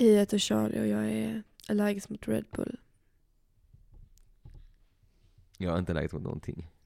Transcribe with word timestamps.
Jag 0.00 0.06
heter 0.06 0.38
Charlie 0.38 0.80
och 0.80 0.86
jag 0.86 1.10
är 1.10 1.42
allergisk 1.68 2.08
mot 2.08 2.28
Red 2.28 2.44
Bull. 2.52 2.78
Jag 5.58 5.70
har 5.70 5.78
inte 5.78 5.92
allergisk 5.92 6.14
mot 6.14 6.22
någonting. 6.22 6.70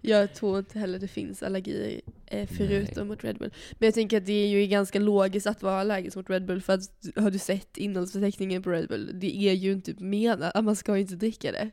Jag 0.00 0.34
tror 0.34 0.58
inte 0.58 0.78
heller 0.78 0.98
det 0.98 1.08
finns 1.08 1.42
allergier 1.42 2.00
eh, 2.26 2.48
förutom 2.48 3.08
mot 3.08 3.24
Red 3.24 3.38
Bull. 3.38 3.52
Men 3.78 3.86
jag 3.86 3.94
tänker 3.94 4.16
att 4.16 4.26
det 4.26 4.32
är 4.32 4.48
ju 4.48 4.66
ganska 4.66 4.98
logiskt 4.98 5.46
att 5.46 5.62
vara 5.62 5.80
allergisk 5.80 6.16
mot 6.16 6.30
Red 6.30 6.46
Bull 6.46 6.62
för 6.62 6.72
att 6.72 6.82
har 7.16 7.30
du 7.30 7.38
sett 7.38 7.76
innehållsförteckningen 7.76 8.62
på 8.62 8.70
Red 8.70 8.88
Bull? 8.88 9.10
Det 9.14 9.36
är 9.36 9.52
ju 9.52 9.72
inte 9.72 9.94
menat 9.94 10.54
att 10.54 10.64
man 10.64 10.76
ska 10.76 10.96
ju 10.96 11.00
inte 11.00 11.16
dricka 11.16 11.52
det. 11.52 11.70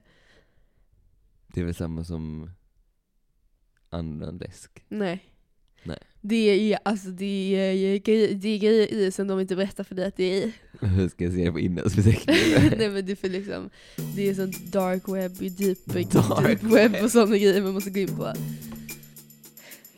Det 1.47 1.61
är 1.61 1.65
väl 1.65 1.75
samma 1.75 2.03
som 2.03 2.51
annan 3.89 4.37
läsk? 4.37 4.85
Nej. 4.87 5.34
Nej. 5.85 5.97
Det 6.21 6.73
är 6.73 6.79
alltså 6.85 7.07
det 7.07 7.55
är, 7.55 7.97
grejer- 7.97 8.33
det 8.33 8.47
är 8.49 8.57
grejer 8.59 8.93
i 8.93 9.11
som 9.11 9.27
de 9.27 9.39
inte 9.39 9.55
berättar 9.55 9.83
för 9.83 9.95
dig 9.95 10.05
att 10.05 10.17
det 10.17 10.23
är 10.23 10.45
i. 10.47 10.51
Hur 10.85 11.09
ska 11.09 11.23
jag 11.23 11.33
se 11.33 11.45
det 11.45 11.51
på 11.51 11.59
innehållsförteckningen? 11.59 12.73
Nej 12.77 12.89
men 12.89 13.05
det 13.05 13.11
är 13.11 13.15
för 13.15 13.29
liksom, 13.29 13.69
det 14.15 14.29
är 14.29 14.33
sånt 14.33 14.71
dark 14.71 15.03
web, 15.07 15.31
deep, 15.57 15.85
Dark 15.85 16.61
deep 16.61 16.63
web 16.63 16.95
och 17.03 17.11
sådana 17.11 17.37
grejer 17.37 17.61
man 17.61 17.73
måste 17.73 17.89
gå 17.89 17.99
in 17.99 18.15
på. 18.15 18.33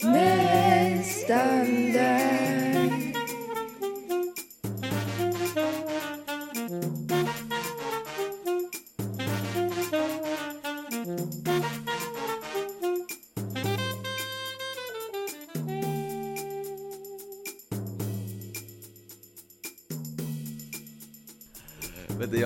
Nästan 0.03 1.65
där. 1.93 2.66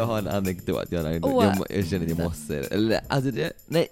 Jag 0.02 0.06
har 0.06 0.18
en 0.18 0.28
anekdot, 0.28 0.88
jag, 0.92 1.00
har 1.00 1.06
en 1.06 1.12
anekdot. 1.12 1.32
Åh. 1.34 1.46
jag, 1.70 1.78
jag 1.78 1.88
känner 1.88 2.06
att 2.06 2.10
jag 2.10 2.20
måste. 2.20 2.58
Eller 2.58 3.02
alltså 3.08 3.32
det, 3.32 3.54
nej. 3.68 3.88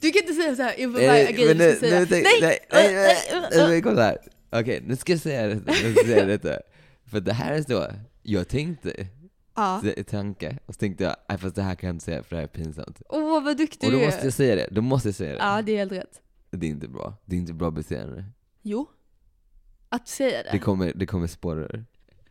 Du 0.00 0.10
kan 0.10 0.22
inte 0.22 0.34
säga 0.34 0.56
såhär 0.56 0.80
inför 0.80 1.06
varje 1.06 1.32
grej 1.32 1.46
men 1.46 1.58
du 1.58 1.76
ska 1.76 1.86
säga. 1.86 2.06
Nej! 2.10 2.22
nej, 2.22 2.40
nej, 2.40 2.60
nej, 2.72 3.48
nej, 3.50 3.68
nej, 3.68 3.82
kom 3.82 3.96
här. 3.96 4.18
Okej, 4.50 4.82
nu 4.86 4.96
ska 4.96 5.12
jag 5.12 5.20
säga 5.20 5.46
detta, 5.46 5.72
nu 5.72 5.72
ska 5.92 6.00
jag 6.00 6.06
säga 6.06 6.24
detta. 6.24 6.58
För 7.04 7.20
det 7.20 7.32
här 7.32 7.52
är 7.54 7.62
så, 7.62 7.86
jag 8.22 8.48
tänkte, 8.48 9.06
Ja. 9.54 9.82
tanke, 10.10 10.58
och 10.66 10.74
så 10.74 10.78
tänkte 10.78 11.04
jag, 11.04 11.16
nej 11.28 11.38
fast 11.38 11.54
det 11.56 11.62
här 11.62 11.74
kan 11.74 11.86
jag 11.88 11.94
inte 11.94 12.04
säga 12.04 12.22
för 12.22 12.30
det 12.30 12.36
här 12.36 12.42
är 12.42 12.48
pinsamt. 12.48 13.02
Åh 13.08 13.44
vad 13.44 13.56
duktig 13.56 13.86
Och 13.86 13.92
då 13.92 13.98
du 13.98 14.04
måste 14.04 14.20
är. 14.20 14.24
jag 14.24 14.32
säga 14.32 14.56
det, 14.56 14.68
då 14.70 14.80
måste 14.82 15.08
jag 15.08 15.14
säga 15.14 15.32
det. 15.32 15.38
Ja 15.38 15.62
det 15.62 15.72
är 15.72 15.76
helt 15.76 15.92
rätt. 15.92 16.20
Det 16.50 16.66
är 16.66 16.70
inte 16.70 16.88
bra, 16.88 17.14
det 17.24 17.36
är 17.36 17.38
inte 17.40 17.52
bra 17.52 17.70
beteende. 17.70 18.24
Jo. 18.62 18.86
Att 19.88 20.08
säga 20.08 20.42
det. 20.42 20.48
Det 20.52 20.58
kommer, 20.58 20.92
det 20.94 21.06
kommer 21.06 21.26
spåra 21.26 21.60
ur. 21.60 21.84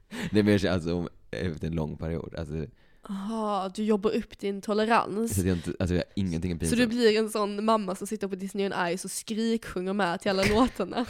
Nej 0.10 0.44
men 0.44 0.48
jag 0.48 0.62
känner 0.62 0.74
alltså 0.74 0.94
om, 0.96 1.10
efter 1.36 1.68
en 1.68 1.74
lång 1.76 1.98
period, 1.98 2.36
alltså, 2.38 2.66
Jaha, 3.08 3.70
du 3.76 3.84
jobbar 3.84 4.12
upp 4.12 4.40
din 4.40 4.62
tolerans. 4.62 5.36
så 5.36 5.48
jag 5.48 5.58
inte, 5.58 5.74
alltså 5.80 5.96
jag 5.96 6.02
har 6.02 6.12
ingenting 6.16 6.52
är 6.52 6.56
Så 6.56 6.60
pinsamt. 6.60 6.80
du 6.82 6.88
blir 6.88 7.18
en 7.20 7.30
sån 7.30 7.66
mamma 7.66 7.96
som 7.96 8.08
sitter 8.08 8.28
på 8.28 8.36
Disney 8.36 8.66
on 8.66 8.98
Ice 8.98 9.06
och 9.06 9.12
skriksjunger 9.12 9.94
med 9.94 10.22
till 10.22 10.32
alla 10.32 10.44
låtarna. 10.50 11.06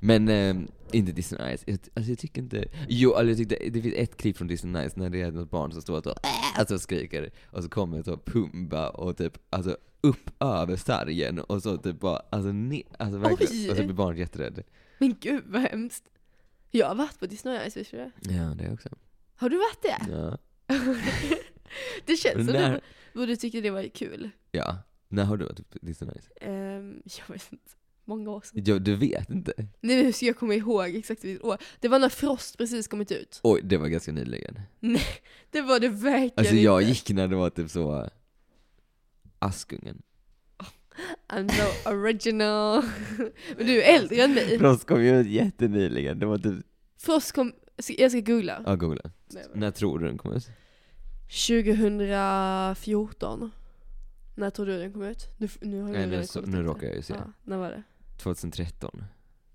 Men 0.00 0.28
eh, 0.28 0.56
inte 0.92 1.12
Disney 1.12 1.42
on 1.52 1.56
Ice. 1.58 1.62
Jag, 1.66 1.78
alltså 1.94 2.10
jag 2.10 2.18
tycker 2.18 2.42
inte... 2.42 2.64
Jo, 2.88 3.12
alltså 3.14 3.28
jag 3.28 3.36
tyckte, 3.38 3.56
det 3.70 3.82
finns 3.82 3.94
ett 3.94 4.16
klipp 4.16 4.36
från 4.36 4.48
Disney 4.48 4.82
on 4.84 4.90
Ice 4.90 4.96
när 4.96 5.10
det 5.10 5.20
är 5.22 5.30
något 5.30 5.50
barn 5.50 5.72
som 5.72 5.82
står 5.82 5.96
och 5.98 6.04
så, 6.04 6.10
"Äh!" 6.10 6.58
alltså 6.58 6.78
skriker 6.78 7.30
och 7.44 7.62
så 7.62 7.68
kommer 7.68 8.02
så 8.02 8.16
Pumba 8.16 8.88
och 8.88 9.16
typ 9.16 9.38
alltså 9.50 9.76
upp 10.00 10.30
över 10.42 10.76
sargen 10.76 11.38
och 11.38 11.62
så 11.62 11.76
typ 11.76 12.00
bara, 12.00 12.22
alltså, 12.30 12.52
ne, 12.52 12.82
alltså 12.98 13.18
verkligen. 13.18 13.52
Oj. 13.64 13.70
Och 13.70 13.76
så 13.76 13.82
blir 13.82 13.94
barnet 13.94 14.18
jätterädd. 14.18 14.62
Men 14.98 15.16
gud 15.20 15.42
vad 15.46 15.62
hemskt. 15.62 16.04
Jag 16.70 16.86
har 16.88 16.94
varit 16.94 17.18
på 17.20 17.26
Disney 17.26 17.58
on 17.64 17.70
Ice, 17.70 17.76
visste 17.76 17.96
du 17.96 18.02
det? 18.02 18.34
Ja, 18.34 18.42
det 18.42 18.72
också. 18.72 18.88
Har 19.40 19.48
du 19.50 19.56
varit 19.56 19.82
det? 19.82 19.98
Ja. 20.12 20.38
det 22.06 22.16
känns 22.16 22.46
som 22.46 22.54
När- 22.56 22.80
du 23.12 23.18
borde 23.20 23.36
tycka 23.36 23.60
det 23.60 23.70
var 23.70 23.88
kul. 23.88 24.30
ja. 24.50 24.76
När 25.12 25.24
har 25.24 25.36
du 25.36 25.44
varit 25.44 25.70
på 25.70 25.78
Disney? 25.82 26.14
Ehm, 26.40 27.02
jag 27.04 27.34
vet 27.34 27.52
inte. 27.52 27.70
Många 28.04 28.30
år 28.30 28.40
sedan. 28.40 28.62
Jo, 28.66 28.78
du 28.78 28.96
vet 28.96 29.30
inte? 29.30 29.52
Nu 29.80 30.02
hur 30.02 30.12
ska 30.12 30.26
jag 30.26 30.36
komma 30.38 30.54
ihåg 30.54 30.94
exakt 30.96 31.24
vilket 31.24 31.44
år. 31.44 31.56
Det 31.80 31.88
var 31.88 31.98
när 31.98 32.08
Frost 32.08 32.58
precis 32.58 32.88
kommit 32.88 33.12
ut. 33.12 33.40
Oj, 33.42 33.60
det 33.64 33.76
var 33.76 33.88
ganska 33.88 34.12
nyligen. 34.12 34.60
Det 35.50 35.60
var 35.62 35.80
det 35.80 35.88
verkligen 35.88 36.32
Alltså 36.36 36.54
jag 36.54 36.82
inte. 36.82 36.90
gick 36.92 37.10
när 37.10 37.28
det 37.28 37.36
var 37.36 37.50
typ 37.50 37.70
så 37.70 38.08
Askungen. 39.38 40.02
I'm 41.28 41.48
so 41.52 41.90
original. 41.90 42.82
Men 43.56 43.66
du 43.66 43.82
är 43.82 43.96
äldre 43.98 44.22
än 44.22 44.34
mig. 44.34 44.58
Frost 44.58 44.86
kom 44.86 45.04
ju 45.04 45.20
ut 45.20 45.26
jättenyligen, 45.26 46.18
det 46.18 46.26
var 46.26 46.38
typ, 46.38 46.66
Frost 46.98 47.32
kom, 47.32 47.52
jag 47.88 48.10
ska 48.10 48.20
googla. 48.20 48.62
ja 48.66 48.76
googla. 48.76 49.02
Nej, 49.26 49.44
När 49.54 49.70
tror 49.70 49.98
du 49.98 50.06
den 50.06 50.18
kom 50.18 50.32
ut? 50.32 50.48
2014. 51.30 53.50
När 54.34 54.50
tror 54.50 54.66
du 54.66 54.78
den 54.78 54.92
kom 54.92 55.02
ut? 55.02 55.26
Nu, 55.38 55.48
nu, 55.60 55.80
har 55.80 55.88
jag 55.88 55.96
Nej, 55.96 56.06
nu, 56.06 56.12
redan 56.12 56.26
så, 56.26 56.38
kollat 56.40 56.50
nu 56.54 56.60
upp 56.60 56.66
råkar 56.66 56.80
det. 56.80 56.86
jag 56.86 56.96
ju 56.96 57.02
se. 57.02 57.14
Ja, 57.14 57.32
när 57.44 57.56
var 57.56 57.70
det? 57.70 57.82
2013. 58.18 59.04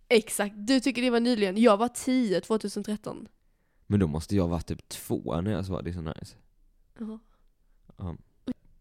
Exakt, 0.10 0.56
du 0.58 0.80
tycker 0.80 1.02
det 1.02 1.10
var 1.10 1.20
nyligen. 1.20 1.58
Jag 1.62 1.78
var 1.78 1.88
10 1.88 2.42
2013. 2.42 3.28
Men 3.88 4.00
då 4.00 4.08
måste 4.08 4.36
jag 4.36 4.48
vara 4.48 4.62
typ 4.62 4.90
två 4.90 5.42
när 5.42 5.52
jag 5.52 5.66
sa 5.66 5.82
det 5.82 5.90
är 5.90 5.94
så 5.94 6.02
nice. 6.02 6.36
Jaha. 7.00 7.20
Ja. 7.98 8.16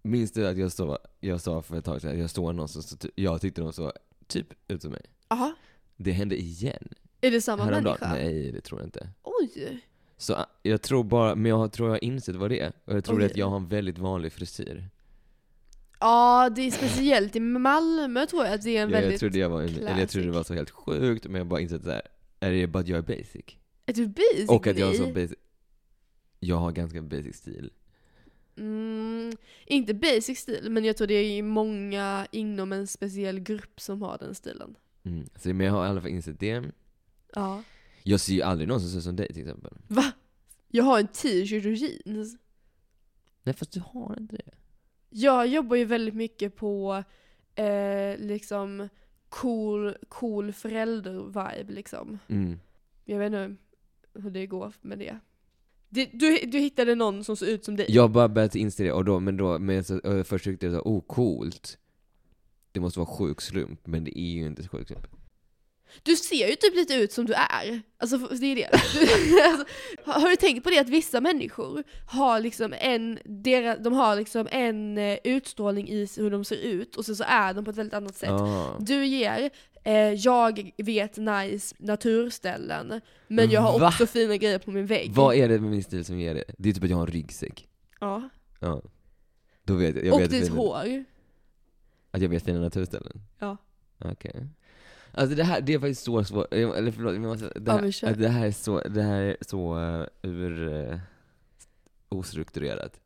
Minns 0.02 0.32
du 0.32 0.48
att 0.48 0.56
jag 0.56 0.72
sa, 0.72 0.98
jag 1.20 1.40
sa 1.40 1.62
för 1.62 1.76
ett 1.76 1.84
tag 1.84 2.00
sedan 2.00 2.10
att 2.12 2.18
jag 2.18 2.30
står 2.30 2.52
någon 2.52 2.68
som 2.68 2.82
så, 2.82 2.96
ty- 2.96 3.10
jag 3.14 3.40
tyckte 3.40 3.60
de 3.60 3.72
såg 3.72 3.92
typ 4.26 4.46
ut 4.68 4.82
som 4.82 4.90
mig? 4.90 5.02
Jaha. 5.28 5.54
Det 5.96 6.12
hände 6.12 6.40
igen. 6.40 6.88
Är 7.20 7.30
det 7.30 7.40
samma 7.40 7.64
människa? 7.66 8.12
Nej, 8.12 8.52
det 8.52 8.60
tror 8.60 8.80
jag 8.80 8.86
inte. 8.86 9.08
Oj! 9.40 9.80
Så 10.16 10.34
ah, 10.34 10.46
jag 10.62 10.82
tror 10.82 11.04
bara, 11.04 11.34
men 11.34 11.50
jag 11.50 11.72
tror 11.72 11.88
jag 11.88 11.94
har 11.94 12.04
insett 12.04 12.36
vad 12.36 12.50
det 12.50 12.60
är. 12.60 12.72
Och 12.84 12.96
jag 12.96 13.04
tror 13.04 13.22
är 13.22 13.26
att 13.26 13.32
Oj. 13.32 13.38
jag 13.38 13.46
har 13.46 13.56
en 13.56 13.68
väldigt 13.68 13.98
vanlig 13.98 14.32
frisyr. 14.32 14.88
Ja, 16.00 16.50
det 16.56 16.62
är 16.62 16.70
speciellt 16.70 17.36
i 17.36 17.40
Malmö 17.40 18.26
tror 18.26 18.44
jag 18.44 18.54
att 18.54 18.62
det 18.62 18.76
är 18.76 18.82
en 18.82 18.90
Jag, 18.90 18.96
jag 18.98 19.02
väldigt... 19.02 19.20
trodde 19.20 19.38
jag 19.38 19.48
var, 19.48 19.62
en, 19.62 19.68
eller 19.68 19.98
jag 19.98 20.08
trodde 20.08 20.26
det 20.26 20.32
var 20.32 20.44
så 20.44 20.54
helt 20.54 20.70
sjukt, 20.70 21.26
men 21.26 21.34
jag 21.34 21.46
bara 21.46 21.60
insett 21.60 21.84
så 21.84 21.90
här. 21.90 22.02
är 22.40 22.52
det 22.52 22.66
bara 22.66 22.78
att 22.78 22.88
jag 22.88 22.98
är 22.98 23.02
basic? 23.02 23.44
Är 23.86 23.92
du 23.92 24.06
basic? 24.06 24.48
Och 24.48 24.66
att 24.66 24.78
jag 24.78 24.86
har 24.86 24.94
så 24.94 25.06
basic, 25.06 25.38
jag 26.40 26.56
har 26.56 26.72
ganska 26.72 27.02
basic 27.02 27.36
stil. 27.36 27.70
Mm, 28.56 29.36
inte 29.66 29.94
basic 29.94 30.38
stil, 30.38 30.70
men 30.70 30.84
jag 30.84 30.96
tror 30.96 31.06
det 31.06 31.14
är 31.14 31.42
många 31.42 32.26
inom 32.30 32.72
en 32.72 32.86
speciell 32.86 33.40
grupp 33.40 33.80
som 33.80 34.02
har 34.02 34.18
den 34.18 34.34
stilen. 34.34 34.76
Mm. 35.04 35.28
Så, 35.36 35.48
men 35.48 35.66
jag 35.66 35.72
har 35.72 35.86
i 35.86 35.88
alla 35.88 36.00
fall 36.00 36.10
insett 36.10 36.40
det. 36.40 36.62
Ja. 37.34 37.62
Jag 38.06 38.20
ser 38.20 38.34
ju 38.34 38.42
aldrig 38.42 38.68
någon 38.68 38.80
som 38.80 38.90
ser 38.90 38.98
ut 38.98 39.04
som 39.04 39.16
dig 39.16 39.28
till 39.32 39.42
exempel. 39.42 39.72
Va? 39.88 40.12
Jag 40.68 40.84
har 40.84 40.98
en 41.00 41.08
t-shirt 41.08 41.66
och 41.66 41.72
jeans. 41.72 42.36
Nej 43.42 43.54
fast 43.54 43.72
du 43.72 43.80
har 43.80 44.16
inte 44.18 44.36
det. 44.36 44.50
Jag 45.10 45.46
jobbar 45.46 45.76
ju 45.76 45.84
väldigt 45.84 46.14
mycket 46.14 46.56
på 46.56 47.04
eh, 47.54 48.18
liksom 48.18 48.88
cool, 49.28 49.96
cool 50.08 50.52
förälder-vibe 50.52 51.72
liksom. 51.72 52.18
Mm. 52.28 52.58
Jag 53.04 53.18
vet 53.18 53.26
inte 53.26 53.56
hur 54.14 54.30
det 54.30 54.46
går 54.46 54.72
med 54.80 54.98
det. 54.98 55.18
du, 56.12 56.38
du 56.46 56.58
hittade 56.58 56.94
någon 56.94 57.24
som 57.24 57.36
såg 57.36 57.48
ut 57.48 57.64
som 57.64 57.76
dig? 57.76 57.86
Jag 57.88 58.02
har 58.02 58.08
bara 58.08 58.28
börjat 58.28 58.54
inse 58.54 58.82
det, 58.82 58.92
och 58.92 59.04
då, 59.04 59.20
men 59.20 59.36
då, 59.36 59.58
men 59.58 59.84
så, 59.84 60.24
först 60.24 60.44
tyckte 60.44 60.66
jag 60.66 60.74
så, 60.74 60.80
oh 60.80 61.00
coolt. 61.00 61.78
Det 62.72 62.80
måste 62.80 62.98
vara 62.98 63.08
sjuk 63.08 63.40
slump, 63.40 63.86
men 63.86 64.04
det 64.04 64.20
är 64.20 64.34
ju 64.34 64.46
inte 64.46 64.68
sjuk 64.68 64.88
slump. 64.88 65.06
Du 66.02 66.16
ser 66.16 66.48
ju 66.48 66.56
typ 66.56 66.74
lite 66.74 66.94
ut 66.94 67.12
som 67.12 67.26
du 67.26 67.32
är. 67.32 67.82
Alltså 67.98 68.18
det 68.18 68.46
är 68.46 68.56
det. 68.56 68.70
Du, 68.94 69.42
alltså, 69.48 69.64
har 70.04 70.30
du 70.30 70.36
tänkt 70.36 70.64
på 70.64 70.70
det 70.70 70.78
att 70.78 70.88
vissa 70.88 71.20
människor 71.20 71.84
har 72.06 72.40
liksom 72.40 72.74
en, 72.78 73.18
deras, 73.24 73.78
de 73.80 73.92
har 73.92 74.16
liksom 74.16 74.48
en 74.50 74.98
eh, 74.98 75.18
utstrålning 75.24 75.88
i 75.88 76.08
hur 76.16 76.30
de 76.30 76.44
ser 76.44 76.56
ut 76.56 76.96
och 76.96 77.06
sen 77.06 77.16
så 77.16 77.24
är 77.26 77.54
de 77.54 77.64
på 77.64 77.70
ett 77.70 77.76
väldigt 77.76 77.94
annat 77.94 78.16
sätt. 78.16 78.30
Ah. 78.30 78.76
Du 78.80 79.06
ger, 79.06 79.50
eh, 79.84 79.94
jag 79.94 80.70
vet 80.76 81.16
nice 81.16 81.74
naturställen, 81.78 83.00
men 83.28 83.50
jag 83.50 83.60
har 83.60 83.78
Va? 83.78 83.88
också 83.88 84.06
fina 84.06 84.36
grejer 84.36 84.58
på 84.58 84.70
min 84.70 84.86
vägg. 84.86 85.12
Vad 85.12 85.34
är 85.34 85.48
det 85.48 85.58
med 85.58 85.70
min 85.70 85.84
stil 85.84 86.04
som 86.04 86.18
ger 86.18 86.34
det? 86.34 86.44
Det 86.58 86.68
är 86.68 86.72
typ 86.72 86.84
att 86.84 86.90
jag 86.90 86.96
har 86.96 87.06
en 87.06 87.12
ryggsäck. 87.12 87.68
Ja. 88.00 88.28
Ja. 88.60 88.82
Då 89.62 89.74
vet 89.74 89.96
jag. 89.96 90.06
jag 90.06 90.14
och 90.14 90.20
vet 90.20 90.30
ditt 90.30 90.48
hår. 90.48 91.04
Att 92.10 92.22
jag 92.22 92.28
vet 92.28 92.44
fina 92.44 92.60
naturställen? 92.60 93.22
Ja. 93.38 93.56
Okej. 93.98 94.46
Alltså 95.16 95.36
det 95.36 95.44
här, 95.44 95.60
det 95.60 95.74
är 95.74 95.78
faktiskt 95.78 96.04
så 96.04 96.24
svårt, 96.24 96.52
eller 96.52 96.90
förlåt, 96.90 97.12
men 97.12 97.22
måste, 97.22 97.48
det, 97.48 97.70
Ja, 97.70 97.78
här, 97.78 97.90
kör. 97.90 98.14
det 98.14 98.28
här 98.28 98.46
är 98.46 98.52
så, 98.52 98.80
det 98.80 99.02
här 99.02 99.20
är 99.22 99.36
så 99.40 99.78
uh, 99.78 100.06
ur, 100.22 100.68
uh, 100.68 100.98
ostrukturerat. 102.08 103.00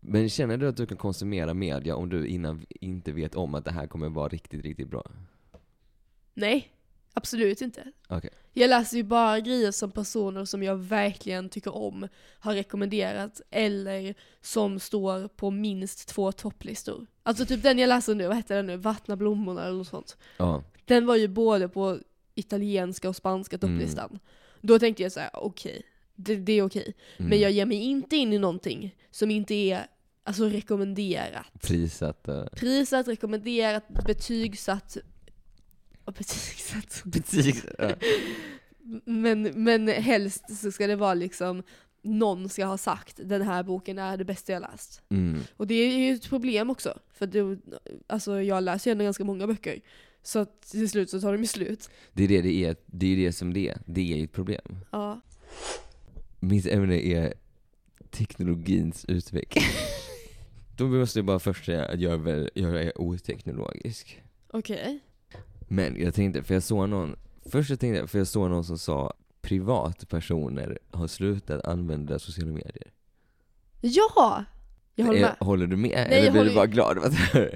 Men 0.00 0.28
känner 0.28 0.56
du 0.56 0.68
att 0.68 0.76
du 0.76 0.86
kan 0.86 0.96
konsumera 0.96 1.54
media 1.54 1.96
om 1.96 2.08
du 2.08 2.26
innan 2.26 2.66
inte 2.68 3.12
vet 3.12 3.34
om 3.34 3.54
att 3.54 3.64
det 3.64 3.70
här 3.70 3.86
kommer 3.86 4.08
vara 4.08 4.28
riktigt, 4.28 4.62
riktigt 4.64 4.88
bra? 4.88 5.10
Nej, 6.34 6.72
absolut 7.12 7.60
inte. 7.60 7.92
Okej. 8.08 8.30
Jag 8.52 8.70
läser 8.70 8.96
ju 8.96 9.02
bara 9.02 9.40
grejer 9.40 9.70
som 9.70 9.90
personer 9.90 10.44
som 10.44 10.62
jag 10.62 10.76
verkligen 10.76 11.48
tycker 11.48 11.74
om 11.74 12.08
har 12.38 12.54
rekommenderat 12.54 13.40
eller 13.50 14.14
som 14.40 14.80
står 14.80 15.28
på 15.28 15.50
minst 15.50 16.08
två 16.08 16.32
topplistor. 16.32 17.06
Alltså 17.26 17.46
typ 17.46 17.62
den 17.62 17.78
jag 17.78 17.88
läser 17.88 18.14
nu, 18.14 18.26
vad 18.26 18.36
heter 18.36 18.56
den 18.56 18.66
nu? 18.66 18.76
Vattna 18.76 19.16
blommorna 19.16 19.64
eller 19.64 19.78
något 19.78 19.86
sånt. 19.86 20.16
Ja. 20.36 20.62
Den 20.84 21.06
var 21.06 21.16
ju 21.16 21.28
både 21.28 21.68
på 21.68 21.98
italienska 22.34 23.08
och 23.08 23.16
spanska 23.16 23.58
topplistan. 23.58 24.18
Då 24.60 24.78
tänkte 24.78 25.02
jag 25.02 25.12
så 25.12 25.20
här: 25.20 25.30
okej, 25.32 25.82
det, 26.14 26.36
det 26.36 26.52
är 26.52 26.62
okej. 26.62 26.94
Mm. 27.16 27.28
Men 27.28 27.40
jag 27.40 27.50
ger 27.50 27.66
mig 27.66 27.78
inte 27.78 28.16
in 28.16 28.32
i 28.32 28.38
någonting 28.38 28.96
som 29.10 29.30
inte 29.30 29.54
är 29.54 29.86
alltså, 30.24 30.48
rekommenderat. 30.48 31.46
Prissatt 31.62 32.28
och... 32.28 32.52
Prisat, 32.52 33.08
rekommenderat, 33.08 33.88
betygsatt. 34.06 34.96
Och 36.04 36.12
betygsatt. 36.12 37.02
Betyg... 37.04 37.56
Men, 39.04 39.42
men 39.42 39.88
helst 39.88 40.56
så 40.56 40.72
ska 40.72 40.86
det 40.86 40.96
vara 40.96 41.14
liksom 41.14 41.62
någon 42.06 42.48
ska 42.48 42.64
ha 42.64 42.78
sagt 42.78 43.20
den 43.24 43.42
här 43.42 43.62
boken 43.62 43.98
är 43.98 44.16
det 44.16 44.24
bästa 44.24 44.52
jag 44.52 44.62
läst. 44.62 45.02
Mm. 45.08 45.40
Och 45.56 45.66
det 45.66 45.74
är 45.74 45.98
ju 45.98 46.14
ett 46.14 46.28
problem 46.28 46.70
också. 46.70 46.98
För 47.12 47.26
det, 47.26 47.58
alltså 48.06 48.42
jag 48.42 48.62
läser 48.62 48.90
ju 48.90 48.92
ändå 48.92 49.04
ganska 49.04 49.24
många 49.24 49.46
böcker. 49.46 49.80
Så 50.22 50.44
till 50.44 50.88
slut 50.88 51.10
så 51.10 51.20
tar 51.20 51.32
de 51.32 51.40
ju 51.40 51.46
slut. 51.46 51.90
Det 52.12 52.24
är 52.24 52.28
det 52.28 52.42
det 52.42 52.64
är, 52.64 52.76
det 52.86 53.12
är 53.12 53.16
det 53.16 53.32
som 53.32 53.52
det 53.52 53.68
är. 53.68 53.78
Det 53.86 54.12
är 54.12 54.16
ju 54.16 54.24
ett 54.24 54.32
problem. 54.32 54.78
Ja. 54.90 55.20
Mitt 56.40 56.66
ämne 56.66 57.00
är 57.00 57.34
teknologins 58.10 59.04
utveckling. 59.04 59.64
Då 60.76 60.86
måste 60.86 61.18
jag 61.18 61.26
bara 61.26 61.38
först 61.38 61.64
säga 61.64 61.84
att 61.84 62.00
jag 62.00 62.12
är, 62.12 62.18
väl, 62.18 62.50
jag 62.54 62.82
är 62.82 63.00
oteknologisk. 63.00 64.22
Okej. 64.48 65.00
Men 65.68 66.00
jag 66.00 66.14
tänkte, 66.14 66.42
för 66.42 66.54
jag 66.54 66.62
såg 66.62 66.88
någon, 66.88 67.16
först 67.50 67.70
jag 67.70 67.80
tänkte, 67.80 68.06
för 68.06 68.18
jag 68.18 68.26
såg 68.26 68.50
någon 68.50 68.64
som 68.64 68.78
sa 68.78 69.14
privatpersoner 69.46 70.78
har 70.90 71.06
slutat 71.06 71.66
använda 71.66 72.18
sociala 72.18 72.52
medier. 72.52 72.92
Ja! 73.80 74.44
Jag 74.94 75.06
håller 75.06 75.18
Eh, 75.18 75.22
med. 75.22 75.36
Håller 75.40 75.66
du 75.66 75.76
med? 75.76 76.06
Nej, 76.10 76.20
Eller 76.20 76.30
blir 76.30 76.44
du 76.44 76.54
bara 76.54 76.66
glad 76.66 76.98
att? 76.98 77.12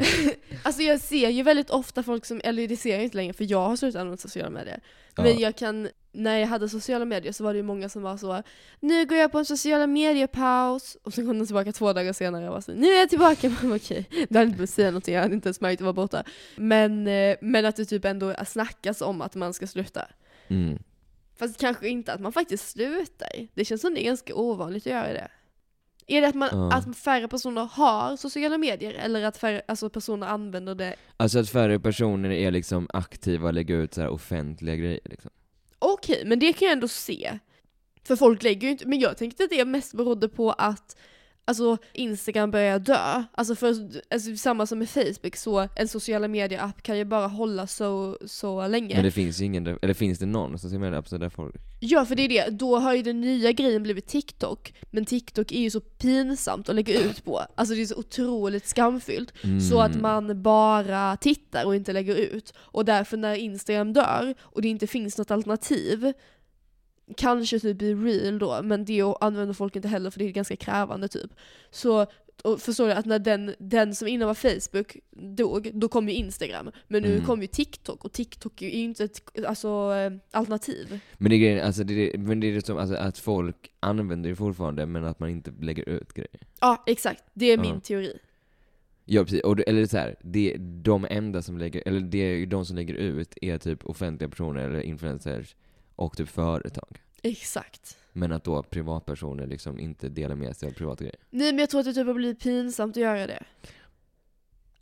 Alltså 0.62 0.82
jag 0.82 1.00
ser 1.00 1.28
ju 1.28 1.42
väldigt 1.42 1.70
ofta 1.70 2.02
folk 2.02 2.24
som, 2.24 2.40
eller 2.44 2.68
det 2.68 2.76
ser 2.76 2.94
jag 2.94 3.04
inte 3.04 3.16
längre 3.16 3.32
för 3.32 3.50
jag 3.50 3.68
har 3.68 3.76
slutat 3.76 4.00
använda 4.00 4.16
sociala 4.16 4.50
medier. 4.50 4.80
Ja. 5.16 5.22
Men 5.22 5.38
jag 5.38 5.56
kan, 5.56 5.88
när 6.12 6.38
jag 6.38 6.46
hade 6.46 6.68
sociala 6.68 7.04
medier 7.04 7.32
så 7.32 7.44
var 7.44 7.52
det 7.52 7.56
ju 7.56 7.62
många 7.62 7.88
som 7.88 8.02
var 8.02 8.16
så 8.16 8.42
Nu 8.80 9.06
går 9.06 9.18
jag 9.18 9.32
på 9.32 9.38
en 9.38 9.44
sociala 9.44 9.86
medier-paus 9.86 10.96
och 11.02 11.14
så 11.14 11.26
kom 11.26 11.38
de 11.38 11.46
tillbaka 11.46 11.72
två 11.72 11.92
dagar 11.92 12.12
senare 12.12 12.48
och 12.48 12.54
var 12.54 12.60
så 12.60 12.72
Nu 12.72 12.86
är 12.86 12.98
jag 12.98 13.08
tillbaka, 13.08 13.52
okej. 13.64 14.08
Det 14.28 14.38
hade 14.38 14.46
inte 14.46 14.56
behövt 14.56 14.70
säga 14.70 14.90
någonting, 14.90 15.14
jag 15.14 15.22
hade 15.22 15.34
inte 15.34 15.48
ens 15.48 15.60
märkt 15.60 15.74
att 15.74 15.80
jag 15.80 15.86
var 15.86 15.92
borta. 15.92 16.24
Men, 16.56 17.06
eh, 17.06 17.36
men 17.40 17.66
att 17.66 17.76
det 17.76 17.84
typ 17.84 18.04
ändå 18.04 18.34
snackas 18.46 19.02
om 19.02 19.22
att 19.22 19.34
man 19.34 19.54
ska 19.54 19.66
sluta. 19.66 20.06
Mm. 20.48 20.78
Fast 21.40 21.60
kanske 21.60 21.88
inte 21.88 22.12
att 22.12 22.20
man 22.20 22.32
faktiskt 22.32 22.70
slutar. 22.70 23.48
Det 23.54 23.64
känns 23.64 23.80
som 23.80 23.94
det 23.94 24.02
är 24.02 24.04
ganska 24.04 24.34
ovanligt 24.34 24.86
att 24.86 24.92
göra 24.92 25.12
det. 25.12 25.28
Är 26.06 26.20
det 26.20 26.28
att, 26.28 26.34
man, 26.34 26.48
Ja. 26.52 26.72
att 26.72 26.96
färre 26.98 27.28
personer 27.28 27.64
har 27.64 28.16
sociala 28.16 28.58
medier 28.58 28.92
eller 28.92 29.24
att 29.24 29.36
färre 29.36 29.62
alltså 29.68 29.90
personer 29.90 30.26
använder 30.26 30.74
det? 30.74 30.94
Alltså 31.16 31.38
att 31.38 31.48
färre 31.50 31.80
personer 31.80 32.30
är 32.30 32.50
liksom 32.50 32.88
aktiva 32.92 33.48
och 33.48 33.54
lägger 33.54 33.76
ut 33.76 33.94
så 33.94 34.00
här 34.00 34.08
offentliga 34.08 34.76
grejer 34.76 35.00
liksom. 35.04 35.30
Okej, 35.78 36.22
men 36.26 36.38
det 36.38 36.52
kan 36.52 36.66
jag 36.66 36.72
ändå 36.72 36.88
se. 36.88 37.38
För 38.04 38.16
folk 38.16 38.42
lägger 38.42 38.66
ju 38.66 38.72
inte, 38.72 38.86
men 38.86 39.00
jag 39.00 39.16
tänkte 39.16 39.44
att 39.44 39.50
det 39.50 39.64
mest 39.64 39.94
berodde 39.94 40.28
på 40.28 40.52
att 40.52 40.96
Alltså 41.50 41.76
Instagram 41.92 42.50
börjar 42.50 42.78
dö. 42.78 43.22
Alltså, 43.32 43.54
för, 43.54 43.74
alltså 44.10 44.36
samma 44.36 44.66
som 44.66 44.78
med 44.78 44.88
Facebook, 44.88 45.36
så 45.36 45.68
en 45.76 45.88
sociala 45.88 46.28
medier-app 46.28 46.82
kan 46.82 46.98
ju 46.98 47.04
bara 47.04 47.26
hålla 47.26 47.66
så, 47.66 48.18
så 48.26 48.66
länge. 48.66 48.94
Men 48.94 49.04
det 49.04 49.10
finns 49.10 49.40
ju 49.40 49.44
ingen, 49.44 49.64
där- 49.64 49.78
eller 49.82 49.94
finns 49.94 50.18
det 50.18 50.26
någon 50.26 50.58
som 50.58 50.70
ser 50.70 50.78
med 50.78 50.92
det 50.92 51.18
där 51.18 51.28
folk? 51.28 51.54
Ja, 51.80 52.04
för 52.04 52.14
det 52.14 52.22
är 52.22 52.28
det. 52.28 52.50
Då 52.50 52.78
har 52.78 52.94
ju 52.94 53.02
den 53.02 53.20
nya 53.20 53.52
grejen 53.52 53.82
blivit 53.82 54.06
TikTok, 54.06 54.74
men 54.90 55.04
TikTok 55.04 55.52
är 55.52 55.60
ju 55.60 55.70
så 55.70 55.80
pinsamt 55.80 56.68
att 56.68 56.74
lägga 56.74 57.00
ut 57.00 57.24
på. 57.24 57.40
Alltså 57.54 57.74
det 57.74 57.82
är 57.82 57.86
så 57.86 57.96
otroligt 57.96 58.66
skamfyllt. 58.68 59.32
Så 59.70 59.80
att 59.80 59.90
Mm. 59.90 60.02
man 60.02 60.42
bara 60.42 61.16
tittar 61.16 61.64
och 61.66 61.76
inte 61.76 61.92
lägger 61.92 62.14
ut. 62.14 62.52
Och 62.58 62.84
därför 62.84 63.16
när 63.16 63.34
Instagram 63.34 63.92
dör 63.92 64.34
och 64.40 64.62
det 64.62 64.68
inte 64.68 64.86
finns 64.86 65.18
något 65.18 65.30
alternativ, 65.30 66.12
kanske 67.16 67.60
typ 67.60 67.82
i 67.82 67.94
real 67.94 68.38
då, 68.38 68.60
men 68.62 68.84
det 68.84 69.02
använder 69.20 69.54
folk 69.54 69.76
inte 69.76 69.88
heller 69.88 70.10
för 70.10 70.18
det 70.18 70.24
är 70.24 70.30
ganska 70.30 70.56
krävande 70.56 71.08
typ. 71.08 71.30
Så 71.70 72.06
och 72.42 72.60
förstår 72.60 72.86
du 72.86 72.92
att 72.92 73.06
när 73.06 73.18
den, 73.18 73.54
den 73.58 73.94
som 73.94 74.08
innan 74.08 74.26
var 74.28 74.34
Facebook 74.34 74.96
dog, 75.10 75.70
då 75.74 75.88
kom 75.88 76.08
ju 76.08 76.14
Instagram. 76.14 76.70
Men 76.88 77.02
nu 77.02 77.12
Mm. 77.14 77.24
kom 77.26 77.40
ju 77.40 77.46
TikTok 77.46 78.04
och 78.04 78.12
TikTok 78.12 78.62
är 78.62 78.66
ju 78.66 78.72
inte 78.72 79.04
ett 79.04 79.46
alltså, 79.46 79.68
eh, 79.68 80.12
alternativ. 80.38 81.00
Men 81.18 81.30
det 81.30 81.36
är 81.36 81.38
grejen, 81.38 81.66
alltså 81.66 81.84
det 81.84 82.14
är, 82.14 82.18
men 82.18 82.40
det 82.40 82.46
är 82.56 82.60
som 82.60 82.78
alltså, 82.78 82.96
att 82.96 83.18
folk 83.18 83.70
använder 83.80 84.30
det 84.30 84.36
fortfarande 84.36 84.86
men 84.86 85.04
att 85.04 85.20
man 85.20 85.28
inte 85.30 85.52
lägger 85.60 85.88
ut 85.88 86.12
grejer. 86.12 86.40
Ja, 86.60 86.84
exakt. 86.86 87.24
Det 87.34 87.46
är 87.46 87.58
min 87.58 87.80
teori. 87.80 88.18
Ja 89.04 89.24
precis, 89.24 89.40
och 89.40 89.56
det, 89.56 89.62
eller 89.62 89.86
så 89.86 89.96
här, 89.96 90.16
det, 90.22 90.56
de 90.58 91.06
enda 91.10 91.42
som 91.42 91.58
lägger, 91.58 91.82
eller 91.86 92.00
det 92.00 92.46
de 92.46 92.66
som 92.66 92.76
lägger 92.76 92.94
ut 92.94 93.34
är 93.42 93.58
typ 93.58 93.86
offentliga 93.86 94.30
personer 94.30 94.68
eller 94.68 94.80
influencers 94.80 95.56
och 96.00 96.16
typ 96.16 96.28
företag. 96.28 97.00
Exakt. 97.22 97.96
Men 98.12 98.32
att 98.32 98.44
då 98.44 98.62
privatpersoner 98.62 99.46
liksom 99.46 99.78
inte 99.80 100.08
delar 100.08 100.34
med 100.34 100.56
sig 100.56 100.68
av 100.68 100.72
privata 100.72 101.04
grejer. 101.04 101.16
Nej 101.30 101.52
men 101.52 101.58
jag 101.58 101.70
tror 101.70 101.80
att 101.80 101.86
det 101.86 101.94
typ 101.94 102.06
har 102.06 102.14
blivit 102.14 102.40
pinsamt 102.40 102.96
att 102.96 103.02
göra 103.02 103.26
det. 103.26 103.42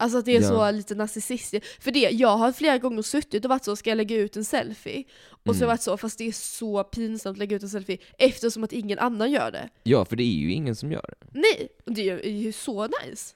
Alltså 0.00 0.18
att 0.18 0.24
det 0.24 0.36
är 0.36 0.42
Ja. 0.42 0.48
så 0.48 0.70
lite 0.70 0.94
narcissistiskt. 0.94 1.82
För 1.82 1.90
det, 1.90 2.00
jag 2.00 2.36
har 2.36 2.52
flera 2.52 2.78
gånger 2.78 3.02
suttit 3.02 3.44
och 3.44 3.48
varit 3.48 3.64
så, 3.64 3.76
ska 3.76 3.90
jag 3.90 3.96
lägga 3.96 4.16
ut 4.16 4.36
en 4.36 4.44
selfie? 4.44 5.04
Och 5.26 5.40
så 5.44 5.48
har 5.50 5.54
jag 5.54 5.56
Mm. 5.62 5.68
varit 5.68 5.82
så, 5.82 5.96
fast 5.96 6.18
det 6.18 6.24
är 6.28 6.32
så 6.32 6.84
pinsamt 6.84 7.34
att 7.34 7.38
lägga 7.38 7.56
ut 7.56 7.62
en 7.62 7.68
selfie 7.68 7.98
eftersom 8.18 8.64
att 8.64 8.72
ingen 8.72 8.98
annan 8.98 9.30
gör 9.32 9.50
det. 9.50 9.68
Ja, 9.82 10.04
för 10.04 10.16
det 10.16 10.22
är 10.22 10.34
ju 10.38 10.52
ingen 10.52 10.76
som 10.76 10.92
gör 10.92 11.14
det. 11.20 11.26
Nej, 11.40 11.68
och 11.86 11.92
det 11.92 12.08
är 12.08 12.30
ju 12.30 12.52
så 12.52 12.86
nice. 12.86 13.34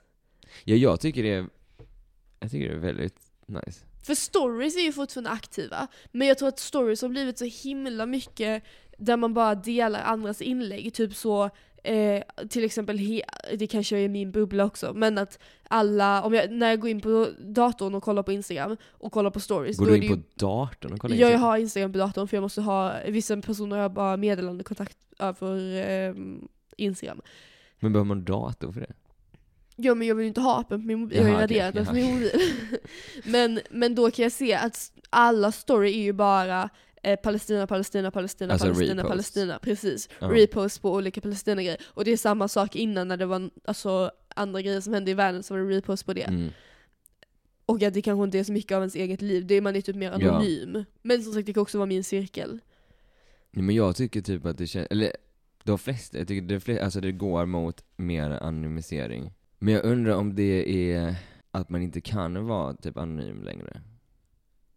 Ja, 0.64 0.76
jag 0.76 1.00
tycker 1.00 1.22
det 1.22 1.32
är, 1.32 1.46
jag 2.40 2.50
tycker 2.50 2.68
det 2.68 2.74
är 2.74 2.78
väldigt 2.78 3.18
nice. 3.46 3.80
För 4.02 4.14
stories 4.14 4.76
är 4.76 4.80
ju 4.80 4.92
fortfarande 4.92 5.30
aktiva, 5.30 5.86
men 6.12 6.28
jag 6.28 6.38
tror 6.38 6.48
att 6.48 6.58
stories 6.58 7.02
har 7.02 7.08
blivit 7.08 7.38
så 7.38 7.44
himla 7.44 8.06
mycket 8.06 8.62
där 8.98 9.16
man 9.16 9.34
bara 9.34 9.54
delar 9.54 10.00
andras 10.02 10.42
inlägg, 10.42 10.94
typ 10.94 11.14
så 11.14 11.50
Eh, 11.84 12.22
till 12.48 12.64
exempel, 12.64 12.98
he- 12.98 13.22
det 13.58 13.66
kanske 13.66 13.98
är 13.98 14.08
min 14.08 14.32
bubbla 14.32 14.64
också, 14.64 14.92
men 14.94 15.18
att 15.18 15.38
alla, 15.68 16.22
om 16.22 16.34
jag, 16.34 16.50
när 16.52 16.68
jag 16.70 16.80
går 16.80 16.90
in 16.90 17.00
på 17.00 17.28
datorn 17.40 17.94
och 17.94 18.02
kollar 18.02 18.22
på 18.22 18.32
Instagram 18.32 18.76
och 18.90 19.12
kollar 19.12 19.30
på 19.30 19.40
stories, 19.40 19.76
Går 19.78 19.86
du 19.86 19.96
in 19.96 20.02
ju 20.02 20.08
på 20.08 20.22
datorn 20.36 20.92
och 20.92 20.98
kollar 21.00 21.16
Ja, 21.16 21.20
jag 21.20 21.28
Instagram? 21.30 21.42
har 21.42 21.56
Instagram 21.56 21.92
på 21.92 21.98
datorn 21.98 22.28
för 22.28 22.36
jag 22.36 22.42
måste 22.42 22.60
ha, 22.60 22.94
vissa 23.08 23.36
personer 23.36 23.78
har 23.78 23.88
bara 23.88 24.16
meddelande 24.16 24.64
kontakt 24.64 24.96
över 25.18 25.76
eh, 25.90 26.14
Instagram. 26.76 27.20
Men 27.80 27.92
behöver 27.92 28.08
man 28.08 28.24
dator 28.24 28.72
för 28.72 28.80
det? 28.80 28.92
Ja 29.76 29.94
men 29.94 30.08
jag 30.08 30.14
vill 30.14 30.22
ju 30.24 30.28
inte 30.28 30.40
ha 30.40 30.60
appen 30.60 30.80
på 30.80 30.86
min 30.86 31.00
mobil, 31.00 31.16
jag 31.18 31.24
har 31.24 31.30
ju 31.30 31.36
raderat 31.36 31.74
den 31.74 31.84
från 31.84 31.94
min 31.94 32.14
mobil. 32.14 32.30
men, 33.24 33.60
men 33.70 33.94
då 33.94 34.10
kan 34.10 34.22
jag 34.22 34.32
se 34.32 34.54
att 34.54 34.92
alla 35.10 35.52
story 35.52 35.92
är 35.92 36.02
ju 36.02 36.12
bara 36.12 36.68
eh, 37.02 37.16
Palestina, 37.16 37.66
Palestina, 37.66 38.10
Palestina, 38.10 38.52
Alltså 38.52 38.66
Palestina, 38.66 39.02
reposts. 39.02 39.08
Palestina. 39.08 39.58
Precis. 39.58 40.08
Ja. 40.18 40.26
Repost 40.28 40.82
på 40.82 40.92
olika 40.92 41.20
Palestina-grejer. 41.20 41.80
Och 41.84 42.04
det 42.04 42.10
är 42.12 42.16
samma 42.16 42.48
sak 42.48 42.76
innan 42.76 43.08
när 43.08 43.16
det 43.16 43.26
var 43.26 43.50
alltså, 43.64 44.10
andra 44.34 44.62
grejer 44.62 44.80
som 44.80 44.94
hände 44.94 45.10
i 45.10 45.14
världen 45.14 45.42
så 45.42 45.54
var 45.54 45.60
det 45.60 45.76
repost 45.76 46.06
på 46.06 46.12
det. 46.12 46.22
Mm. 46.22 46.50
Och 47.66 47.82
att 47.82 47.94
det 47.94 48.02
kanske 48.02 48.24
inte 48.24 48.38
är 48.38 48.44
så 48.44 48.52
mycket 48.52 48.72
av 48.76 48.82
ens 48.82 48.94
eget 48.94 49.22
liv, 49.22 49.46
det 49.46 49.54
är 49.54 49.60
man 49.60 49.76
är 49.76 49.80
typ 49.80 49.96
mer 49.96 50.14
Ja. 50.20 50.30
anonym. 50.30 50.84
Men 51.02 51.22
som 51.22 51.32
sagt 51.32 51.46
det 51.46 51.52
kan 51.52 51.60
också 51.62 51.78
vara 51.78 51.86
min 51.86 52.04
cirkel. 52.04 52.58
Nej, 53.50 53.62
men 53.64 53.74
jag 53.74 53.96
tycker 53.96 54.20
typ 54.20 54.46
att 54.46 54.58
det 54.58 54.66
känns, 54.66 54.86
eller 54.90 55.12
de 55.64 55.78
flesta, 55.78 56.18
jag 56.18 56.28
tycker 56.28 56.48
det, 56.48 56.60
flesta, 56.60 56.84
alltså 56.84 57.00
det 57.00 57.12
går 57.12 57.46
mot 57.46 57.84
mer 57.96 58.30
anonymisering. 58.30 59.32
Men 59.64 59.74
jag 59.74 59.84
undrar 59.84 60.14
om 60.14 60.34
det 60.34 60.92
är 60.92 61.14
att 61.50 61.68
man 61.68 61.82
inte 61.82 62.00
kan 62.00 62.46
vara 62.46 62.74
typ 62.74 62.96
anonym 62.96 63.42
längre. 63.42 63.80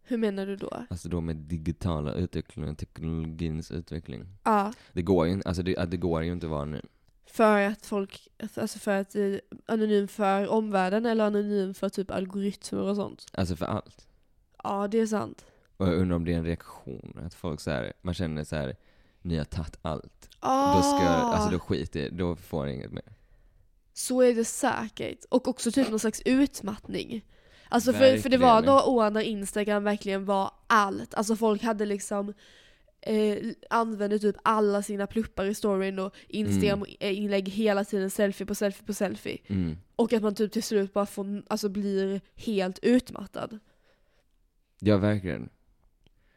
Hur 0.02 0.16
menar 0.18 0.46
du 0.46 0.56
då? 0.56 0.70
Alltså 0.90 1.08
då 1.08 1.20
med 1.20 1.36
digitala 1.36 2.12
utvecklingen, 2.14 2.76
teknologins 2.76 3.70
utveckling. 3.70 4.24
Ja, 4.44 4.72
Det 4.92 5.02
går 5.02 5.26
ju, 5.26 5.42
alltså 5.44 5.62
det, 5.62 5.84
det 5.90 5.96
går 5.96 6.22
ju 6.24 6.32
inte 6.32 6.46
att 6.46 6.50
vara 6.50 6.62
anonym. 6.62 6.86
för 7.26 7.60
att 7.60 7.86
folk, 7.86 8.28
alltså 8.56 8.78
för 8.78 8.90
att 9.00 9.10
det 9.10 9.20
är 9.22 9.40
anonym 9.66 10.08
för 10.08 10.48
omvärlden 10.48 11.06
eller 11.06 11.24
anonym 11.24 11.74
för 11.74 11.88
typ 11.88 12.10
algoritmer 12.10 12.80
och 12.82 12.96
sånt. 12.96 13.26
Alltså 13.32 13.56
för 13.56 13.66
allt. 13.66 14.06
Ja, 14.64 14.88
det 14.88 14.98
är 14.98 15.06
sant. 15.06 15.44
Och 15.76 15.86
jag 15.88 15.94
undrar 15.94 16.16
om 16.16 16.24
det 16.24 16.32
är 16.32 16.38
en 16.38 16.44
reaktion, 16.44 17.20
att 17.26 17.34
folk 17.34 17.60
så 17.60 17.70
här, 17.70 17.92
man 18.02 18.14
känner 18.14 18.44
så 18.44 18.56
här, 18.56 18.76
ni 19.22 19.36
har 19.36 19.44
tagit 19.44 19.78
allt. 19.82 20.28
Ah, 20.40 20.76
Då 20.76 20.82
ska, 20.82 21.06
alltså 21.08 21.50
då 21.50 21.58
skiter 21.58 22.10
då 22.10 22.36
får 22.36 22.66
ni 22.66 22.74
inget 22.74 22.92
mer. 22.92 23.15
Så 23.98 24.22
är 24.22 24.34
det 24.34 24.44
säkert. 24.44 25.24
Och 25.28 25.48
också 25.48 25.70
typ 25.70 25.90
någon 25.90 25.98
slags 25.98 26.22
utmattning. 26.24 27.24
Alltså 27.68 27.92
för, 27.92 28.18
för 28.18 28.28
det 28.28 28.38
var 28.38 28.62
några 28.62 28.84
år 28.84 29.10
när 29.10 29.20
Instagram 29.20 29.84
verkligen 29.84 30.24
var 30.24 30.50
allt. 30.66 31.14
Alltså 31.14 31.36
folk 31.36 31.62
hade 31.62 31.86
liksom 31.86 32.34
eh, 33.00 33.38
använde 33.70 34.18
typ 34.18 34.36
alla 34.42 34.82
sina 34.82 35.06
pluppar 35.06 35.44
i 35.44 35.54
storyn 35.54 35.98
och 35.98 36.14
Instagram-inlägg 36.28 37.48
hela 37.48 37.84
tiden, 37.84 38.10
selfie 38.10 38.46
på 38.46 38.54
selfie 38.54 38.86
på 38.86 38.94
selfie. 38.94 39.38
Mm. 39.46 39.76
Och 39.96 40.12
att 40.12 40.22
man 40.22 40.34
typ 40.34 40.52
till 40.52 40.62
slut 40.62 40.92
bara 40.92 41.06
får, 41.06 41.42
alltså 41.48 41.68
blir 41.68 42.20
helt 42.34 42.78
utmattad. 42.82 43.58
Ja, 44.78 44.96
verkligen. 44.96 45.48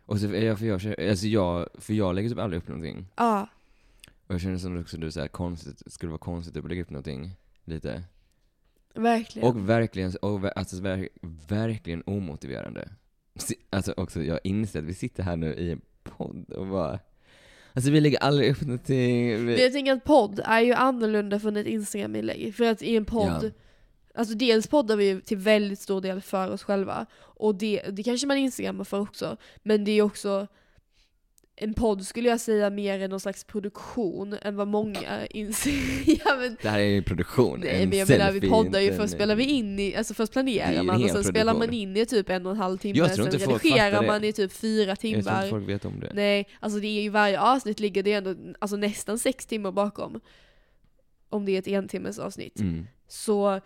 Och 0.05 0.19
så, 0.19 0.25
ja, 0.25 0.55
för, 0.55 0.65
jag, 0.65 1.09
alltså 1.09 1.27
jag, 1.27 1.69
för 1.77 1.93
jag 1.93 2.15
lägger 2.15 2.29
typ 2.29 2.39
aldrig 2.39 2.61
upp 2.61 2.67
någonting. 2.67 3.07
Ja, 3.15 3.47
Och 4.27 4.33
jag 4.33 4.41
känner 4.41 4.57
som 4.57 4.81
också 4.81 4.97
du 4.97 5.11
säger 5.11 5.27
konstigt, 5.27 5.81
skulle 5.85 6.09
vara 6.09 6.19
konstigt 6.19 6.57
att 6.57 6.69
lägga 6.69 6.81
upp 6.81 6.89
någonting. 6.89 7.35
Lite. 7.69 8.03
verkligen. 8.93 9.47
Och 9.47 9.69
verkligen, 9.69 10.15
och, 10.21 10.57
alltså 10.57 10.81
ver, 10.81 11.09
verkligen 11.47 12.03
omotiverande. 12.05 12.89
Alltså 13.69 13.93
också, 13.97 14.23
jag 14.23 14.39
inser 14.43 14.79
att 14.79 14.85
vi 14.85 14.93
sitter 14.93 15.23
här 15.23 15.35
nu 15.35 15.53
i 15.53 15.71
en 15.71 15.81
podd 16.03 16.51
och 16.51 16.67
bara 16.67 16.99
Alltså 17.73 17.91
vi 17.91 18.01
lägger 18.01 18.19
aldrig 18.23 18.51
upp 18.51 18.61
någonting. 18.61 19.45
Vi... 19.45 19.63
jag 19.63 19.71
tänker 19.71 19.93
att 19.93 20.03
podd 20.03 20.41
är 20.45 20.59
ju 20.59 20.73
annorlunda 20.73 21.39
från 21.39 21.57
ett 21.57 21.67
Instagram-inlägg. 21.67 22.55
För 22.55 22.63
att 22.63 22.81
i 22.81 22.95
en 22.95 23.05
podd, 23.05 23.43
Ja. 23.43 24.19
alltså 24.19 24.35
dels 24.35 24.67
poddar 24.67 24.95
vi 24.95 25.05
ju 25.07 25.21
till 25.21 25.37
väldigt 25.37 25.79
stor 25.79 26.01
del 26.01 26.21
för 26.21 26.51
oss 26.51 26.63
själva. 26.63 27.05
Och 27.19 27.55
det, 27.55 27.81
det 27.89 28.03
kanske 28.03 28.27
man 28.27 28.37
instagrammar 28.37 28.83
för 28.83 28.99
också. 28.99 29.37
Men 29.63 29.83
det 29.85 29.91
är 29.91 30.01
också, 30.01 30.47
en 31.61 31.73
podd 31.73 32.05
skulle 32.05 32.29
jag 32.29 32.39
säga 32.39 32.69
mer 32.69 32.99
än 32.99 33.09
någon 33.09 33.19
slags 33.19 33.43
produktion 33.43 34.37
än 34.41 34.55
vad 34.55 34.67
många 34.67 35.27
inser. 35.29 35.71
ja, 36.25 36.35
men, 36.39 36.57
Det 36.61 36.69
här 36.69 36.79
är 36.79 36.83
ju 36.83 37.03
produktion. 37.03 37.59
Nej 37.59 37.83
en 37.83 37.89
men 37.89 37.97
jag 37.97 38.09
menar 38.09 38.31
vi 38.31 38.49
poddar 38.49 38.79
ju 38.79 38.93
först 38.93 39.13
spelar 39.13 39.35
vi 39.35 39.43
in 39.43 39.79
i, 39.79 39.95
alltså 39.95 40.13
först 40.13 40.31
är 40.31 40.33
planerar 40.33 40.83
man 40.83 41.03
och 41.03 41.09
sen 41.09 41.23
spelar 41.23 41.53
man 41.53 41.73
in 41.73 41.97
i 41.97 42.05
typ 42.05 42.29
en 42.29 42.45
och 42.45 42.51
en 42.51 42.57
halv 42.57 42.77
timme, 42.77 43.09
sen 43.09 43.25
redigerar 43.25 44.07
man 44.07 44.23
i 44.23 44.33
typ 44.33 44.51
fyra 44.51 44.89
Jag 44.89 44.99
tror 44.99 45.11
timmar. 45.11 45.37
inte 45.43 45.49
folk 45.49 45.69
vet 45.69 45.85
om 45.85 45.99
det. 45.99 46.11
Nej, 46.13 46.47
alltså 46.59 46.79
det 46.79 46.87
är 46.87 47.01
ju 47.01 47.09
varje 47.09 47.39
avsnitt 47.39 47.79
ligger 47.79 48.03
det 48.03 48.13
ändå 48.13 48.35
alltså 48.59 48.77
nästan 48.77 49.19
sex 49.19 49.45
timmar 49.45 49.71
bakom. 49.71 50.19
Om 51.29 51.45
det 51.45 51.51
är 51.51 51.59
ett 51.59 51.67
entimmes 51.67 52.19
avsnitt. 52.19 52.59
Mm. 52.59 52.87
Så, 53.07 53.59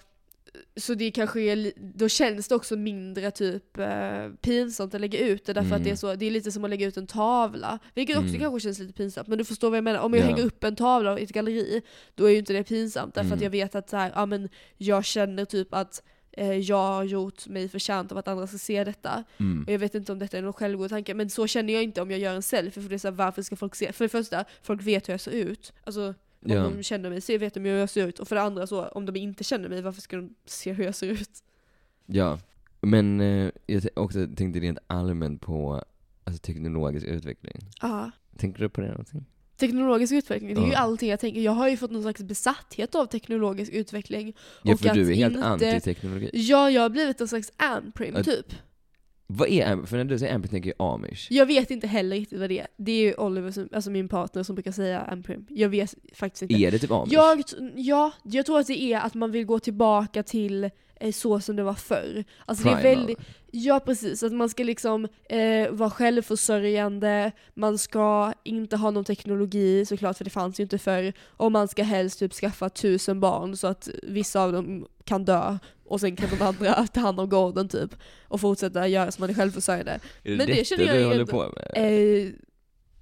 så 0.77 0.93
det 0.93 1.11
kanske 1.11 1.41
är, 1.41 1.71
då 1.77 2.09
känns 2.09 2.47
det 2.47 2.55
också 2.55 2.75
mindre 2.75 3.31
typ 3.31 3.77
eh, 3.77 4.29
pinsamt 4.41 4.93
att 4.95 5.01
lägga 5.01 5.19
ut 5.19 5.45
det 5.45 5.53
därför 5.53 5.75
att 5.75 5.83
det 5.83 5.87
är, 5.89 5.91
Mm. 5.91 5.97
så, 5.97 6.15
det 6.15 6.25
är 6.25 6.31
lite 6.31 6.51
som 6.51 6.63
att 6.63 6.69
lägga 6.69 6.87
ut 6.87 6.97
en 6.97 7.07
tavla. 7.07 7.79
Vilket 7.95 8.17
också 8.17 8.29
Mm. 8.29 8.41
kanske 8.41 8.59
känns 8.59 8.79
lite 8.79 8.93
pinsamt. 8.93 9.27
Men 9.27 9.37
du 9.37 9.45
förstår 9.45 9.69
vad 9.69 9.77
jag 9.77 9.83
menar. 9.83 9.99
Om 9.99 10.13
jag 10.13 10.21
Ja. 10.23 10.25
hänger 10.27 10.43
upp 10.45 10.63
en 10.63 10.75
tavla 10.75 11.19
i 11.19 11.23
ett 11.23 11.29
galleri, 11.31 11.81
då 12.15 12.25
är 12.25 12.29
ju 12.31 12.37
inte 12.37 12.53
det 12.53 12.63
pinsamt. 12.63 13.15
Därför 13.15 13.27
att 13.29 13.33
Mm. 13.33 13.43
jag 13.43 13.49
vet 13.49 13.75
att 13.75 13.89
så 13.89 13.97
här, 13.97 14.11
ja, 14.15 14.25
men 14.25 14.49
jag 14.77 15.05
känner 15.05 15.45
typ 15.45 15.73
att 15.73 16.03
eh, 16.37 16.51
jag 16.53 16.77
har 16.77 17.03
gjort 17.03 17.47
mig 17.47 17.69
förtjänt 17.69 18.11
av 18.11 18.17
att 18.17 18.27
andra 18.27 18.47
ska 18.47 18.57
se 18.57 18.83
detta. 18.83 19.23
Mm. 19.39 19.63
Och 19.67 19.73
jag 19.73 19.79
vet 19.79 19.95
inte 19.95 20.11
om 20.11 20.19
detta 20.19 20.37
är 20.37 20.41
någon 20.41 20.53
självgod 20.53 20.89
tanke, 20.89 21.13
men 21.13 21.29
så 21.29 21.47
känner 21.47 21.73
jag 21.73 21.83
inte 21.83 22.01
om 22.01 22.11
jag 22.11 22.19
gör 22.19 22.33
en 22.35 22.41
selfie. 22.43 22.83
För 22.83 22.89
det 22.89 22.95
är 22.95 22.99
så 22.99 23.07
här, 23.07 23.15
varför 23.15 23.41
ska 23.41 23.55
folk 23.55 23.75
se? 23.75 23.91
För 23.91 24.05
det 24.05 24.09
första, 24.09 24.45
folk 24.63 24.81
vet 24.81 25.07
hur 25.09 25.13
jag 25.13 25.21
ser 25.21 25.31
ut. 25.31 25.73
Alltså, 25.83 26.13
om 26.45 26.51
Ja. 26.51 26.63
de 26.63 26.83
känner 26.83 27.09
mig 27.09 27.21
så 27.21 27.37
vet 27.37 27.53
de 27.53 27.59
hur 27.59 27.77
jag 27.77 27.89
ser 27.89 28.07
ut. 28.07 28.19
Och 28.19 28.27
för 28.27 28.35
det 28.35 28.41
andra 28.41 28.67
så, 28.67 28.85
om 28.87 29.05
de 29.05 29.15
inte 29.19 29.43
känner 29.43 29.69
mig, 29.69 29.81
varför 29.81 30.01
ska 30.01 30.15
de 30.15 30.35
se 30.45 30.73
hur 30.73 30.83
jag 30.83 30.95
ser 30.95 31.07
ut? 31.07 31.29
Ja, 32.05 32.39
men 32.81 33.21
eh, 33.21 33.49
jag 33.65 33.83
också 33.95 34.27
tänkte 34.35 34.59
rent 34.59 34.79
allmänt 34.87 35.41
på 35.41 35.83
alltså, 36.23 36.41
teknologisk 36.41 37.05
utveckling. 37.07 37.55
Ja. 37.81 38.11
Tänker 38.37 38.59
du 38.59 38.69
på 38.69 38.81
det 38.81 38.87
någonting? 38.87 39.25
Teknologisk 39.57 40.13
utveckling, 40.13 40.55
det 40.55 40.61
är 40.61 40.67
ju 40.67 40.73
allting 40.73 41.09
jag 41.09 41.19
tänker. 41.19 41.41
Jag 41.41 41.51
har 41.51 41.69
ju 41.69 41.77
fått 41.77 41.91
någon 41.91 42.01
slags 42.01 42.23
besatthet 42.23 42.95
av 42.95 43.05
teknologisk 43.05 43.71
utveckling. 43.71 44.33
Ja, 44.63 44.73
Och 44.73 44.79
för 44.79 44.89
att 44.89 44.95
du 44.95 45.11
är 45.11 45.15
helt 45.15 45.35
inte- 45.35 45.47
anti-teknologi. 45.47 46.29
Ja, 46.33 46.69
jag 46.71 46.81
har 46.81 46.89
blivit 46.89 47.21
en 47.21 47.27
slags 47.27 47.51
amprim 47.57 48.13
Ja. 48.17 48.23
typ. 48.23 48.45
Vad 49.37 49.49
är 49.49 49.71
Amp? 49.71 49.89
För 49.89 49.97
när 49.97 50.03
du 50.03 50.19
säger 50.19 50.35
Amp 50.35 50.49
tänker 50.49 50.73
jag 50.77 50.93
amish. 50.93 51.27
Jag 51.29 51.45
vet 51.45 51.71
inte 51.71 51.87
heller 51.87 52.15
riktigt 52.15 52.39
vad 52.39 52.49
det 52.49 52.59
är. 52.59 52.67
Det 52.77 52.91
är 52.91 53.01
ju 53.01 53.13
Oliver, 53.13 53.51
som, 53.51 53.69
alltså 53.71 53.91
min 53.91 54.07
partner, 54.07 54.43
som 54.43 54.55
brukar 54.55 54.71
säga 54.71 55.01
amprim. 55.01 55.45
Jag 55.49 55.69
vet 55.69 55.95
faktiskt 56.13 56.41
inte. 56.41 56.55
Är 56.55 56.71
det 56.71 56.79
typ 56.79 56.91
amish? 56.91 57.13
Jag, 57.13 57.43
ja, 57.75 58.11
jag 58.23 58.45
tror 58.45 58.59
att 58.59 58.67
det 58.67 58.81
är 58.81 58.99
att 58.99 59.13
man 59.13 59.31
vill 59.31 59.45
gå 59.45 59.59
tillbaka 59.59 60.23
till 60.23 60.69
eh, 60.99 61.11
så 61.11 61.39
som 61.39 61.55
det 61.55 61.63
var 61.63 61.73
förr. 61.73 62.23
Alltså 62.45 62.63
det 62.63 62.69
är 62.69 62.83
väldigt, 62.83 63.19
ja 63.51 63.79
precis, 63.79 64.23
att 64.23 64.33
man 64.33 64.49
ska 64.49 64.63
liksom 64.63 65.07
eh, 65.29 65.71
vara 65.71 65.89
självförsörjande, 65.89 67.31
man 67.53 67.77
ska 67.77 68.33
inte 68.43 68.77
ha 68.77 68.91
någon 68.91 69.05
teknologi 69.05 69.85
såklart 69.85 70.17
för 70.17 70.23
det 70.23 70.29
fanns 70.29 70.59
ju 70.59 70.63
inte 70.63 70.77
förr, 70.77 71.13
och 71.27 71.51
man 71.51 71.67
ska 71.67 71.83
helst 71.83 72.19
typ 72.19 72.33
skaffa 72.33 72.69
tusen 72.69 73.19
barn 73.19 73.57
så 73.57 73.67
att 73.67 73.89
vissa 74.03 74.43
av 74.43 74.51
dem 74.51 74.87
kan 75.05 75.25
dö 75.25 75.57
och 75.85 75.99
sen 75.99 76.15
kan 76.15 76.29
de 76.29 76.41
andra 76.41 76.87
ta 76.93 76.99
hand 76.99 77.19
om 77.19 77.29
gården 77.29 77.69
typ 77.69 77.95
och 78.27 78.41
fortsätta 78.41 78.87
göra 78.87 79.11
som 79.11 79.21
man 79.21 79.29
är 79.29 79.33
självförsörjande. 79.33 79.91
Är 79.91 80.31
det 80.31 80.37
men 80.37 80.47
det 80.47 80.67
känner 80.67 80.83
jag 80.85 80.97
du 80.97 81.05
håller 81.05 81.25
på 81.25 81.53
med? 81.55 81.71
Eh, 81.75 82.31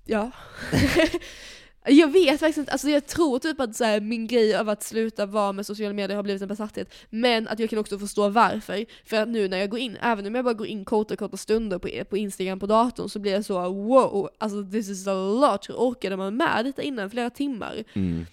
ja. 0.06 0.32
jag 1.86 2.12
vet 2.12 2.40
faktiskt 2.40 2.58
inte, 2.58 2.72
alltså 2.72 2.90
jag 2.90 3.08
tror 3.08 3.40
typ 3.40 3.60
att 3.60 3.76
så 3.76 3.84
här, 3.84 4.02
min 4.02 4.28
grej 4.28 4.56
av 4.56 4.70
att 4.70 4.84
sluta 4.84 5.26
vara 5.26 5.52
med 5.52 5.66
sociala 5.66 5.94
medier 5.94 6.16
har 6.16 6.24
blivit 6.24 6.42
en 6.42 6.48
besatthet. 6.48 6.94
Men 7.10 7.48
att 7.48 7.60
jag 7.60 7.70
kan 7.70 7.80
också 7.80 8.00
förstå 8.00 8.30
varför. 8.30 8.86
För 9.06 9.18
att 9.18 9.28
nu 9.28 9.48
när 9.48 9.58
jag 9.58 9.70
går 9.70 9.80
in, 9.80 9.98
även 10.02 10.26
om 10.26 10.36
jag 10.36 10.46
bara 10.46 10.54
går 10.54 10.68
in 10.68 10.86
korta 10.86 11.16
korta 11.16 11.38
stunder 11.38 11.80
på, 11.80 12.06
på 12.10 12.18
Instagram 12.18 12.60
på 12.60 12.66
datorn 12.66 13.10
så 13.10 13.20
blir 13.20 13.32
jag 13.32 13.46
så 13.46 13.70
wow, 13.70 14.30
alltså 14.38 14.64
this 14.64 14.90
is 14.90 15.08
a 15.08 15.14
lot. 15.14 15.70
Hur 15.70 15.76
orkade 15.76 16.18
man 16.18 16.38
med 16.38 16.66
detta 16.66 16.82
innan 16.82 17.10
flera 17.10 17.30
timmar? 17.30 17.84
Mm. 17.94 18.26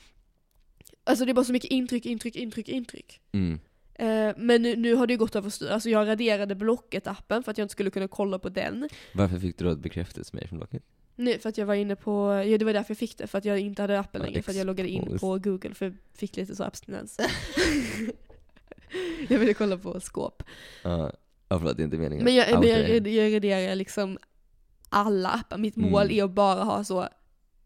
Alltså 1.09 1.25
det 1.25 1.33
är 1.33 1.35
bara 1.35 1.45
så 1.45 1.53
mycket 1.53 1.71
intryck, 1.71 2.07
intryck, 2.07 2.37
intryck, 2.37 2.69
intryck. 2.69 3.21
Mm. 3.33 3.61
Eh, 3.95 4.35
men 4.37 4.63
nu, 4.63 4.77
nu 4.77 4.95
har 4.95 5.07
det 5.07 5.13
ju 5.13 5.19
gått 5.19 5.37
överstyr. 5.37 5.69
Alltså 5.69 5.91
jag 5.91 6.09
raderade 6.09 6.55
Blocket-appen 6.55 7.43
för 7.43 7.51
att 7.51 7.59
jag 7.59 7.65
inte 7.65 7.73
skulle 7.73 7.91
kunna 7.91 8.09
kolla 8.09 8.39
på 8.39 8.49
den. 8.49 8.89
Varför 9.13 9.39
fick 9.39 9.59
du 9.59 9.65
då 9.65 9.71
ett 9.71 9.79
bekräftelsemail 9.79 10.49
från 10.49 10.59
Blocket? 10.59 10.83
Nej, 11.17 11.39
för 11.39 11.49
att 11.49 11.59
jag 11.59 11.67
var 11.67 11.75
inne 11.75 11.97
på, 11.97 12.43
ja 12.47 12.59
det 12.59 12.65
var 12.65 12.73
därför 12.73 12.91
jag 12.91 12.99
fick 12.99 13.19
det, 13.19 13.27
för 13.27 13.39
att 13.39 13.45
jag 13.45 13.59
inte 13.59 13.83
hade 13.83 13.99
appen 14.01 14.23
längre, 14.23 14.43
för 14.43 14.51
att 14.51 14.57
jag 14.57 14.67
loggade 14.67 14.89
in 14.89 15.19
på 15.19 15.39
google, 15.39 15.75
för 15.75 15.87
jag 15.87 15.95
fick 16.15 16.37
lite 16.37 16.57
så 16.57 16.65
abstinens. 16.65 17.19
jag 19.29 19.39
ville 19.39 19.55
kolla 19.55 19.79
på 19.79 20.01
skåp. 20.01 20.43
Ja, 20.83 21.13
ja 21.49 21.59
förlåt, 21.59 21.77
det 21.77 21.83
är 21.83 21.85
inte 21.85 21.97
meningen. 21.97 22.25
Men 22.25 22.35
jag, 22.35 22.61
men 22.61 22.69
jag, 22.69 23.09
jag 23.09 23.35
raderar 23.35 23.75
liksom 23.75 24.19
alla 24.89 25.29
appar, 25.29 25.59
mitt 25.59 25.77
Mm. 25.77 25.91
mål 25.91 26.11
är 26.11 26.25
att 26.25 26.31
bara 26.31 26.65
ha 26.65 26.85
så, 26.85 27.09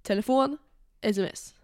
telefon, 0.03 0.59
sms. 1.01 1.55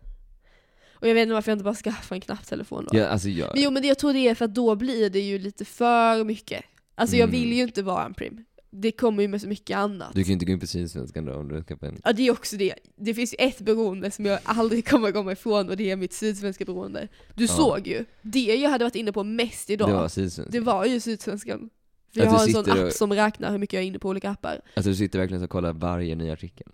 Och 1.00 1.08
jag 1.08 1.14
vet 1.14 1.22
inte 1.22 1.34
varför 1.34 1.50
jag 1.50 1.54
inte 1.56 1.64
bara 1.64 1.74
skaffar 1.74 2.16
en 2.16 2.20
knapptelefon 2.20 2.86
då. 2.92 2.98
Ja, 2.98 3.06
alltså 3.06 3.28
jag... 3.28 3.50
Men 3.54 3.62
jo 3.62 3.70
men 3.70 3.82
det, 3.82 3.88
jag 3.88 3.98
tror 3.98 4.12
det 4.12 4.18
är 4.28 4.34
för 4.34 4.44
att 4.44 4.54
då 4.54 4.74
blir 4.76 5.10
det 5.10 5.20
ju 5.20 5.38
lite 5.38 5.64
för 5.64 6.24
mycket. 6.24 6.64
Alltså 6.94 7.16
jag 7.16 7.28
Mm. 7.28 7.40
vill 7.40 7.52
ju 7.52 7.62
inte 7.62 7.82
vara 7.82 8.04
en 8.04 8.14
prim. 8.14 8.44
Det 8.70 8.92
kommer 8.92 9.22
ju 9.22 9.28
med 9.28 9.40
så 9.40 9.48
mycket 9.48 9.76
annat. 9.76 10.14
Du 10.14 10.22
kan 10.22 10.26
ju 10.28 10.32
inte 10.32 10.44
gå 10.44 10.52
in 10.52 10.60
på 10.60 10.66
Sydsvenskan 10.66 11.24
då 11.24 11.34
om 11.34 11.48
du 11.48 11.62
skaffar 11.62 11.86
en... 11.86 12.00
Ja 12.04 12.12
det 12.12 12.26
är 12.26 12.30
också 12.32 12.56
det. 12.56 12.74
Det 12.96 13.14
finns 13.14 13.32
ju 13.32 13.36
ett 13.46 13.60
beroende 13.60 14.10
som 14.10 14.24
jag 14.26 14.38
aldrig 14.44 14.88
kommer 14.88 15.12
komma 15.12 15.32
ifrån 15.32 15.68
och 15.68 15.76
det 15.76 15.90
är 15.90 15.96
mitt 15.96 16.12
sydsvenska 16.12 16.64
beroende. 16.64 17.08
Du 17.34 17.44
Ja. 17.44 17.48
såg 17.48 17.86
ju. 17.86 18.04
Det 18.22 18.40
jag 18.56 18.70
hade 18.70 18.84
varit 18.84 18.94
inne 18.94 19.12
på 19.12 19.24
mest 19.24 19.70
idag, 19.70 19.88
Det 19.88 19.92
det 19.92 19.96
var 19.96 20.02
var, 20.02 20.08
Sydsvenskan. 20.08 20.92
ju 20.92 21.00
Sydsvenskan. 21.00 21.70
För 22.14 22.20
jag 22.20 22.30
har 22.30 22.42
en 22.46 22.52
sån 22.52 22.70
app 22.70 22.78
och- 22.78 22.92
som 22.92 23.12
räknar 23.12 23.50
hur 23.50 23.58
mycket 23.58 23.72
jag 23.74 23.82
är 23.82 23.86
inne 23.86 23.98
på 23.98 24.08
olika 24.08 24.30
appar. 24.30 24.60
Alltså 24.74 24.90
du 24.90 24.96
sitter 24.96 25.18
verkligen 25.18 25.42
och 25.42 25.50
kollar 25.50 25.72
varje 25.72 26.14
ny 26.14 26.30
artikel. 26.30 26.66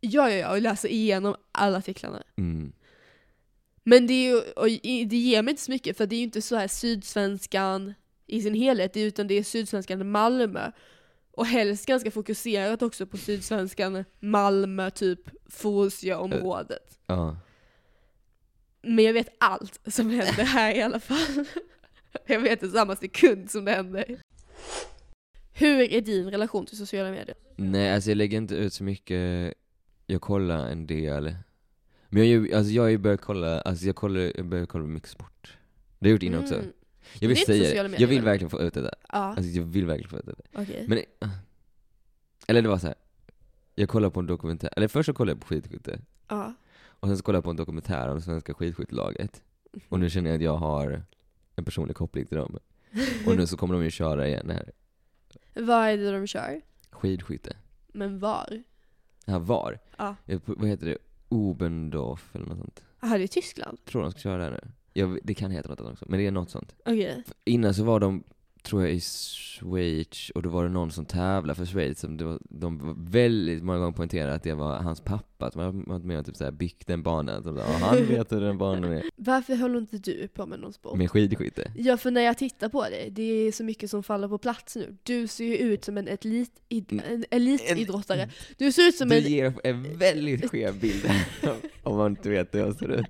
Ja, 0.00 0.30
ja, 0.30 0.36
ja, 0.36 0.50
och 0.52 0.62
läser 0.62 0.88
igenom 0.88 1.34
alla 1.52 1.78
artiklarna. 1.78 2.22
Mm. 2.38 2.72
Men 3.84 4.06
det, 4.06 4.12
är 4.12 4.30
ju, 4.30 4.40
och 4.40 4.66
det 5.08 5.16
ger 5.16 5.42
mig 5.42 5.50
inte 5.50 5.62
så 5.62 5.70
mycket 5.70 5.96
för 5.96 6.06
det 6.06 6.14
är 6.14 6.18
ju 6.18 6.24
inte 6.24 6.42
så 6.42 6.56
här 6.56 6.68
Sydsvenskan 6.68 7.94
i 8.26 8.42
sin 8.42 8.54
helhet, 8.54 8.96
utan 8.96 9.26
det 9.26 9.34
är 9.34 9.42
Sydsvenskan 9.42 10.10
Malmö. 10.10 10.70
Och 11.30 11.46
helst 11.46 11.86
ganska 11.86 12.10
fokuserat 12.10 12.82
också 12.82 13.06
på 13.06 13.16
Sydsvenskan 13.16 14.04
Malmö, 14.20 14.90
typ 14.90 15.20
Fosie-området. 15.46 16.98
Ja. 17.06 17.36
Men 18.82 19.04
jag 19.04 19.12
vet 19.12 19.28
allt 19.40 19.80
som 19.86 20.10
händer 20.10 20.44
här 20.44 20.74
i 20.74 20.82
alla 20.82 21.00
fall. 21.00 21.44
Jag 22.26 22.40
vet 22.40 22.62
i 22.62 22.70
samma 22.70 22.96
sekund 22.96 23.50
som 23.50 23.64
det 23.64 23.70
händer. 23.70 24.20
Hur 25.52 25.92
är 25.92 26.00
din 26.00 26.30
relation 26.30 26.66
till 26.66 26.76
sociala 26.76 27.10
medier? 27.10 27.36
Nej, 27.56 27.94
alltså 27.94 28.10
jag 28.10 28.16
lägger 28.16 28.38
inte 28.38 28.54
ut 28.54 28.72
så 28.72 28.84
mycket. 28.84 29.54
Jag 30.06 30.20
kollar 30.20 30.68
en 30.68 30.86
del. 30.86 31.34
Men 32.14 32.30
jag, 32.30 32.52
alltså 32.52 32.72
jag 32.72 32.82
har 32.82 32.88
ju 32.88 32.98
börjat 32.98 33.20
kolla, 33.20 33.60
alltså 33.60 33.86
jag 33.86 33.96
kollar, 33.96 34.32
jag 34.36 34.44
börjar 34.46 34.66
kolla 34.66 34.84
mycket 34.84 35.08
sport. 35.08 35.56
Det 35.98 36.06
har 36.06 36.10
jag 36.10 36.12
gjort 36.12 36.22
innan 36.22 36.40
också. 36.42 36.54
Mm, 36.54 36.66
Jag 37.20 37.28
vill 37.28 37.36
det 37.38 37.44
säga 37.46 37.82
det. 37.82 37.88
medier, 37.88 38.00
Jag 38.00 38.08
vill 38.08 38.22
verkligen 38.22 38.50
få 38.50 38.60
ut 38.60 38.74
det 38.74 38.80
där. 38.82 38.94
Ja, 39.12 39.18
Alltså 39.18 39.42
jag 39.42 39.62
vill 39.64 39.86
verkligen 39.86 40.10
få 40.10 40.18
ut 40.18 40.26
det 40.26 40.32
där. 40.32 40.62
okej. 40.62 40.84
Men, 40.88 40.98
eh, 40.98 41.28
eller 42.46 42.62
det 42.62 42.68
var 42.68 42.78
så 42.78 42.86
här. 42.86 42.96
Jag 43.74 43.88
kollade 43.88 44.10
på 44.14 44.20
en 44.20 44.26
dokumentär, 44.26 44.70
eller 44.76 44.88
först 44.88 45.06
så 45.06 45.12
kollade 45.14 45.32
jag 45.32 45.40
på 45.40 45.46
skidskytte. 45.46 46.00
Ja. 46.28 46.54
Och 46.84 47.08
sen 47.08 47.16
så 47.16 47.22
kollade 47.22 47.36
jag 47.36 47.44
på 47.44 47.50
en 47.50 47.56
dokumentär 47.56 48.08
om 48.08 48.20
svenska 48.20 48.54
skidskyttelaget. 48.54 49.42
Och 49.88 50.00
nu 50.00 50.10
känner 50.10 50.30
jag 50.30 50.36
att 50.36 50.42
jag 50.42 50.56
har 50.56 51.02
en 51.56 51.64
personlig 51.64 51.96
koppling 51.96 52.26
till 52.26 52.36
dem. 52.36 52.58
Och 53.26 53.36
nu 53.36 53.46
så 53.46 53.56
kommer 53.56 53.74
de 53.74 53.84
ju 53.84 53.90
köra 53.90 54.28
igen 54.28 54.50
här. 54.50 54.72
Vad 55.54 55.88
är 55.88 55.96
det 55.96 56.12
de 56.12 56.26
kör? 56.26 56.60
Skidskytte. 56.90 57.56
Men 57.92 58.18
var? 58.18 58.62
Ja, 59.24 59.38
var? 59.38 59.78
Ja. 59.96 60.16
Jag- 60.26 60.40
Vad 60.44 60.68
heter 60.68 60.86
det? 60.86 60.98
Obendorf 61.32 62.36
eller 62.36 62.46
något 62.46 62.58
sånt. 62.58 62.82
Jaha, 63.00 63.18
det 63.18 63.24
är 63.24 63.28
Tyskland? 63.28 63.84
Tror 63.84 64.02
de 64.02 64.10
ska 64.10 64.20
köra 64.20 64.44
där 64.44 64.50
nu. 64.50 64.70
Jag, 64.92 65.18
det 65.22 65.34
kan 65.34 65.50
heta 65.50 65.68
något 65.68 65.80
annat 65.80 65.92
också, 65.92 66.06
men 66.08 66.18
det 66.18 66.26
är 66.26 66.30
något 66.30 66.50
sånt. 66.50 66.74
Okej. 66.84 67.22
Innan 67.44 67.74
så 67.74 67.84
var 67.84 68.00
de, 68.00 68.24
tror 68.62 68.82
jag, 68.82 68.92
i 68.92 69.00
Schweiz, 69.00 70.30
och 70.34 70.42
då 70.42 70.48
var 70.48 70.62
det 70.64 70.70
någon 70.70 70.90
som 70.90 71.04
tävlade 71.04 71.54
för 71.58 71.66
Schweiz, 71.66 72.00
som 72.00 72.16
var, 72.16 72.38
de 72.42 72.78
var 72.78 72.94
väldigt 73.10 73.62
många 73.62 73.78
gånger 73.78 73.92
poängterade 73.92 74.34
att 74.34 74.42
det 74.42 74.54
var 74.54 74.76
hans 74.76 75.00
pappa, 75.00 75.50
man 75.54 75.64
hade 75.64 75.78
varit 75.90 76.04
med 76.04 76.18
och 76.18 76.26
typ 76.26 76.36
så 76.36 76.44
här 76.44 76.50
byggt 76.50 76.86
den 76.86 77.02
banan, 77.02 77.42
som 77.42 77.56
så, 77.56 77.60
"Ja, 77.62 77.86
han 77.86 78.06
vet 78.06 78.32
hur 78.32 78.40
den 78.40 78.58
banan 78.58 78.92
är. 78.92 79.02
Varför 79.16 79.56
håller 79.56 79.78
inte 79.78 79.98
du 79.98 80.28
på 80.28 80.46
med 80.46 80.60
någon 80.60 80.72
sport? 80.72 80.98
Med 80.98 81.10
skidskytte. 81.10 81.72
Ja, 81.76 81.96
för 81.96 82.10
när 82.10 82.20
jag 82.20 82.38
tittar 82.38 82.68
på 82.68 82.82
dig, 82.82 83.10
det 83.10 83.22
är 83.22 83.52
så 83.52 83.64
mycket 83.64 83.90
som 83.90 84.02
faller 84.02 84.28
på 84.28 84.38
plats 84.38 84.76
nu. 84.76 84.96
Du 85.02 85.26
ser 85.26 85.44
ju 85.44 85.56
ut 85.56 85.84
som 85.84 85.98
en, 85.98 86.08
elit, 86.08 86.50
en 86.88 87.24
elitidrottare. 87.30 88.28
Du 88.58 88.72
ser 88.72 88.88
ut 88.88 88.94
som 88.96 89.08
Du 89.08 89.16
en, 89.16 89.22
ger 89.22 89.54
en 89.64 89.98
väldigt 89.98 90.46
skev 90.50 90.80
bild, 90.80 91.10
om 91.82 91.96
man 91.96 92.10
inte 92.10 92.30
vet 92.30 92.54
hur 92.54 92.58
jag 92.60 92.74
ser 92.78 92.88
ut. 93.00 93.06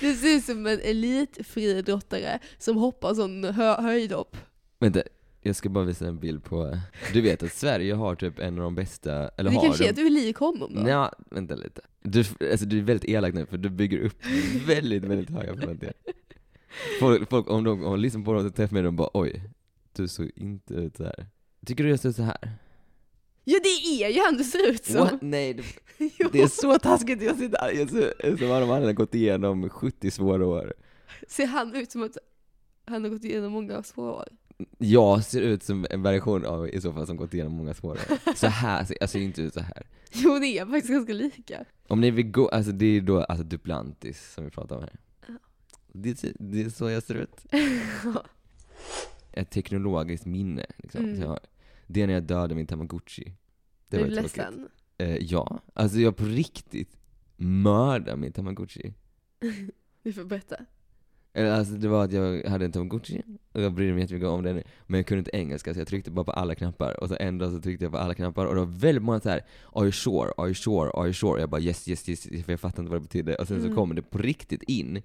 du 0.00 0.14
ser 0.14 0.36
ut 0.36 0.44
som 0.44 0.66
en 0.66 0.80
elitfriidrottare 0.80 2.38
som 2.58 2.76
hoppar 2.76 3.14
sån 3.14 3.44
hö, 3.44 3.80
höjdhopp. 3.80 4.36
Vänta, 4.80 5.02
Jag 5.40 5.56
ska 5.56 5.68
bara 5.68 5.84
visa 5.84 6.06
en 6.06 6.18
bild 6.18 6.44
på, 6.44 6.78
du 7.12 7.20
vet 7.20 7.42
att 7.42 7.52
Sverige 7.52 7.94
har 7.94 8.14
typ 8.14 8.38
en 8.38 8.58
av 8.58 8.64
de 8.64 8.74
bästa, 8.74 9.28
eller 9.28 9.50
det 9.50 9.56
har 9.56 9.64
kanske 9.64 9.84
är 9.86 9.90
att 9.90 9.96
du 9.96 10.06
är 10.06 10.10
lik 10.10 10.36
honom 10.36 10.74
då? 10.74 10.80
Nja, 10.80 11.12
vänta 11.30 11.54
lite. 11.54 11.80
Du, 12.02 12.24
alltså, 12.50 12.66
du 12.66 12.78
är 12.78 12.82
väldigt 12.82 13.10
elak 13.10 13.34
nu 13.34 13.46
för 13.46 13.58
du 13.58 13.70
bygger 13.70 13.98
upp 13.98 14.16
väldigt, 14.66 15.04
väldigt 15.04 15.30
höga 15.30 15.56
förväntningar. 15.56 15.94
Folk, 17.00 17.30
folk 17.30 17.50
om 17.50 17.64
de 17.64 17.84
om 17.84 17.92
de 17.92 18.00
lyssnar 18.00 18.22
på 18.22 18.32
dem 18.32 18.46
och 18.46 18.54
träffar 18.54 18.74
mig, 18.74 18.82
de 18.82 18.96
bara 18.96 19.10
oj, 19.14 19.42
du 19.92 20.08
såg 20.08 20.30
inte 20.36 20.74
ut 20.74 20.96
så 20.96 21.04
här. 21.04 21.26
Tycker 21.66 21.84
du 21.84 21.90
jag 21.90 22.00
ser 22.00 22.08
ut 22.08 22.16
så 22.16 22.22
här? 22.22 22.52
Ja 23.44 23.58
det 23.62 24.02
är 24.04 24.08
ju 24.08 24.20
han 24.20 24.36
du 24.36 24.44
ser 24.44 24.70
ut 24.70 24.84
som! 24.84 25.00
What? 25.00 25.22
Nej, 25.22 25.54
det, 25.54 25.62
det 26.32 26.40
är 26.42 26.48
så 26.48 26.78
taskigt, 26.78 27.22
jag 27.22 27.36
sitter 27.38 27.58
här, 27.58 27.72
jag 27.72 27.90
ser 27.90 28.26
ut 28.26 28.38
som 28.38 28.48
de 28.48 28.68
hade 28.68 28.92
gått 28.92 29.14
igenom 29.14 29.70
70 29.70 30.10
svåra 30.10 30.46
år. 30.46 30.74
Ser 31.28 31.46
han 31.46 31.74
ut 31.74 31.90
som 31.90 32.02
att 32.02 32.16
han 32.84 33.04
har 33.04 33.10
gått 33.10 33.24
igenom 33.24 33.52
många 33.52 33.82
svåra 33.82 34.12
år? 34.12 34.28
Jag 34.78 35.24
ser 35.24 35.40
ut 35.42 35.62
som 35.62 35.86
en 35.90 36.02
version 36.02 36.44
av 36.46 36.68
i 36.68 36.80
så 36.80 36.92
fall 36.92 37.06
som 37.06 37.16
gått 37.16 37.34
igenom 37.34 37.52
många 37.52 37.74
svåra 37.74 37.92
år. 37.92 38.34
Så 38.34 38.46
här, 38.46 38.84
ser- 38.84 38.96
jag 39.00 39.10
ser 39.10 39.20
inte 39.20 39.42
ut 39.42 39.54
så 39.54 39.60
här. 39.60 39.86
Jo 40.12 40.38
det 40.38 40.46
är 40.58 40.66
faktiskt 40.66 40.92
ganska 40.92 41.12
lika. 41.12 41.64
Om 41.88 42.00
ni 42.00 42.10
vill 42.10 42.30
gå, 42.30 42.48
alltså 42.48 42.72
det 42.72 42.86
är 42.86 43.00
då 43.00 43.22
alltså 43.24 43.44
Duplantis 43.44 44.32
som 44.34 44.44
vi 44.44 44.50
pratar 44.50 44.76
om 44.76 44.82
här. 44.82 44.96
Ja. 45.28 45.34
Det, 45.92 46.24
är- 46.24 46.32
det 46.38 46.62
är 46.62 46.68
så 46.70 46.90
jag 46.90 47.02
ser 47.02 47.14
ut. 47.14 47.44
Ett 49.32 49.50
teknologiskt 49.50 50.26
minne 50.26 50.66
liksom, 50.76 51.04
Mm. 51.04 51.20
jag. 51.20 51.38
Det 51.86 52.02
är 52.02 52.06
när 52.06 52.14
jag 52.14 52.22
dödade 52.22 52.54
min 52.54 52.66
tamagotchi. 52.66 53.34
Det 53.88 53.96
är 53.96 54.00
var 54.00 54.08
du 54.08 54.14
tråkigt. 54.14 54.36
ledsen? 54.36 54.68
Eh, 54.98 55.16
ja, 55.16 55.60
alltså 55.74 55.98
jag 55.98 56.16
på 56.16 56.24
riktigt 56.24 56.96
mördade 57.36 58.16
min 58.16 58.32
tamagotchi. 58.32 58.92
Vi 60.02 60.12
får 60.12 60.24
berätta. 60.24 60.56
Eller 61.32 61.50
alltså 61.52 61.74
det 61.74 61.88
var 61.88 62.04
att 62.04 62.12
jag 62.12 62.44
hade 62.44 62.64
en 62.64 62.72
tamagotchi, 62.72 63.22
och 63.52 63.62
jag 63.62 63.72
brydde 63.74 63.92
mig 63.92 64.02
jättemycket 64.02 64.28
om 64.28 64.42
den, 64.42 64.62
men 64.86 64.98
jag 64.98 65.06
kunde 65.06 65.18
inte 65.18 65.30
engelska 65.36 65.74
så 65.74 65.80
jag 65.80 65.88
tryckte 65.88 66.10
bara 66.10 66.24
på 66.24 66.32
alla 66.32 66.54
knappar, 66.54 67.00
och 67.00 67.08
så 67.08 67.16
en 67.20 67.38
dag 67.38 67.52
så 67.52 67.60
tryckte 67.60 67.84
jag 67.84 67.92
på 67.92 67.98
alla 67.98 68.14
knappar, 68.14 68.46
och 68.46 68.54
det 68.54 68.60
var 68.60 68.66
väldigt 68.78 69.02
många 69.04 69.20
så 69.20 69.28
här 69.28 69.44
Are 69.72 69.84
you 69.84 69.92
sure? 69.92 70.32
Are 70.36 70.46
you 70.46 70.54
sure? 70.54 70.90
Are 70.90 71.04
you 71.04 71.12
sure? 71.12 71.32
Och 71.32 71.40
jag 71.40 71.50
bara 71.50 71.60
yes, 71.60 71.88
yes, 71.88 72.08
yes, 72.08 72.22
för 72.44 72.52
jag 72.52 72.60
fattade 72.60 72.82
inte 72.82 72.90
vad 72.90 73.00
det 73.00 73.04
betydde, 73.04 73.34
och 73.34 73.48
sen 73.48 73.60
så 73.60 73.64
Mm. 73.64 73.76
kommer 73.76 73.94
det 73.94 74.02
på 74.02 74.18
riktigt 74.18 74.62
in 74.62 75.02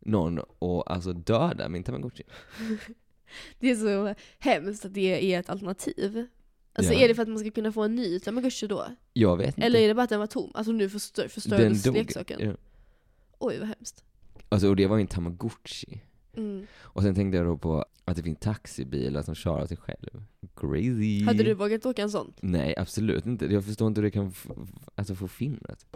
någon 0.00 0.38
och 0.58 0.92
alltså 0.92 1.12
döda 1.12 1.68
min 1.68 1.82
tamagotchi. 1.82 2.22
Det 3.58 3.70
är 3.70 3.76
så 3.76 4.14
hemskt 4.38 4.84
att 4.84 4.94
det 4.94 5.34
är 5.34 5.40
ett 5.40 5.50
alternativ. 5.50 6.26
Alltså 6.72 6.92
Ja. 6.92 7.00
är 7.00 7.08
det 7.08 7.14
för 7.14 7.22
att 7.22 7.28
man 7.28 7.38
ska 7.38 7.50
kunna 7.50 7.72
få 7.72 7.82
en 7.82 7.94
ny 7.94 8.20
tamagotchi 8.20 8.66
då? 8.66 8.86
Jag 9.12 9.36
vet 9.36 9.46
inte. 9.46 9.62
Eller 9.62 9.80
är 9.80 9.88
det 9.88 9.94
bara 9.94 10.02
att 10.02 10.08
den 10.10 10.20
var 10.20 10.26
tom? 10.26 10.50
Alltså 10.54 10.72
nu 10.72 10.88
förstör, 10.88 11.28
förstördes 11.28 11.86
leksaken? 11.86 12.40
Ja. 12.40 12.52
Oj 13.38 13.58
vad 13.58 13.68
hemskt. 13.68 14.04
Alltså 14.48 14.68
och 14.68 14.76
det 14.76 14.86
var 14.86 14.96
ju 14.96 15.00
en 15.00 15.06
tamagotchi. 15.06 16.00
Mm. 16.36 16.66
Och 16.76 17.02
sen 17.02 17.14
tänkte 17.14 17.38
jag 17.38 17.46
då 17.46 17.58
på 17.58 17.84
att 18.04 18.16
det 18.16 18.22
finns 18.22 18.38
taxibilar 18.38 19.22
som 19.22 19.34
kör 19.34 19.60
av 19.60 19.66
sig 19.66 19.76
själv. 19.76 20.22
Crazy. 20.56 21.24
Hade 21.24 21.42
du 21.42 21.54
vågat 21.54 21.86
åka 21.86 22.02
en 22.02 22.10
sån? 22.10 22.32
Nej, 22.40 22.74
absolut 22.76 23.26
inte. 23.26 23.46
Jag 23.46 23.64
förstår 23.64 23.88
inte 23.88 24.00
hur 24.00 24.06
det 24.06 24.10
kan 24.10 24.32
alltså, 24.94 25.14
få 25.14 25.28
finnas. 25.28 25.86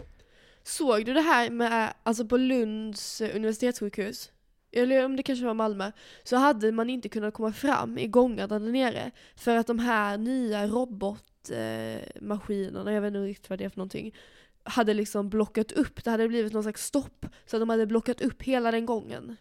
Såg 0.63 1.05
du 1.05 1.13
det 1.13 1.21
här 1.21 1.49
med, 1.49 1.93
alltså 2.03 2.25
på 2.25 2.37
Lunds 2.37 3.21
eh, 3.21 3.35
universitetssjukhus? 3.35 4.31
Eller 4.71 5.05
om 5.05 5.15
det 5.15 5.23
kanske 5.23 5.45
var 5.45 5.53
Malmö, 5.53 5.91
så 6.23 6.35
hade 6.35 6.71
man 6.71 6.89
inte 6.89 7.09
kunnat 7.09 7.33
komma 7.33 7.53
fram 7.53 7.97
i 7.97 8.07
gångarna 8.07 8.59
där 8.59 8.71
nere. 8.71 9.11
För 9.35 9.55
att 9.55 9.67
de 9.67 9.79
här 9.79 10.17
nya 10.17 10.67
robotmaskinerna, 10.67 12.93
jag 12.93 13.01
vet 13.01 13.07
inte 13.07 13.19
riktigt 13.19 13.49
vad 13.49 13.59
det 13.59 13.65
är 13.65 13.69
för 13.69 13.77
någonting, 13.77 14.15
hade 14.63 14.93
liksom 14.93 15.29
blockat 15.29 15.71
upp, 15.71 16.03
det 16.03 16.11
hade 16.11 16.27
blivit 16.27 16.53
någon 16.53 16.63
slags 16.63 16.85
stopp. 16.85 17.25
Så 17.45 17.55
att 17.55 17.61
de 17.61 17.69
hade 17.69 17.85
blockat 17.85 18.21
upp 18.21 18.41
hela 18.41 18.71
den 18.71 18.85
gången. 18.85 19.35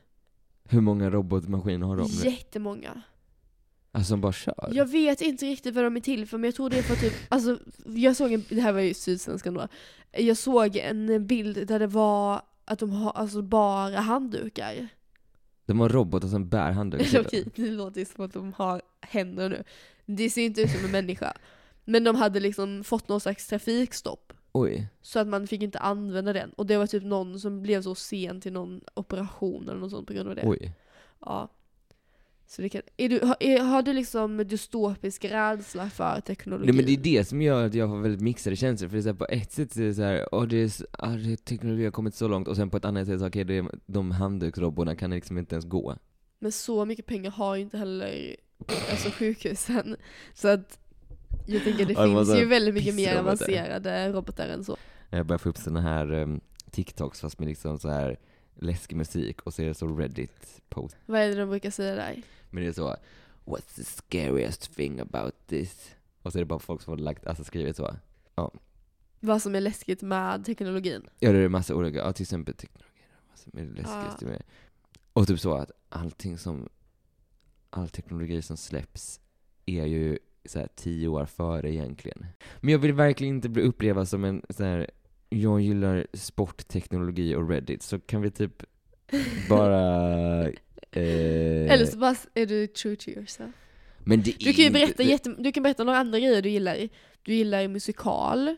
Hur 0.69 0.81
många 0.81 1.11
robotmaskiner 1.11 1.87
har 1.87 1.97
de? 1.97 2.11
nu? 2.23 2.31
Jättemånga. 2.31 3.03
Alltså 3.93 4.09
som 4.09 4.21
bara 4.21 4.33
kör? 4.33 4.71
Jag 4.73 4.87
vet 4.87 5.21
inte 5.21 5.47
riktigt 5.47 5.75
vad 5.75 5.85
de 5.85 5.97
är 5.97 6.01
till 6.01 6.27
för, 6.27 6.39
men 6.39 6.49
jag 6.49 6.55
tror 6.55 6.71
det 6.71 6.79
är 6.79 6.83
för 6.83 6.97
typ, 6.97 7.13
alltså 7.29 7.59
jag 7.85 8.17
såg 8.17 8.33
en, 8.33 8.45
det 8.49 8.61
här 8.61 8.73
var 8.73 8.81
ju 8.81 8.95
Sydsvenskan 8.95 9.55
då, 9.55 9.69
jag 10.13 10.37
såg 10.37 10.77
en 10.77 11.27
bild 11.27 11.67
där 11.67 11.79
det 11.79 11.87
var 11.87 12.43
att 12.65 12.79
de 12.79 12.91
har 12.91 13.11
alltså 13.11 13.43
bara 13.43 14.01
handdukar. 14.01 14.89
De 15.67 15.81
har 15.81 15.89
robotar 15.89 16.29
som 16.29 16.49
bär 16.49 16.73
handdukar 16.73 17.21
Okej, 17.27 17.45
det 17.57 17.71
låter 17.71 18.01
ju 18.01 18.07
som 18.07 18.25
att 18.25 18.33
de 18.33 18.53
har 18.53 18.83
händer 19.01 19.49
nu. 19.49 19.65
Det 20.07 20.31
ser 20.31 20.43
inte 20.43 20.61
ut 20.61 20.71
som 20.71 20.85
en 20.85 20.91
människa. 20.91 21.33
Men 21.85 22.05
de 22.05 22.17
hade 22.17 22.41
liksom 22.41 22.85
fått 22.85 23.09
någon 23.09 23.21
slags 23.21 23.47
trafikstopp. 23.47 24.33
Oj. 24.53 24.89
Så 25.03 25.19
att 25.19 25.29
man 25.29 25.47
fick 25.47 25.63
inte 25.63 25.79
använda 25.79 26.33
den. 26.33 26.51
Och 26.51 26.67
det 26.67 26.77
var 26.77 26.87
typ 26.87 27.05
någon 27.05 27.41
som 27.41 27.63
blev 27.63 27.83
så 27.83 27.95
sen 27.95 28.41
till 28.41 28.53
någon 28.53 28.81
operation 28.95 29.69
eller 29.69 29.81
något 29.81 29.91
sånt 29.91 30.07
på 30.07 30.13
grund 30.15 30.29
av 30.29 30.35
det. 30.35 30.43
Oj. 30.47 30.73
Ja. 31.21 31.49
Så 32.47 32.63
det 32.63 32.69
kan, 32.69 32.83
är 32.97 33.09
du, 33.09 33.21
har, 33.27 33.37
är, 33.41 33.59
har 33.61 33.83
du 33.83 33.93
liksom 33.93 34.37
dystopisk 34.37 35.25
rädsla 35.25 35.91
för 35.91 36.21
teknologi? 36.21 36.67
Nej 36.67 36.75
men 36.75 36.85
det 36.87 36.93
är 36.93 37.19
det 37.19 37.25
som 37.25 37.43
gör 37.43 37.67
att 37.67 37.75
jag 37.75 37.87
har 37.87 38.01
väldigt 38.01 38.21
mixade 38.21 38.57
känslor, 38.57 38.89
för 38.89 38.97
det 38.97 39.01
är 39.01 39.03
så 39.03 39.09
här, 39.09 39.15
på 39.17 39.27
ett 39.31 39.53
sätt 39.53 39.73
så 39.73 39.81
är 39.81 39.85
det 39.85 39.95
så 39.95 40.03
här, 40.03 40.29
åh 40.35 40.47
det 40.47 40.57
är, 40.63 40.73
ah, 40.99 41.11
det, 41.11 41.45
teknologi 41.45 41.85
har 41.85 41.91
kommit 41.91 42.15
så 42.15 42.29
långt, 42.29 42.49
och 42.49 42.57
sen 42.57 42.71
på 42.71 42.77
ett 42.77 42.85
annat 42.85 43.07
sätt 43.07 43.21
så, 43.21 43.27
okej, 43.27 43.57
är- 43.59 43.79
de 43.87 44.11
handduksrobotarna 44.11 44.97
kan 44.97 45.11
liksom 45.11 45.39
inte 45.39 45.55
ens 45.55 45.65
gå. 45.65 45.97
Men 46.39 46.53
så 46.53 46.85
mycket 46.85 47.07
pengar 47.07 47.31
har 47.31 47.57
ju 47.57 47.63
inte 47.63 47.79
heller 47.79 48.37
alltså 48.91 49.11
sjukhusen. 49.11 49.97
Så 50.35 50.49
att 50.49 50.79
jag 51.47 51.65
tänker 51.65 51.87
det 51.87 51.93
Ja, 51.93 52.25
finns 52.25 52.39
ju 52.41 52.45
väldigt 52.45 52.75
mycket 52.75 52.95
mer 52.95 53.17
avancerade 53.17 54.13
robotar 54.13 54.49
än 54.49 54.65
så. 54.65 54.77
Jag 55.11 55.27
börjar 55.27 55.39
få 55.39 55.49
upp 55.49 55.57
såna 55.59 55.81
här 55.81 56.13
um, 56.13 56.41
TikToks 56.71 57.21
fast 57.21 57.39
med 57.39 57.49
liksom 57.49 57.79
så 57.79 57.89
här 57.89 58.19
läskig 58.55 58.97
musik, 58.97 59.41
och 59.43 59.55
så 59.55 59.63
är 59.63 59.67
det 59.67 59.75
så 59.75 59.87
Reddit-post. 59.87 60.97
Vad 61.07 61.21
är 61.21 61.29
det 61.29 61.35
de 61.35 61.49
brukar 61.49 61.71
säga 61.71 61.95
där? 61.95 62.23
Men 62.51 62.63
det 62.63 62.69
är 62.69 62.73
så, 62.73 62.97
what's 63.45 63.77
the 63.77 63.85
scariest 63.85 64.77
thing 64.77 65.01
about 65.01 65.35
this? 65.47 65.91
Och 66.23 66.33
så 66.33 66.39
är 66.39 66.41
det 66.41 66.47
bara 66.47 66.59
folk 66.59 66.83
som 66.83 66.91
har 66.91 66.99
lagt, 66.99 67.27
alltså 67.27 67.45
skrivit 67.45 67.77
så. 67.77 67.97
Vad 69.21 69.43
som 69.43 69.55
är 69.55 69.61
läskigt 69.61 70.03
med 70.03 70.45
teknologin. 70.45 71.03
Ja 71.19 71.33
det 71.33 71.39
är 71.39 71.49
massa 71.49 71.75
olika, 71.75 71.99
ja 71.99 72.13
till 72.13 72.23
exempel 72.23 72.55
teknologi, 72.55 73.03
vad 73.31 73.39
som 73.39 73.59
är 73.59 73.65
läskigast 73.65 74.23
Ja. 74.23 74.29
med. 74.29 74.43
Och 75.13 75.27
typ 75.27 75.41
så 75.41 75.55
att 75.55 75.71
allting 75.89 76.39
som, 76.39 76.69
all 77.71 77.89
teknologi 77.89 78.43
som 78.43 78.57
släpps 78.57 79.21
är 79.67 79.85
ju 79.87 80.19
så 80.45 80.59
här 80.59 80.69
tio 80.75 81.09
år 81.09 81.25
före 81.27 81.73
egentligen. 81.73 82.27
Men 82.61 82.73
jag 82.73 82.79
vill 82.79 82.93
verkligen 82.93 83.35
inte 83.35 83.49
bli 83.49 83.63
upplevd 83.63 84.09
som 84.09 84.25
en 84.25 84.43
så 84.49 84.65
här. 84.65 84.91
jag 85.29 85.61
gillar 85.61 86.07
sportteknologi 86.13 87.35
och 87.35 87.49
Reddit, 87.49 87.83
så 87.83 88.01
kan 88.01 88.23
vi 88.23 88.31
typ 88.31 88.63
bara... 89.49 90.51
Eh, 90.95 91.73
Eller 91.73 91.87
så 91.87 91.99
bara 91.99 92.17
är 92.35 92.47
du 92.47 92.67
true 92.67 92.97
to 92.97 93.11
yourself. 93.11 93.55
men 94.05 94.23
det 94.23 94.37
Du 94.39 94.53
kan 94.53 94.65
ju 94.65 94.71
berätta, 94.71 95.03
jätte, 95.03 95.35
du 95.39 95.53
kan 95.53 95.63
berätta 95.63 95.85
några 95.85 95.99
andra 95.99 96.19
grejer 96.19 96.43
du 96.43 96.49
gillar. 96.49 96.89
Du 97.23 97.35
gillar 97.35 97.69
musikal. 97.69 98.57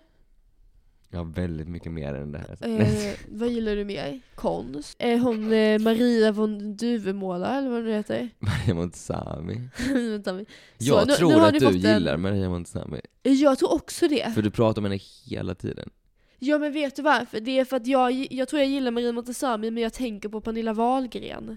Ja, 1.15 1.23
väldigt 1.23 1.69
mycket 1.69 1.93
mer 1.93 2.15
än 2.15 2.33
det 2.33 2.39
här. 2.39 2.81
Eh, 2.81 3.15
vad 3.29 3.49
gillar 3.49 3.77
du 3.77 3.85
mer? 3.85 4.21
Konst. 4.35 4.97
Är 4.99 5.19
hon 5.19 5.53
eh, 5.53 5.79
Maria 5.79 6.33
von 6.33 6.77
Duvemåla 6.77 7.59
eller 7.59 7.69
vad 7.71 7.85
det 7.85 7.93
heter? 7.93 8.31
Maria 8.39 8.75
Montazami. 8.75 9.61
Men- 9.89 10.47
Jag 10.79 11.07
nu- 11.07 11.13
nu 11.13 11.17
tror 11.17 11.33
har 11.33 11.49
att 11.49 11.55
du 11.55 11.61
fått 11.61 11.75
en- 11.75 11.81
gillar 11.81 12.17
Maria 12.17 12.49
Montazami. 12.49 13.01
Jag 13.23 13.59
tror 13.59 13.73
också 13.75 14.09
det. 14.09 14.35
För 14.35 14.43
du 14.43 14.51
pratar 14.51 14.81
om 14.81 14.85
henne 14.85 14.99
hela 15.27 15.55
tiden. 15.55 15.91
Ja 16.39 16.59
men 16.59 16.73
vet 16.73 16.97
du 16.97 17.03
varför? 17.03 17.41
Det 17.41 17.59
är 17.59 17.65
för 17.65 17.77
att 17.77 17.87
jag, 17.87 18.27
jag 18.33 18.49
tror 18.49 18.61
jag 18.63 18.71
gillar 18.71 18.91
Maria 18.91 19.13
Montazami 19.13 19.71
men 19.71 19.83
jag 19.83 19.93
tänker 19.93 20.29
på 20.29 20.41
Pernilla 20.41 20.73
Wahlgren. 20.73 21.57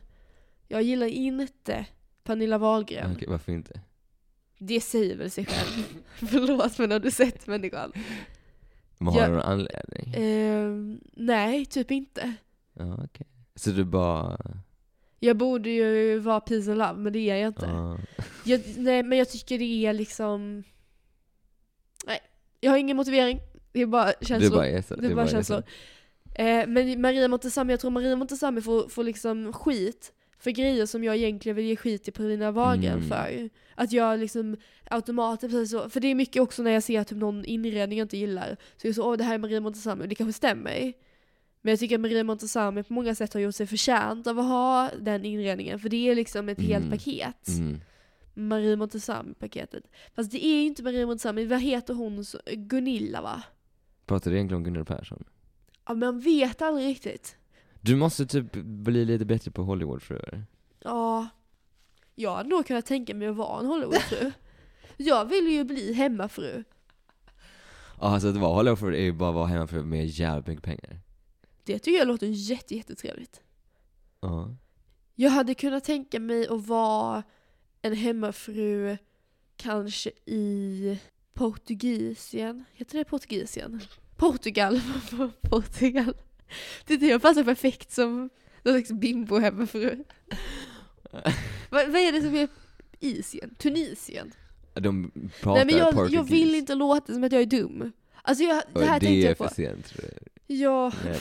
Jag 0.67 0.83
gillar 0.83 1.07
inte 1.07 1.85
Pernilla 2.23 2.57
Wahlgren. 2.57 3.11
Okej, 3.15 3.27
varför 3.27 3.51
inte? 3.51 3.79
Det 4.59 4.81
säger 4.81 5.15
väl 5.17 5.31
sig 5.31 5.45
själv. 5.45 5.85
Förlåt 6.29 6.77
men 6.79 6.91
har 6.91 6.99
du 6.99 7.11
sett 7.11 7.47
människan? 7.47 7.91
Men 8.97 9.13
har 9.13 9.21
Ja. 9.21 9.27
du 9.27 9.33
någon 9.33 9.41
anledning? 9.41 10.13
Ehm, 10.17 10.99
nej, 11.13 11.65
typ 11.65 11.91
inte. 11.91 12.33
Ja, 12.73 12.99
okej. 13.03 13.27
Så 13.55 13.69
du 13.69 13.83
bara... 13.83 14.37
Jag 15.19 15.37
borde 15.37 15.69
ju 15.69 16.19
vara 16.19 16.39
peace 16.39 16.71
and 16.71 16.77
love 16.77 16.93
men 16.93 17.13
det 17.13 17.19
är 17.29 17.35
jag 17.35 17.47
inte. 17.47 17.65
Ja. 17.65 17.97
Jag, 18.43 18.61
nej 18.77 19.03
men 19.03 19.17
jag 19.17 19.29
tycker 19.29 19.59
det 19.59 19.85
är 19.85 19.93
liksom... 19.93 20.63
Nej, 22.05 22.19
jag 22.59 22.71
har 22.71 22.77
ingen 22.77 22.97
motivering. 22.97 23.39
Det 23.71 23.81
är 23.81 23.85
bara 23.85 24.13
känslor. 24.21 24.49
Du 24.49 24.55
bara 24.55 24.67
är 24.67 24.81
så. 24.81 24.95
Det 24.95 25.07
är 25.07 25.15
bara 25.15 25.27
känslor. 25.27 25.63
Eh, 26.35 26.67
men 26.67 27.01
Maria 27.01 27.27
Montazami, 27.27 27.73
jag 27.73 27.79
tror 27.79 27.91
Maria 27.91 28.15
Montazami 28.15 28.61
får, 28.61 28.89
får 28.89 29.03
liksom 29.03 29.53
skit 29.53 30.13
för 30.39 30.51
grejer 30.51 30.85
som 30.85 31.03
jag 31.03 31.15
egentligen 31.15 31.55
vill 31.55 31.65
ge 31.65 31.75
skit 31.75 32.03
till 32.03 32.13
Pernilla 32.13 32.51
Wahlgren 32.51 32.97
Mm. 32.97 33.09
för. 33.09 33.49
Att 33.75 33.91
jag 33.91 34.19
liksom 34.19 34.57
automatiskt, 34.91 35.51
precis 35.53 35.71
så, 35.71 35.89
för 35.89 35.99
det 35.99 36.07
är 36.07 36.15
mycket 36.15 36.41
också 36.41 36.63
när 36.63 36.71
jag 36.71 36.83
ser 36.83 37.03
typ 37.03 37.17
någon 37.17 37.45
inredning 37.45 37.97
jag 37.97 38.05
inte 38.05 38.17
gillar, 38.17 38.57
så 38.77 38.87
det 38.87 38.93
så 38.93 39.09
åh 39.11 39.17
det 39.17 39.23
här 39.23 39.33
är 39.33 39.37
Maria 39.37 39.59
Montazami, 39.61 40.07
det 40.07 40.15
kanske 40.15 40.33
stämmer. 40.33 40.93
Men 41.61 41.71
jag 41.71 41.79
tycker 41.79 41.95
att 41.95 42.01
Maria 42.01 42.23
Montazami 42.23 42.83
på 42.83 42.93
många 42.93 43.15
sätt 43.15 43.33
har 43.33 43.41
gjort 43.41 43.55
sig 43.55 43.67
förtjänt 43.67 44.27
av 44.27 44.39
att 44.39 44.45
ha 44.45 44.89
den 45.01 45.25
inredningen, 45.25 45.79
för 45.79 45.89
det 45.89 46.09
är 46.09 46.15
liksom 46.15 46.49
ett 46.49 46.61
helt 46.61 46.85
Mm. 46.85 46.97
paket. 46.97 47.47
Mm. 47.47 47.79
Maria 48.33 48.75
Montazami-paketet. 48.75 49.83
Fast 50.15 50.31
det 50.31 50.45
är 50.45 50.55
ju 50.61 50.65
inte 50.67 50.83
Maria 50.83 51.05
Montazami, 51.05 51.45
vad 51.45 51.61
heter 51.61 51.93
hon? 51.93 52.25
Gunilla 52.55 53.21
va? 53.21 53.43
Pratar 54.05 54.31
du 54.31 54.37
egentligen 54.37 54.57
om 54.57 54.63
Gunnar 54.63 54.83
Persson? 54.83 55.23
Ja 55.87 55.93
men 55.93 55.99
man 55.99 56.19
vet 56.19 56.61
aldrig 56.61 56.87
riktigt. 56.87 57.35
Du 57.81 57.95
måste 57.95 58.25
typ 58.25 58.53
bli 58.55 59.05
lite 59.05 59.25
bättre 59.25 59.51
på 59.51 59.63
Hollywoodfruar. 59.63 60.45
Ja. 60.79 61.27
Jag 62.15 62.35
hade 62.35 62.49
nog 62.49 62.65
kunnat 62.65 62.85
tänka 62.85 63.15
mig 63.15 63.27
att 63.27 63.35
vara 63.35 63.59
en 63.59 63.65
Hollywoodfru. 63.65 64.31
jag 64.97 65.25
vill 65.25 65.47
ju 65.47 65.63
bli 65.63 65.93
hemmafru. 65.93 66.63
Ja, 67.99 68.07
alltså 68.07 68.27
att 68.27 68.37
vara 68.37 68.53
Hollywoodfru 68.53 68.95
är 68.95 69.01
ju 69.01 69.11
bara 69.11 69.29
att 69.29 69.35
vara 69.35 69.47
hemmafru 69.47 69.83
med 69.83 70.07
jävligt 70.07 70.47
mycket 70.47 70.63
pengar. 70.63 70.99
Det 71.63 71.79
tycker 71.79 71.97
jag 71.97 72.07
låter 72.07 72.27
jätte, 72.27 72.75
jättetrevligt. 72.75 73.41
Ja. 74.19 74.55
Jag 75.15 75.29
hade 75.29 75.53
kunnat 75.53 75.83
tänka 75.83 76.19
mig 76.19 76.47
att 76.47 76.67
vara 76.67 77.23
en 77.81 77.95
hemmafru 77.95 78.97
kanske 79.55 80.11
i 80.25 80.99
Portugisien. 81.33 82.65
Heter 82.73 82.97
det 82.97 83.05
Portugisien? 83.05 83.81
Portugal. 84.15 84.81
Portugal. 85.41 86.13
Det 86.85 86.93
tycker 86.93 87.07
jag 87.07 87.21
passar 87.21 87.43
perfekt 87.43 87.91
som 87.91 88.29
någon 88.63 88.73
slags 88.73 88.91
bimbo-hemmafru. 88.91 90.03
vad, 91.69 91.89
vad 91.89 92.01
är 92.01 92.11
det 92.11 92.21
som 92.21 92.35
är 92.35 92.47
Isien? 92.99 93.55
Tunisien? 93.55 94.31
De 94.73 95.11
pratar 95.41 95.65
Nej 95.65 95.65
men 95.65 95.77
jag, 95.77 96.09
jag 96.09 96.23
vill 96.23 96.55
inte 96.55 96.75
låta 96.75 97.13
som 97.13 97.23
att 97.23 97.31
jag 97.31 97.41
är 97.41 97.45
dum. 97.45 97.91
Alltså 98.21 98.43
jag, 98.43 98.63
det 98.73 98.85
här 98.85 98.99
det 98.99 99.05
tänkte 99.05 99.27
är 99.27 99.29
jag 99.29 99.37
på. 99.37 99.47
för 99.47 99.55
sent 99.55 99.85
tror 99.85 100.05
jag. 100.05 100.57
Ja, 100.57 100.91
Nej, 101.05 101.19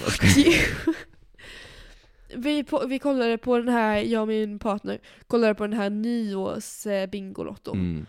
vi, 2.36 2.64
på, 2.64 2.86
vi 2.86 2.98
kollade 2.98 3.38
på 3.38 3.58
den 3.58 3.68
här, 3.68 3.96
jag 3.96 4.22
och 4.22 4.28
min 4.28 4.58
partner, 4.58 4.98
kollade 5.26 5.54
på 5.54 5.66
den 5.66 5.72
här 5.72 5.90
nyårs 5.90 6.86
eh, 6.86 7.06
Bingolotto. 7.06 7.72
mm. 7.72 8.06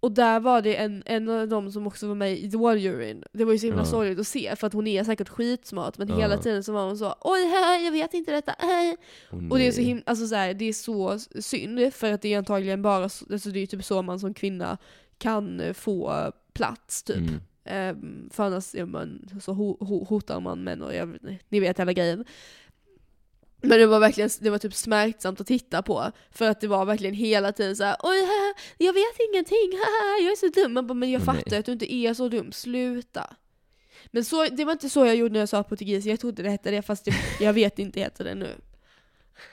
Och 0.00 0.12
där 0.12 0.40
var 0.40 0.62
det 0.62 0.76
en, 0.76 1.02
en 1.06 1.28
av 1.28 1.48
dem 1.48 1.72
som 1.72 1.86
också 1.86 2.08
var 2.08 2.14
med 2.14 2.32
i 2.32 2.44
Idol-juryn. 2.44 3.24
Det 3.32 3.44
var 3.44 3.52
ju 3.52 3.58
så 3.58 3.66
himla 3.66 3.82
Ja. 3.82 3.86
sorgligt 3.86 4.18
att 4.18 4.26
se, 4.26 4.56
för 4.56 4.66
att 4.66 4.72
hon 4.72 4.86
är 4.86 5.04
säkert 5.04 5.28
skitsmart, 5.28 5.98
men 5.98 6.08
Ja. 6.08 6.16
hela 6.16 6.38
tiden 6.38 6.64
så 6.64 6.72
var 6.72 6.84
hon 6.86 6.98
så 6.98 7.14
Oj, 7.20 7.44
här, 7.44 7.84
jag 7.84 7.92
vet 7.92 8.14
inte 8.14 8.32
detta, 8.32 8.54
hej. 8.58 8.96
Åh, 9.32 9.48
Och 9.50 9.58
det 9.58 9.66
är 9.66 9.72
så 9.72 9.80
himla, 9.80 10.02
alltså 10.06 10.26
så 10.26 10.34
här, 10.34 10.54
det 10.54 10.64
är 10.64 10.72
så 10.72 11.18
synd, 11.40 11.94
för 11.94 12.12
att 12.12 12.22
det 12.22 12.34
är 12.34 12.38
antagligen 12.38 12.82
bara, 12.82 13.04
alltså 13.04 13.50
det 13.50 13.60
är 13.60 13.66
typ 13.66 13.84
så 13.84 14.02
man 14.02 14.20
som 14.20 14.34
kvinna 14.34 14.78
kan 15.18 15.60
eh, 15.60 15.72
få 15.72 16.32
plats 16.52 17.02
typ. 17.02 17.16
Mm. 17.16 17.40
Ehm, 17.64 18.30
för 18.32 18.42
annars 18.44 18.74
man, 18.86 19.28
så 19.40 19.52
ho, 19.52 19.76
ho, 19.84 20.04
hotar 20.04 20.40
man 20.40 20.64
män 20.64 20.82
och 20.82 20.94
jag, 20.94 21.18
ni 21.48 21.60
vet 21.60 21.78
hela 21.80 21.92
grejen. 21.92 22.24
Men 23.60 23.78
det 23.78 23.86
var 23.86 24.00
verkligen, 24.00 24.30
det 24.40 24.50
var 24.50 24.58
typ 24.58 24.74
smärtsamt 24.74 25.40
att 25.40 25.46
titta 25.46 25.82
på. 25.82 26.12
För 26.30 26.50
att 26.50 26.60
det 26.60 26.66
var 26.68 26.84
verkligen 26.84 27.14
hela 27.14 27.52
tiden 27.52 27.76
så 27.76 27.84
här: 27.84 27.96
oj 28.02 28.20
haha, 28.20 28.54
jag 28.78 28.92
vet 28.92 29.16
ingenting, 29.32 29.72
haha, 29.72 30.18
jag 30.22 30.32
är 30.32 30.36
så 30.36 30.60
dum. 30.60 30.72
Man 30.72 30.86
bara, 30.86 30.94
men 30.94 31.10
jag 31.10 31.22
fattar 31.22 31.50
nej. 31.50 31.60
att 31.60 31.66
du 31.66 31.72
inte 31.72 31.94
är 31.94 32.14
så 32.14 32.28
dum, 32.28 32.52
sluta. 32.52 33.36
Men 34.06 34.24
så, 34.24 34.44
det 34.44 34.64
var 34.64 34.72
inte 34.72 34.90
så 34.90 35.06
jag 35.06 35.16
gjorde 35.16 35.32
när 35.32 35.40
jag 35.40 35.48
sa 35.48 35.62
portugis, 35.62 36.04
jag 36.04 36.20
trodde 36.20 36.42
det 36.42 36.50
hette 36.50 36.70
det 36.70 36.82
fast 36.82 37.04
det, 37.04 37.14
jag 37.40 37.52
vet 37.52 37.78
inte 37.78 38.00
heter 38.00 38.24
det 38.24 38.34
nu. 38.34 38.54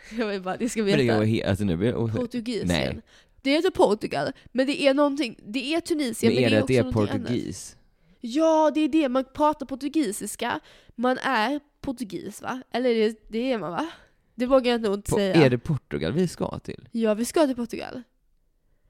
Jag 0.17 0.27
vill 0.27 0.41
bara, 0.41 0.57
det 0.57 0.69
ska 0.69 0.83
det 0.83 0.97
veta. 0.97 1.23
he- 1.23 1.49
alltså 1.49 1.63
nu. 1.63 1.91
Portugisien. 2.15 2.67
Nej. 2.67 3.01
Det 3.41 3.51
heter 3.51 3.69
Portugal, 3.69 4.31
men 4.51 4.67
det 4.67 4.81
är 4.81 4.93
någonting, 4.93 5.39
det 5.47 5.73
är 5.73 5.81
Tunisien 5.81 6.33
Men 6.33 6.41
men, 6.43 6.51
är 6.51 6.55
det 6.55 6.61
att 6.61 6.67
det 6.67 6.77
är 6.77 6.81
också 6.87 6.91
någonting 6.99 7.15
annat. 7.15 7.27
portugis? 7.27 7.75
Ja, 8.21 8.71
det 8.75 8.81
är 8.81 8.87
det. 8.87 9.09
Man 9.09 9.25
pratar 9.33 9.65
portugisiska. 9.65 10.59
Man 10.95 11.17
är 11.17 11.59
portugis 11.85 12.41
va? 12.41 12.61
Eller 12.71 12.93
det, 12.93 13.19
det 13.29 13.51
är 13.51 13.57
man 13.57 13.71
va? 13.71 13.87
Det 14.35 14.45
vågar 14.45 14.71
jag 14.71 14.81
nog 14.81 14.93
inte 14.93 15.11
Po- 15.11 15.15
säga. 15.15 15.35
är 15.35 15.49
det 15.49 15.57
Portugal 15.57 16.11
vi 16.11 16.27
ska 16.27 16.59
till? 16.59 16.89
Ja, 16.91 17.13
vi 17.13 17.25
ska 17.25 17.45
till 17.47 17.55
Portugal. 17.55 18.01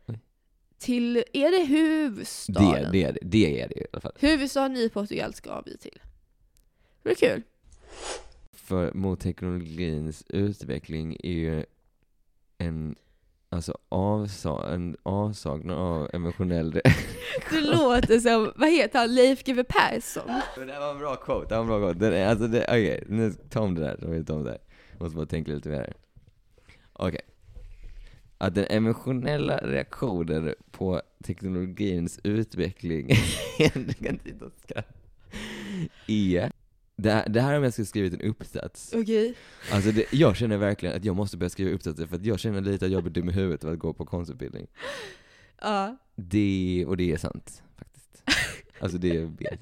Oj. 0.05 0.19
Till, 0.77 1.17
är 1.33 1.51
det 1.59 1.65
huvudstaden? 1.65 2.91
Det, 2.91 3.11
det, 3.11 3.17
det 3.21 3.61
är 3.61 3.67
det 3.69 3.75
i 3.79 3.85
alla 3.93 4.01
fall. 4.01 4.11
Huvudstaden 4.19 4.77
i 4.77 4.89
Portugal 4.89 5.33
ska 5.33 5.61
vi 5.61 5.77
till. 5.77 5.99
Det 7.03 7.09
är 7.11 7.15
kul. 7.15 7.41
För 8.51 8.93
mot 8.93 9.19
teknologins 9.19 10.23
utveckling 10.29 11.17
är 11.23 11.31
ju 11.31 11.65
en, 12.57 12.95
alltså 13.55 13.77
avsa, 13.89 14.73
en 14.73 14.97
avsaknad 15.03 15.77
av 15.77 16.09
emotionell 16.13 16.71
Du 17.49 17.61
låter 17.61 18.19
som, 18.19 18.51
vad 18.55 18.71
heter 18.71 18.99
han, 18.99 19.15
Leif 19.15 19.43
GW 19.43 19.63
Persson? 19.63 20.41
Men 20.57 20.67
det 20.67 20.73
här 20.73 20.79
var 20.79 20.91
en 20.91 20.99
bra 20.99 21.15
quote, 21.15 21.47
det 21.49 21.55
här 21.55 21.63
var 21.63 21.75
en 21.75 21.81
bra 21.81 21.89
quote. 21.89 22.05
Den 22.05 22.13
är, 22.13 22.27
alltså 22.27 22.47
det, 22.47 22.63
okej, 22.63 23.03
nu 23.07 23.33
ta 23.49 23.59
om 23.59 23.75
det 23.75 23.81
där, 23.81 24.23
ta 24.23 24.33
om 24.33 24.43
det 24.43 24.49
där. 24.49 24.59
Måste 24.99 25.15
bara 25.15 25.25
tänka 25.25 25.51
lite 25.51 25.69
mer. 25.69 25.93
Okej. 26.93 27.21
Att 28.37 28.55
den 28.55 28.65
emotionella 28.69 29.57
reaktionen 29.57 30.53
på 30.71 31.01
teknologins 31.23 32.19
utveckling, 32.23 33.07
du 33.73 33.93
kan 33.93 34.19
inte 34.25 34.49
skratta, 34.63 34.93
är, 36.07 36.51
det 36.95 37.11
här, 37.11 37.29
det 37.29 37.41
här 37.41 37.53
är 37.53 37.57
om 37.57 37.63
jag 37.63 37.73
skulle 37.73 37.85
skrivit 37.85 38.13
en 38.13 38.21
uppsats. 38.21 38.93
Okej. 38.95 39.35
Alltså 39.71 39.91
det, 39.91 40.13
jag 40.13 40.35
känner 40.35 40.57
verkligen 40.57 40.95
att 40.95 41.05
jag 41.05 41.15
måste 41.15 41.37
börja 41.37 41.49
skriva 41.49 41.71
uppsatser 41.71 42.07
för 42.07 42.15
att 42.15 42.25
jag 42.25 42.39
känner 42.39 42.61
lite 42.61 42.85
att 42.85 42.91
jag 42.91 43.03
blir 43.03 43.13
dum 43.13 43.29
i 43.29 43.31
huvudet 43.31 43.63
av 43.63 43.73
att 43.73 43.79
gå 43.79 43.93
på 43.93 44.05
konstutbildning. 44.05 44.67
Ja. 45.61 45.97
Det, 46.15 46.85
och 46.87 46.97
det 46.97 47.11
är 47.11 47.17
sant, 47.17 47.63
faktiskt. 47.77 48.23
Alltså 48.79 48.97
det 48.97 49.07
jag. 49.07 49.57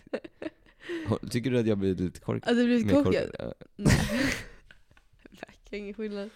Tycker 1.31 1.51
du 1.51 1.59
att 1.59 1.67
jag 1.67 1.77
blir 1.77 1.95
lite 1.95 2.19
korkad? 2.19 2.49
Alltså 2.49 2.65
det 2.65 2.83
blir 2.83 3.03
korkat. 3.03 3.29
Ja. 3.39 3.53
Nej. 3.75 3.95
Verkar 5.31 5.77
ingen 5.77 5.93
skillnad. 5.93 6.29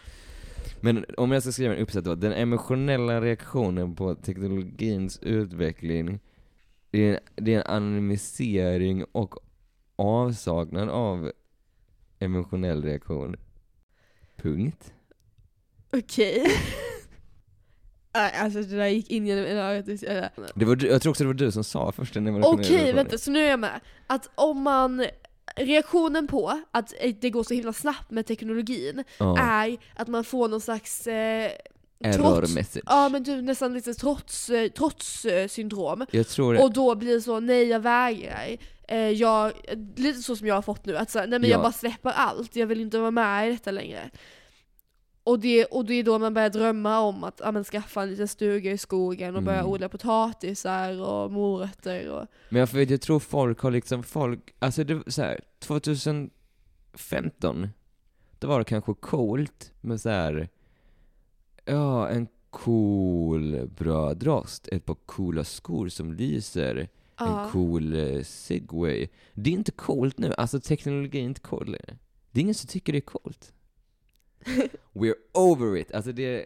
Men 0.81 1.05
om 1.17 1.31
jag 1.31 1.43
ska 1.43 1.51
skriva 1.51 1.75
en 1.75 1.81
uppsats 1.81 2.05
då, 2.05 2.15
den 2.15 2.33
emotionella 2.33 3.21
reaktionen 3.21 3.95
på 3.95 4.15
teknologins 4.15 5.19
utveckling, 5.21 6.19
det 6.91 7.09
är, 7.09 7.19
det 7.35 7.53
är 7.53 7.59
en 7.59 7.67
anonymisering 7.67 9.05
och 9.11 9.35
avsaknad 9.97 10.89
av 10.89 11.31
emotionell 12.19 12.83
reaktion. 12.83 13.35
Punkt. 14.37 14.93
Okej. 15.93 16.43
Nej, 18.13 18.33
alltså 18.35 18.61
det 18.61 18.75
där 18.75 18.87
gick 18.87 19.11
in 19.11 19.27
genom 19.27 19.45
en 19.45 19.57
örat. 19.57 19.85
Det 20.55 20.65
var, 20.65 20.85
jag 20.85 21.01
tror 21.01 21.09
också 21.09 21.23
det 21.23 21.27
var 21.27 21.33
du 21.33 21.51
som 21.51 21.63
sa 21.63 21.91
först 21.91 22.13
den 22.13 22.27
emotionella 22.27 22.61
Okej, 22.61 22.93
vänta, 22.93 23.17
så 23.17 23.31
nu 23.31 23.39
är 23.45 23.49
jag 23.49 23.59
med. 23.59 23.79
Att 24.07 24.29
om 24.35 24.61
man, 24.61 25.05
reaktionen 25.55 26.27
på 26.27 26.61
att 26.71 26.93
det 27.21 27.29
går 27.29 27.43
så 27.43 27.53
himla 27.53 27.73
snabbt 27.73 28.11
med 28.11 28.25
teknologin 28.25 29.03
Ja, 29.17 29.37
är 29.39 29.77
att 29.95 30.07
man 30.07 30.23
får 30.23 30.47
någon 30.47 30.61
slags 30.61 31.07
eh, 31.07 31.51
error 31.99 32.35
trots, 32.35 32.55
message. 32.55 32.83
ja 32.85 33.09
men 33.09 33.25
typ 33.25 33.43
nästan 33.43 33.73
lite 33.73 33.93
trots, 33.93 34.49
eh, 34.49 34.67
trots 34.71 35.25
eh, 35.25 35.47
syndrom. 35.47 36.05
Jag 36.11 36.27
tror 36.27 36.53
det, 36.53 36.63
Och 36.63 36.73
då 36.73 36.95
blir 36.95 37.13
det 37.15 37.21
så, 37.21 37.39
nej 37.39 37.63
jag 37.63 37.79
vägrar. 37.79 38.57
Eh, 38.87 38.97
jag, 39.09 39.53
lite 39.95 40.19
så 40.19 40.35
som 40.35 40.47
jag 40.47 40.55
har 40.55 40.61
fått 40.61 40.85
nu, 40.85 40.97
att 40.97 41.11
så, 41.11 41.19
nej 41.19 41.27
men 41.29 41.43
Ja. 41.43 41.49
jag 41.49 41.61
bara 41.61 41.71
släpper 41.71 42.09
allt, 42.09 42.55
jag 42.55 42.67
vill 42.67 42.81
inte 42.81 42.99
vara 42.99 43.11
med 43.11 43.47
i 43.47 43.51
detta 43.51 43.71
längre. 43.71 44.09
Och 45.23 45.39
det, 45.39 45.65
och 45.65 45.85
det 45.85 45.93
är 45.93 46.03
då 46.03 46.19
man 46.19 46.33
börjar 46.33 46.49
drömma 46.49 46.99
om 46.99 47.23
att 47.23 47.41
ja, 47.43 47.51
men 47.51 47.63
skaffa 47.63 48.01
en 48.03 48.09
liten 48.09 48.27
stuga 48.27 48.71
i 48.71 48.77
skogen 48.77 49.35
och 49.35 49.43
börja 49.43 49.59
Mm. 49.59 49.71
odla 49.71 49.89
potatisar 49.89 51.01
och 51.01 51.31
morötter 51.31 52.09
och 52.09 52.25
men 52.49 52.59
jag, 52.59 52.67
vet, 52.73 52.89
jag 52.89 53.01
tror 53.01 53.19
folk 53.19 53.59
har 53.59 53.71
liksom, 53.71 54.03
folk, 54.03 54.53
alltså 54.59 54.83
det 54.83 55.11
så 55.11 55.21
här, 55.21 55.39
2015, 55.59 56.29
då 58.39 58.47
var 58.47 58.59
det 58.59 58.65
kanske 58.65 58.93
coolt 58.93 59.71
med 59.81 60.01
så 60.01 60.09
här. 60.09 60.49
Ja 61.67 62.09
en 62.09 62.27
cool 62.49 63.69
brödrost, 63.77 64.67
ett 64.67 64.85
par 64.85 64.95
coola 65.05 65.43
skor 65.43 65.89
som 65.89 66.13
lyser, 66.13 66.89
ja. 67.17 67.45
en 67.45 67.51
cool 67.51 67.93
eh, 67.93 68.23
segway. 68.23 69.07
Det 69.33 69.49
är 69.49 69.53
inte 69.53 69.71
coolt 69.71 70.17
nu, 70.17 70.33
alltså 70.33 70.59
teknologi 70.59 71.19
är 71.19 71.23
inte 71.23 71.41
cool 71.41 71.65
längre. 71.65 71.97
Det 72.31 72.39
är 72.39 72.41
ingen 72.41 72.55
som 72.55 72.67
tycker 72.67 72.93
det 72.93 72.99
är 72.99 73.01
coolt. 73.01 73.53
We're 74.93 75.15
over 75.33 75.77
it, 75.77 75.91
alltså 75.91 76.11
det, 76.11 76.45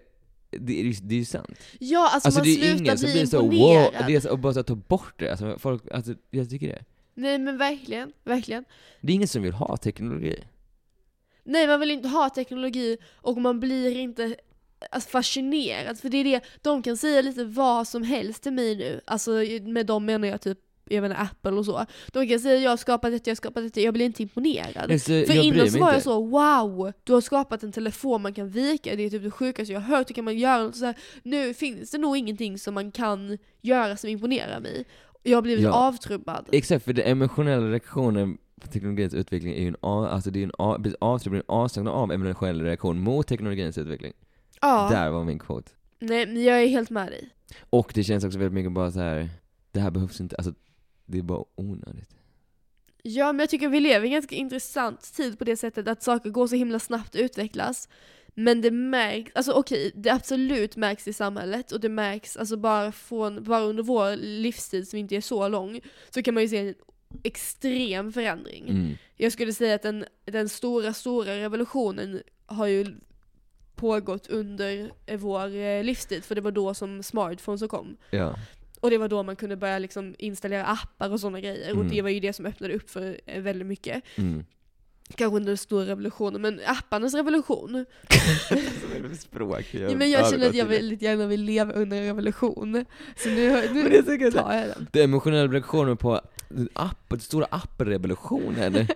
det, 0.49 0.79
är, 0.79 0.95
det 1.01 1.15
är 1.15 1.19
ju 1.19 1.25
sant. 1.25 1.60
Ja, 1.79 2.10
alltså, 2.13 2.27
Alltså 2.27 2.39
man 2.39 2.43
det 2.43 2.67
är 2.67 2.77
ingen 2.77 2.97
som 2.97 3.07
bli 3.07 3.13
blir 3.13 3.25
så 3.25 3.41
wow, 3.41 4.07
det 4.07 4.15
är 4.15 4.19
så, 4.19 4.31
och 4.31 4.39
bara 4.39 4.53
så 4.53 4.63
ta 4.63 4.75
bort 4.75 5.13
det. 5.17 5.31
Alltså 5.31 5.60
folk, 5.60 5.91
alltså 5.91 6.13
jag 6.29 6.49
tycker 6.49 6.67
det. 6.67 6.84
Nej 7.13 7.38
men 7.38 7.57
verkligen, 7.57 8.13
verkligen. 8.23 8.65
Det 9.01 9.13
är 9.13 9.15
ingen 9.15 9.27
som 9.27 9.41
vill 9.41 9.53
ha 9.53 9.77
teknologi. 9.77 10.43
Nej 11.43 11.67
man 11.67 11.79
vill 11.79 11.91
inte 11.91 12.07
ha 12.07 12.29
teknologi 12.29 12.97
och 13.15 13.38
man 13.38 13.60
blir 13.60 13.97
inte 13.97 14.36
alltså, 14.91 15.10
fascinerad. 15.10 16.00
För 16.00 16.10
det 16.10 16.17
är 16.17 16.24
det, 16.24 16.41
de 16.62 16.84
kan 16.84 16.98
säga 16.98 17.22
lite 17.22 17.44
vad 17.44 17.88
som 17.88 18.04
helst 18.04 18.44
till 18.44 18.54
mig 18.54 18.76
nu. 18.76 19.02
Alltså 19.06 19.32
med 19.62 19.86
dem 19.86 20.06
menar 20.06 20.28
jag 20.28 20.41
typ, 20.41 20.58
jag 20.89 21.02
menar 21.02 21.15
Apple 21.15 21.52
och 21.52 21.65
så. 21.65 21.86
De 22.12 22.28
kan 22.28 22.39
säga 22.39 22.60
jag 22.60 22.70
har 22.70 22.78
skapat 22.78 23.12
detta, 23.12 23.30
jag 23.30 23.32
har 23.32 23.36
skapat 23.36 23.63
detta, 23.63 23.80
jag 23.80 23.94
blir 23.94 24.06
inte 24.06 24.24
imponerad. 24.24 24.91
Alltså, 24.91 25.06
För 25.12 25.34
jag 25.34 25.44
innan 25.46 25.72
så 25.72 25.80
var 25.80 25.88
jag 25.88 25.96
inte. 25.96 26.04
så 26.04 26.26
wow, 26.26 26.91
du 27.04 27.13
har 27.13 27.22
skapat 27.22 27.63
en 27.63 27.72
telefon 27.72 28.22
man 28.22 28.34
kan 28.34 28.50
vika, 28.50 28.96
det 28.96 29.04
är 29.04 29.10
typ 29.10 29.24
det 29.24 29.32
sjukaste 29.32 29.74
jag 29.74 29.80
har 29.80 29.98
hört, 29.98 30.08
det 30.08 30.13
kan 30.13 30.26
man 30.26 30.38
göra. 30.38 30.63
Och 30.63 30.76
så 30.76 30.86
här, 30.86 30.96
nu 31.24 31.54
finns 31.54 31.91
det 31.91 31.98
nog 31.98 32.17
ingenting 32.17 32.58
som 32.58 32.74
man 32.74 32.91
kan 32.91 33.38
göra 33.62 33.98
som 33.98 34.10
imponerar 34.10 34.60
mig. 34.60 34.86
Jag 35.24 35.38
har 35.38 35.41
blivit 35.41 35.63
Ja. 35.63 35.72
avtrubbad. 35.72 36.50
Exakt, 36.52 36.86
för 36.86 36.94
den 36.94 37.06
emotionella 37.06 37.72
reaktionen 37.72 38.38
på 38.62 38.67
teknologins 38.67 39.13
utveckling 39.13 39.54
är 39.54 39.62
ju 39.62 39.67
en, 39.67 39.76
alltså 39.84 40.32
det 40.32 40.39
är 40.39 40.44
en, 40.44 40.52
av, 40.58 40.80
blir 40.82 40.96
avtryck, 41.00 41.34
en 41.34 41.44
avsaknad 41.48 41.94
av 41.94 42.12
emotionell 42.12 42.62
reaktion 42.62 43.00
mot 43.00 43.28
teknologins 43.28 43.78
utveckling. 43.78 44.13
Ja, 44.62 44.88
Där 44.91 45.10
var 45.10 45.24
min 45.24 45.39
quote. 45.39 45.71
nej 46.00 46.26
men 46.28 46.43
jag 46.43 46.63
är 46.63 46.67
helt 46.67 46.89
med 46.89 47.08
dig. 47.08 47.30
Och 47.69 47.91
det 47.95 48.04
känns 48.04 48.24
också 48.24 48.39
väldigt 48.39 48.54
mycket 48.54 48.71
bara 48.71 48.91
så 48.91 49.00
här. 49.00 49.30
det 49.71 49.80
här 49.80 49.91
behövs 49.91 50.19
inte, 50.21 50.36
alltså 50.36 50.54
det 51.06 51.17
är 51.17 51.21
bara 51.24 51.43
onödigt. 51.56 52.10
Ja, 53.04 53.32
men 53.32 53.39
jag 53.39 53.50
tycker 53.50 53.69
vi 53.69 53.80
lever 53.80 54.06
i 54.06 54.08
en 54.08 54.13
ganska 54.13 54.36
intressant 54.36 55.13
tid 55.13 55.39
på 55.39 55.43
det 55.43 55.58
sättet 55.58 55.88
att 55.88 56.04
saker 56.04 56.30
går 56.30 56.47
så 56.47 56.56
himla 56.56 56.80
snabbt 56.80 57.15
att 57.15 57.21
utvecklas. 57.21 57.89
Men 58.28 58.62
det 58.62 58.71
märks, 58.71 59.32
alltså 59.36 59.52
okej, 59.52 59.91
det 59.95 60.10
absolut 60.10 60.76
märks 60.76 61.08
i 61.08 61.13
samhället 61.13 61.71
och 61.71 61.80
det 61.80 61.89
märks 61.89 62.38
alltså 62.38 62.58
bara 62.58 62.91
från, 62.91 63.43
bara 63.43 63.62
under 63.62 63.84
vår 63.84 64.15
livstid 64.15 64.88
som 64.88 65.00
inte 65.00 65.15
är 65.15 65.21
så 65.21 65.47
lång, 65.47 65.80
så 66.10 66.24
kan 66.24 66.34
man 66.34 66.43
ju 66.43 66.50
se 66.50 66.58
en 66.58 66.76
extrem 67.24 68.13
förändring. 68.13 68.69
Mm. 68.69 68.93
Jag 69.15 69.32
skulle 69.32 69.54
säga 69.54 69.76
att 69.76 69.82
den, 69.82 70.06
den 70.26 70.50
stora, 70.50 70.93
stora 70.93 71.38
revolutionen 71.38 72.21
har 72.45 72.67
ju 72.67 72.86
pågått 73.82 74.28
under 74.28 74.91
eh, 75.06 75.17
vår 75.20 75.56
eh, 75.56 75.84
livstid, 75.84 76.24
för 76.24 76.36
det 76.36 76.41
var 76.41 76.52
då 76.52 76.74
som 76.74 77.04
smartphones 77.04 77.63
kom. 77.70 77.98
Ja. 78.12 78.36
Och 78.80 78.89
det 78.89 78.98
var 78.98 79.08
då 79.08 79.24
man 79.24 79.36
kunde 79.36 79.56
börja 79.56 79.80
liksom 79.80 80.15
installera 80.20 80.65
appar 80.65 81.10
och 81.12 81.20
sådana 81.20 81.39
grejer, 81.39 81.72
och 81.72 81.78
Mm. 81.82 81.89
det 81.89 82.02
var 82.02 82.10
ju 82.10 82.20
det 82.20 82.34
som 82.34 82.46
öppnade 82.46 82.74
upp 82.74 82.89
för 82.89 83.17
eh, 83.26 83.41
väldigt 83.41 83.67
mycket. 83.67 84.04
Mm. 84.17 84.46
Kanske 85.15 85.36
under 85.38 85.48
den 85.48 85.58
stora 85.58 85.86
revolutionen, 85.86 86.41
men 86.41 86.60
apparnas 86.65 87.13
revolution, 87.13 87.86
Språk. 89.20 89.74
ja, 89.74 89.96
men 89.96 90.10
jag 90.12 90.30
känner 90.30 90.48
att 90.50 90.56
jag 90.56 90.65
väldigt 90.65 91.02
gärna 91.02 91.28
vill 91.28 91.41
leva 91.44 91.74
under 91.74 91.98
en 91.98 92.04
revolution. 92.06 92.86
Så 93.17 93.30
nu, 93.30 93.50
Men 93.74 93.74
det 93.91 93.98
är 93.98 94.04
nu 94.04 94.17
kul. 94.17 94.34
tar 94.34 94.54
jag 94.54 94.67
den. 94.67 94.88
Det 94.91 95.04
emotionella 95.04 95.54
reaktioner 95.54 95.96
på 95.96 96.22
app, 96.74 97.10
den 97.10 97.20
stora 97.20 97.46
app-revolutionen. 97.50 98.88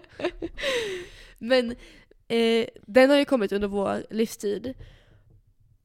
Men 1.40 1.76
eh, 2.28 2.66
den 2.86 3.10
har 3.10 3.18
ju 3.18 3.26
kommit 3.26 3.52
under 3.52 3.68
vår 3.68 4.06
livstid. 4.10 4.74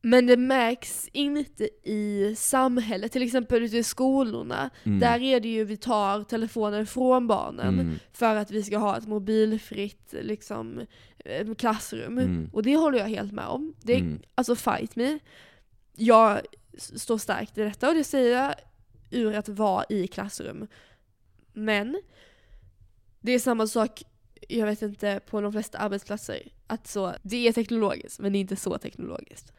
Men 0.02 0.26
det 0.26 0.36
märks 0.36 1.08
inte 1.12 1.64
i 1.82 2.34
samhället, 2.38 3.12
till 3.12 3.22
exempel 3.22 3.62
ute 3.62 3.76
i 3.78 3.82
skolorna. 3.82 4.70
Mm. 4.84 5.00
Där 5.00 5.22
är 5.22 5.40
det 5.40 5.48
ju 5.48 5.64
vi 5.64 5.76
tar 5.76 6.24
telefonen 6.24 6.86
från 6.86 7.26
barnen 7.26 7.74
Mm. 7.80 7.98
för 8.12 8.36
att 8.36 8.50
vi 8.50 8.62
ska 8.62 8.78
ha 8.78 8.96
ett 8.98 9.06
mobilfritt 9.06 10.14
liksom, 10.20 10.80
eh, 11.24 11.54
klassrum. 11.54 12.18
Mm. 12.18 12.50
Och 12.52 12.62
det 12.62 12.76
håller 12.76 12.98
jag 12.98 13.06
helt 13.08 13.32
med 13.32 13.46
om. 13.46 13.74
Det 13.82 13.92
är, 13.92 13.98
Mm. 13.98 14.22
Alltså 14.34 14.54
fight 14.56 14.96
me. 14.96 15.18
Jag 15.96 16.40
står 16.78 17.18
starkt 17.18 17.58
i 17.58 17.62
detta 17.62 17.88
och 17.88 17.94
det 17.94 18.04
säger 18.04 18.42
jag 18.42 18.54
ur 19.10 19.34
att 19.34 19.48
vara 19.48 19.84
i 19.88 20.06
klassrum. 20.06 20.66
Men 21.52 22.02
det 23.20 23.32
är 23.32 23.38
samma 23.38 23.66
sak, 23.66 24.02
jag 24.48 24.66
vet 24.66 24.82
inte, 24.82 25.20
på 25.30 25.40
de 25.40 25.52
flesta 25.52 25.78
arbetsplatser. 25.78 26.42
Att 26.66 26.86
så, 26.86 27.14
det 27.22 27.48
är 27.48 27.52
teknologiskt, 27.52 28.20
men 28.20 28.32
det 28.32 28.38
är 28.38 28.40
inte 28.40 28.56
så 28.56 28.78
teknologiskt. 28.78 29.52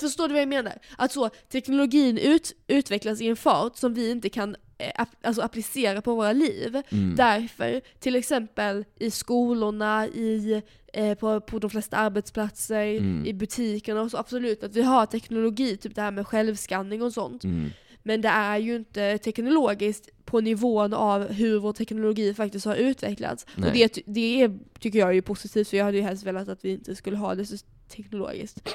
Förstår 0.00 0.28
du 0.28 0.34
vad 0.34 0.40
jag 0.42 0.48
menar? 0.48 0.72
Att 0.98 1.12
så, 1.12 1.28
teknologin 1.28 2.18
ut, 2.18 2.52
utvecklas 2.66 3.20
i 3.20 3.28
en 3.28 3.36
fart 3.36 3.76
som 3.76 3.94
vi 3.94 4.10
inte 4.10 4.28
kan 4.28 4.56
eh, 4.78 5.06
alltså 5.22 5.42
applicera 5.42 6.02
på 6.02 6.14
våra 6.14 6.32
liv. 6.32 6.82
Mm. 6.90 7.16
Därför, 7.16 7.80
till 8.00 8.16
exempel 8.16 8.84
i 8.96 9.10
skolorna, 9.10 10.06
i, 10.06 10.62
eh, 10.92 11.14
på, 11.14 11.40
på 11.40 11.58
de 11.58 11.70
flesta 11.70 11.96
arbetsplatser, 11.96 12.86
Mm. 12.86 13.26
i 13.26 13.32
butikerna 13.32 14.02
och 14.02 14.10
så 14.10 14.16
absolut 14.16 14.62
att 14.62 14.76
vi 14.76 14.82
har 14.82 15.06
teknologi, 15.06 15.76
typ 15.76 15.94
det 15.94 16.02
här 16.02 16.10
med 16.10 16.26
självskanning 16.26 17.02
och 17.02 17.12
sånt. 17.12 17.44
Mm. 17.44 17.70
Men 18.02 18.20
det 18.20 18.28
är 18.28 18.58
ju 18.58 18.76
inte 18.76 19.18
teknologiskt 19.18 20.08
på 20.24 20.40
nivån 20.40 20.92
av 20.92 21.28
hur 21.32 21.58
vår 21.58 21.72
teknologi 21.72 22.34
faktiskt 22.34 22.66
har 22.66 22.76
utvecklats. 22.76 23.46
Nej. 23.56 23.68
Och 23.68 23.74
det, 23.74 23.98
det 24.06 24.42
är, 24.42 24.58
tycker 24.78 24.98
jag 24.98 25.08
är 25.08 25.12
ju 25.12 25.22
positivt 25.22 25.68
för 25.68 25.76
jag 25.76 25.84
hade 25.84 25.96
ju 25.96 26.02
helst 26.02 26.24
velat 26.24 26.48
att 26.48 26.64
vi 26.64 26.72
inte 26.72 26.94
skulle 26.94 27.16
ha 27.16 27.34
det 27.34 27.46
så 27.46 27.56
teknologiskt. 27.88 28.68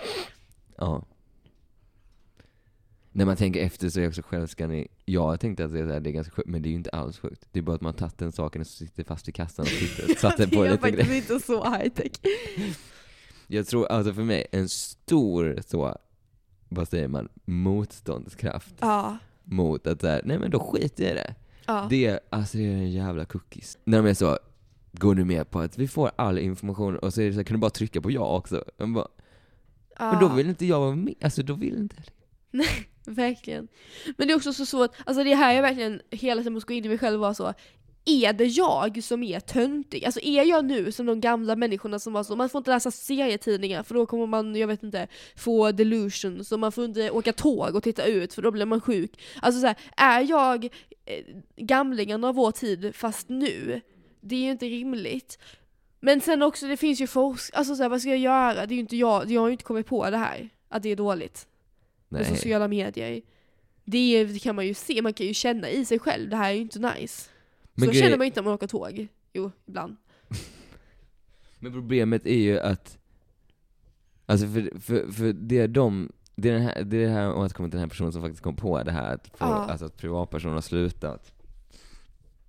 Ja. 0.78 1.06
När 3.12 3.26
man 3.26 3.36
tänker 3.36 3.60
efter 3.62 3.90
så 3.90 4.00
är 4.00 4.08
också 4.08 4.22
självskanning, 4.22 4.88
jag 5.06 5.40
tänkte 5.40 5.66
att 5.66 5.74
det 5.74 5.80
är, 5.80 6.00
det 6.00 6.12
ganska 6.12 6.32
sjukt, 6.32 6.50
men 6.50 6.62
det 6.62 6.68
är 6.68 6.72
ju 6.72 6.78
inte 6.78 6.90
alls 6.90 7.18
sjukt. 7.18 7.48
Det 7.52 7.60
är 7.60 7.64
bara 7.64 7.76
att 7.76 7.82
man 7.82 7.94
tagit 7.94 8.18
den 8.18 8.32
saken 8.32 8.66
som 8.66 8.88
sitter 8.88 9.04
fast 9.04 9.30
i 9.30 9.32
kassan 9.32 9.64
och 9.64 9.70
sitter, 9.70 10.16
satt 10.16 10.38
den 10.38 10.50
på 10.50 10.56
en 10.56 10.62
det 10.62 10.68
är 10.68 10.72
liten 10.72 10.80
faktiskt 10.80 11.10
grej. 11.10 11.18
inte 11.18 11.40
så 11.40 11.64
high 11.64 11.90
tech. 11.90 12.12
Jag 13.48 13.68
tror, 13.68 13.86
alltså 13.86 14.14
för 14.14 14.24
mig, 14.24 14.48
en 14.52 14.70
stor 14.70 15.60
så, 15.68 15.98
vad 16.70 16.88
säger 16.88 17.08
man, 17.08 17.30
motståndskraft 17.46 18.76
Ja. 18.80 19.18
mot 19.44 19.88
att 19.88 20.02
såhär, 20.02 20.22
nej 20.26 20.40
men 20.40 20.52
då 20.52 20.60
skiter 20.60 21.04
jag 21.04 21.12
i 21.12 21.16
det. 21.16 21.36
Ja. 21.66 21.88
Det, 21.90 22.06
är- 22.06 22.20
alltså 22.30 22.58
det 22.58 22.64
är 22.64 22.72
en 22.72 22.92
jävla 22.92 23.26
cookies. 23.26 23.78
När 23.84 23.98
de 24.04 24.10
är 24.10 24.14
så, 24.14 24.38
går 24.92 25.16
du 25.16 25.26
med 25.26 25.50
på 25.52 25.60
att 25.60 25.78
vi 25.78 25.88
får 25.88 26.12
all 26.16 26.38
information 26.40 26.98
och 26.98 27.14
så 27.14 27.22
är 27.22 27.26
det 27.26 27.32
så 27.34 27.40
här, 27.40 27.44
kan 27.44 27.56
du 27.56 27.60
bara 27.62 27.70
trycka 27.72 28.02
på 28.02 28.12
ja 28.12 28.38
också? 28.38 28.64
Man 28.78 28.94
bara, 28.94 29.08
ja. 30.00 30.12
Men 30.12 30.20
då 30.22 30.36
vill 30.36 30.50
inte 30.50 30.66
jag 30.66 30.80
vara 30.80 30.96
med, 30.96 31.14
alltså 31.22 31.44
då 31.44 31.54
vill 31.54 31.78
inte 31.78 31.96
jag. 32.52 32.66
Verkligen. 33.16 33.68
Men 34.18 34.28
det 34.28 34.34
är 34.34 34.38
också 34.38 34.54
så 34.54 34.66
svårt, 34.66 34.92
alltså 35.06 35.24
det 35.24 35.36
här 35.36 35.56
är 35.56 35.62
verkligen 35.62 36.02
hela 36.10 36.42
tiden 36.42 36.54
måste 36.54 36.68
gå 36.68 36.74
in 36.74 36.86
i 36.86 36.88
mig 36.90 36.98
själv 36.98 37.14
och 37.16 37.22
vara 37.22 37.34
så, 37.34 37.54
är 38.08 38.34
det 38.34 38.46
jag 38.46 39.04
som 39.04 39.24
är 39.24 39.40
töntig? 39.40 40.06
Alltså 40.06 40.20
är 40.24 40.44
jag 40.44 40.66
nu 40.66 40.92
som 40.92 41.06
de 41.06 41.22
gamla 41.22 41.56
människorna 41.56 42.00
som 42.00 42.14
var 42.14 42.24
så, 42.24 42.36
man 42.36 42.50
får 42.50 42.60
inte 42.60 42.72
läsa 42.72 42.92
serietidningar 42.92 43.84
för 43.84 43.96
då 43.96 44.06
kommer 44.06 44.26
man, 44.26 44.56
jag 44.56 44.68
vet 44.68 44.84
inte, 44.84 45.08
få 45.36 45.72
delusions 45.72 46.52
och 46.52 46.60
man 46.60 46.72
får 46.72 46.86
inte 46.86 47.12
åka 47.12 47.34
tåg 47.34 47.76
och 47.76 47.84
titta 47.84 48.06
ut 48.06 48.34
för 48.34 48.42
då 48.42 48.52
blir 48.52 48.66
man 48.66 48.82
sjuk. 48.82 49.20
Alltså 49.42 49.62
så 49.62 49.68
här, 49.68 49.76
är 49.98 50.22
jag 50.30 50.66
eh, 51.06 51.26
gamlingen 51.56 52.24
av 52.24 52.36
vår 52.36 52.52
tid 52.52 52.96
fast 52.96 53.30
nu? 53.30 53.82
Det 54.22 54.36
är 54.36 54.40
ju 54.40 54.52
inte 54.52 54.66
rimligt. 54.66 55.40
Men 56.00 56.22
sen 56.22 56.42
också, 56.42 56.68
det 56.68 56.78
finns 56.78 57.02
ju 57.02 57.08
forsk... 57.08 57.54
Alltså 57.56 57.76
så 57.76 57.82
här, 57.82 57.90
vad 57.90 58.02
ska 58.02 58.10
jag 58.10 58.20
göra? 58.20 58.66
Det 58.66 58.74
är 58.74 58.76
ju 58.76 58.82
inte 58.82 58.98
jag, 58.98 59.32
jag 59.32 59.42
har 59.42 59.48
ju 59.48 59.52
inte 59.52 59.64
kommit 59.64 59.88
på 59.88 60.10
det 60.10 60.18
här, 60.18 60.50
att 60.70 60.84
det 60.84 60.90
är 60.90 60.96
dåligt 60.96 61.48
med 62.10 62.22
Nej. 62.22 62.36
sociala 62.36 62.68
medier. 62.68 63.22
Det, 63.86 63.98
är, 63.98 64.26
det 64.26 64.40
kan 64.40 64.56
man 64.56 64.68
ju 64.68 64.74
se, 64.74 65.02
man 65.02 65.14
kan 65.14 65.28
ju 65.28 65.34
känna 65.34 65.70
i 65.70 65.86
sig 65.86 66.00
själv, 66.00 66.30
det 66.30 66.36
här 66.36 66.50
är 66.50 66.54
ju 66.54 66.62
inte 66.62 66.80
nice. 66.80 67.30
Men 67.78 67.86
så 67.88 67.92
grej- 67.92 68.02
känner 68.04 68.18
man 68.18 68.28
inte 68.28 68.40
när 68.42 68.46
man 68.46 68.54
åker 68.54 68.68
tåg. 68.68 69.08
Jo, 69.34 69.52
ibland. 69.66 69.96
Men 71.60 71.72
problemet 71.72 72.26
är 72.26 72.38
ju 72.38 72.60
att, 72.60 72.98
alltså 74.26 74.48
för, 74.48 74.80
för, 74.80 75.12
för 75.12 75.34
det 75.34 75.58
är 75.60 75.68
de, 75.68 76.12
det 76.36 76.50
är 76.50 76.54
den 76.54 76.62
här, 76.62 76.84
det 76.84 76.98
är 76.98 77.02
det 77.08 77.14
här 77.14 77.32
om 77.34 77.42
att 77.44 77.54
komma 77.54 77.68
till 77.68 77.72
den 77.72 77.80
här 77.80 77.88
personen 77.90 78.12
som 78.12 78.22
faktiskt 78.22 78.44
kom 78.44 78.56
på 78.56 78.84
det 78.84 78.92
här, 78.92 79.14
att, 79.16 79.28
få, 79.28 79.36
Ja. 79.46 79.46
alltså 79.46 79.86
att 79.86 79.98
privatpersoner 79.98 80.54
har 80.54 80.62
slutat 80.62 81.34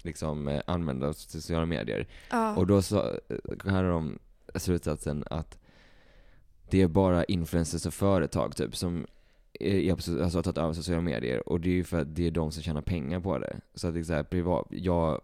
liksom 0.03 0.49
eh, 0.49 0.61
använda 0.67 1.13
sociala 1.13 1.67
medier. 1.67 2.09
Ja. 2.31 2.57
Och 2.57 2.67
då 2.67 2.83
så, 2.83 2.99
eh, 3.29 3.71
hade 3.73 3.89
de 3.89 4.19
slutsatsen 4.55 5.25
att 5.31 5.59
det 6.71 6.83
är 6.83 6.89
bara 6.89 7.25
influencers 7.25 7.87
och 7.87 7.95
företag 7.95 8.57
typ 8.57 8.77
som 8.77 9.07
är, 9.61 9.75
är 9.75 9.91
på- 9.91 10.23
alltså, 10.23 10.39
har 10.39 10.43
tagit 10.43 10.59
över 10.59 10.73
sociala 10.73 11.01
medier 11.03 11.49
och 11.49 11.61
det 11.61 11.69
är 11.69 11.75
ju 11.75 11.85
för 11.85 12.01
att 12.01 12.15
det 12.15 12.27
är 12.27 12.31
de 12.31 12.53
som 12.53 12.63
tjänar 12.63 12.83
pengar 12.83 13.21
på 13.21 13.39
det. 13.39 13.61
Så 13.75 13.89
att 13.89 13.95
det 13.95 14.01
är 14.01 14.05
så 14.05 14.13
här, 14.13 14.23
privat, 14.23 14.67
jag, 14.71 15.21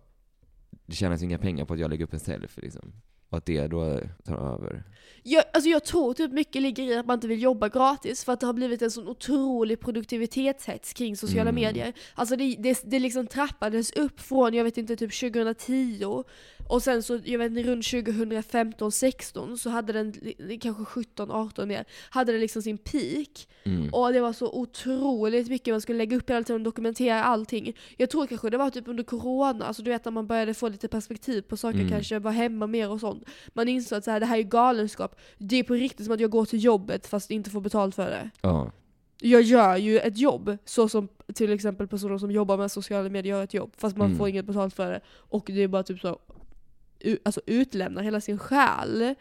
det 0.87 0.94
tjänas 0.94 1.23
inga 1.23 1.38
pengar 1.38 1.64
på 1.64 1.75
att 1.75 1.81
jag 1.81 1.90
lägger 1.90 2.05
upp 2.05 2.12
en 2.12 2.20
selfie 2.20 2.64
liksom. 2.64 2.92
Och 3.29 3.38
att 3.38 3.47
det 3.47 3.66
då 3.66 4.01
tar 4.25 4.55
över. 4.55 4.83
Jag, 5.23 5.44
alltså 5.53 5.70
jag 5.70 5.85
tror 5.85 6.14
typ 6.14 6.33
mycket 6.33 6.62
ligger 6.62 6.83
i 6.85 6.97
att 6.99 7.07
man 7.07 7.14
inte 7.14 7.29
vill 7.29 7.42
jobba 7.42 7.68
gratis 7.68 8.25
för 8.25 8.33
att 8.33 8.40
det 8.40 8.47
har 8.47 8.53
blivit 8.53 8.83
en 8.83 8.90
sån 8.90 9.09
otrolig 9.09 9.81
produktivitetshets 9.81 10.92
kring 10.92 11.16
sociala 11.16 11.51
Mm. 11.51 11.55
medier. 11.62 11.92
Alltså 12.14 12.37
det, 12.37 12.57
det, 12.59 12.83
det 12.85 12.99
liksom 12.99 13.27
trappades 13.27 13.92
upp 13.92 14.20
från, 14.20 14.55
jag 14.55 14.64
vet 14.64 14.77
inte, 14.79 14.97
typ 14.97 15.12
2010 15.20 16.25
och 16.68 16.83
sen 16.83 17.03
så, 17.03 17.20
jag 17.24 17.38
vet 17.38 17.50
inte, 17.50 17.62
runt 17.70 17.85
2015, 17.90 18.92
16 18.92 19.59
så 19.59 19.70
hade 19.70 19.92
den, 19.92 20.12
kanske 20.61 20.85
17, 20.85 21.31
18 21.31 21.68
mer, 21.68 21.85
hade 22.11 22.33
den 22.33 22.40
liksom 22.40 22.62
sin 22.62 22.79
peak. 22.79 23.48
Mm. 23.64 23.94
Och 23.94 24.12
det 24.12 24.20
var 24.20 24.33
så 24.33 24.53
otroligt 24.53 25.48
mycket 25.48 25.74
man 25.74 25.81
skulle 25.81 25.98
lägga 25.98 26.16
upp 26.16 26.31
hela 26.31 26.42
tiden 26.42 26.61
och 26.61 26.64
dokumentera 26.64 27.24
allting. 27.24 27.77
Jag 27.96 28.11
tror 28.11 28.27
kanske 28.27 28.50
det 28.50 28.57
var 28.57 28.70
typ 28.70 28.88
under 28.88 29.05
corona, 29.05 29.64
alltså 29.66 29.83
du 29.83 29.90
vet 29.90 30.05
när 30.05 30.12
man 30.12 30.27
började 30.27 30.55
få 30.55 30.68
lite 30.68 30.88
perspektiv 30.88 31.42
på 31.42 31.57
saker, 31.57 31.79
Mm. 31.79 31.90
kanske 31.90 32.18
vara 32.18 32.35
hemma 32.35 32.66
mer 32.66 32.90
och 32.90 33.00
sånt. 33.00 33.24
Man 33.53 33.68
insåg 33.68 33.98
att 33.98 34.05
så 34.05 34.11
här, 34.11 34.20
det 34.20 34.27
här 34.27 34.38
är 34.38 34.42
galenskap. 34.42 35.20
Det 35.38 35.57
är 35.57 35.62
på 35.62 35.74
riktigt 35.74 36.07
som 36.07 36.14
att 36.14 36.20
jag 36.20 36.31
går 36.31 36.44
till 36.44 36.64
jobbet 36.64 37.07
fast 37.07 37.31
inte 37.31 37.50
får 37.50 37.61
betalt 37.61 37.94
för 37.94 38.11
det. 38.11 38.31
Ja. 38.40 38.70
Jag 39.20 39.42
gör 39.42 39.77
ju 39.77 39.98
ett 39.98 40.18
jobb, 40.18 40.57
så 40.64 40.88
som 40.88 41.09
till 41.35 41.53
exempel 41.53 41.88
personer 41.88 42.18
som 42.18 42.31
jobbar 42.31 42.57
med 42.57 42.70
sociala 42.72 43.09
medier 43.09 43.35
gör 43.37 43.44
ett 43.44 43.55
jobb, 43.55 43.72
fast 43.77 43.96
man 43.96 44.07
Mm. 44.07 44.18
får 44.18 44.29
inget 44.29 44.44
betalt 44.44 44.74
för 44.74 44.90
det. 44.92 45.00
Och 45.16 45.44
det 45.46 45.62
är 45.62 45.68
bara 45.68 45.83
typ 45.83 46.00
så, 46.00 46.18
alltså 47.23 47.40
utlämnar 47.47 48.03
hela 48.03 48.21
sin 48.21 48.38
själ 48.38 49.14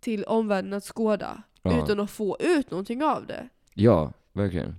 till 0.00 0.24
omvärlden 0.24 0.72
att 0.72 0.84
skåda. 0.84 1.42
Ja. 1.62 1.84
Utan 1.84 2.00
att 2.00 2.10
få 2.10 2.36
ut 2.40 2.70
någonting 2.70 3.02
av 3.02 3.26
det. 3.26 3.48
ja, 3.74 4.12
verkligen. 4.32 4.76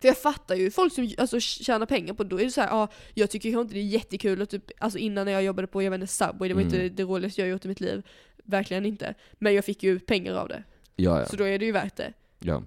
För 0.00 0.08
jag 0.08 0.18
fattar 0.18 0.54
ju 0.54 0.70
folk 0.70 0.92
som 0.92 1.10
alltså, 1.18 1.40
tjänar 1.40 1.86
pengar 1.86 2.14
på 2.14 2.22
det, 2.22 2.28
då 2.28 2.40
är 2.40 2.44
det 2.44 2.50
så 2.50 2.60
här, 2.60 2.68
ja, 2.68 2.88
jag 3.14 3.30
tycker 3.30 3.50
kanske 3.50 3.62
inte 3.62 3.74
det 3.74 3.80
är 3.80 3.84
jättekul 3.84 4.42
att 4.42 4.50
typ, 4.50 4.64
alltså 4.78 4.98
innan 4.98 5.24
när 5.24 5.32
jag 5.32 5.42
jobbade 5.42 5.66
på, 5.68 5.82
jag 5.82 5.90
vet 5.90 6.00
inte, 6.00 6.12
Subway, 6.12 6.48
det 6.48 6.54
var 6.54 6.62
Mm. 6.62 6.74
inte 6.74 6.88
det 6.88 7.02
roligaste 7.02 7.40
jag 7.40 7.50
gjort 7.50 7.64
i 7.64 7.68
mitt 7.68 7.80
liv. 7.80 8.02
Verkligen 8.44 8.86
inte. 8.86 9.14
Men 9.32 9.54
jag 9.54 9.64
fick 9.64 9.82
ju 9.82 9.98
pengar 10.00 10.34
av 10.34 10.48
det. 10.48 10.62
Ja, 10.96 11.20
ja. 11.20 11.26
Så 11.26 11.36
då 11.36 11.44
är 11.44 11.58
det 11.58 11.64
ju 11.64 11.72
värt 11.72 11.96
det. 11.96 12.12
ja. 12.38 12.62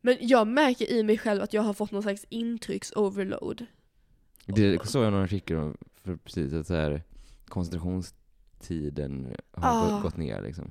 Men 0.00 0.16
jag 0.20 0.46
märker 0.46 0.92
i 0.92 1.02
mig 1.02 1.18
själv 1.18 1.42
att 1.42 1.52
jag 1.52 1.62
har 1.62 1.72
fått 1.74 1.90
någon 1.90 2.02
slags 2.02 2.24
intrycksoverload. 2.28 3.66
Det 4.46 4.86
såg 4.88 5.04
jag 5.04 5.12
någon 5.12 5.24
artikel 5.24 5.56
om 5.56 5.76
för 6.04 6.16
precis 6.16 6.52
att 6.52 6.66
så 6.66 6.74
här, 6.74 7.02
koncentrationstiden 8.58 9.34
har 9.52 9.98
Ah. 9.98 10.00
gått 10.02 10.16
ner 10.16 10.42
liksom. 10.42 10.70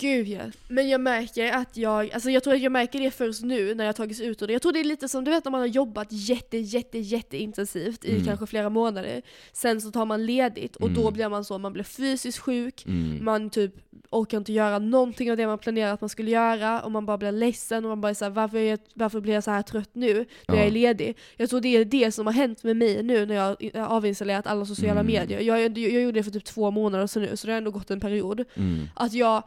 Gud 0.00 0.28
ja. 0.28 0.40
Men 0.68 0.88
jag 0.88 1.00
märker 1.00 1.52
att 1.52 1.76
jag, 1.76 2.10
alltså 2.12 2.30
jag 2.30 2.42
tror 2.44 2.54
att 2.54 2.60
jag 2.60 2.72
märker 2.72 3.00
det 3.00 3.10
först 3.10 3.42
nu 3.42 3.74
när 3.74 3.84
jag 3.84 3.96
tagits 3.96 4.20
ut 4.20 4.42
ur 4.42 4.46
det. 4.46 4.52
Jag 4.52 4.62
tror 4.62 4.72
det 4.72 4.80
är 4.80 4.84
lite 4.84 5.08
som 5.08 5.24
du 5.24 5.30
vet 5.30 5.44
när 5.44 5.50
man 5.50 5.60
har 5.60 5.66
jobbat 5.68 6.08
jätte, 6.10 6.58
jätte, 6.58 6.98
jätte 6.98 7.36
intensivt 7.36 8.04
i 8.04 8.10
Mm. 8.12 8.24
kanske 8.24 8.46
flera 8.46 8.68
månader. 8.70 9.22
Sen 9.52 9.80
så 9.80 9.90
tar 9.90 10.04
man 10.04 10.26
ledigt 10.26 10.76
och 10.76 10.90
då 10.90 11.00
Mm. 11.00 11.12
blir 11.12 11.28
man 11.28 11.44
så, 11.44 11.58
man 11.58 11.72
blir 11.72 11.84
fysiskt 11.84 12.38
sjuk, 12.38 12.84
Mm. 12.86 13.24
man 13.24 13.50
typ 13.50 13.74
orkar 14.10 14.38
inte 14.38 14.52
göra 14.52 14.78
någonting 14.78 15.30
av 15.30 15.36
det 15.36 15.46
man 15.46 15.58
planerat 15.58 15.94
att 15.94 16.00
man 16.00 16.08
skulle 16.10 16.30
göra 16.30 16.80
och 16.82 16.92
man 16.92 17.06
bara 17.06 17.18
blir 17.18 17.32
ledsen 17.32 17.84
och 17.84 17.88
man 17.88 18.00
bara 18.00 18.10
är 18.10 18.14
såhär, 18.14 18.30
varför, 18.32 18.58
är 18.58 18.70
jag, 18.70 18.78
varför 18.94 19.20
blir 19.20 19.34
jag 19.34 19.44
så 19.44 19.50
här 19.50 19.62
trött 19.62 19.90
nu 19.92 20.14
när 20.14 20.24
Ja. 20.46 20.56
jag 20.56 20.66
är 20.66 20.70
ledig? 20.70 21.16
Jag 21.36 21.50
tror 21.50 21.60
det 21.60 21.76
är 21.76 21.84
det 21.84 22.12
som 22.12 22.26
har 22.26 22.32
hänt 22.32 22.62
med 22.64 22.76
mig 22.76 23.02
nu 23.02 23.26
när 23.26 23.34
jag 23.34 23.44
har 23.74 23.96
avinstallerat 23.96 24.46
alla 24.46 24.66
sociala 24.66 25.00
Mm. 25.00 25.06
medier. 25.12 25.40
Jag, 25.40 25.60
jag, 25.60 25.78
jag 25.78 26.02
gjorde 26.02 26.18
det 26.18 26.24
för 26.24 26.30
typ 26.30 26.44
två 26.44 26.70
månader 26.70 27.06
sedan 27.06 27.22
nu, 27.22 27.36
så 27.36 27.46
det 27.46 27.52
har 27.52 27.58
ändå 27.58 27.70
gått 27.70 27.90
en 27.90 28.00
period. 28.00 28.44
Mm. 28.54 28.86
Att 28.94 29.12
jag, 29.12 29.42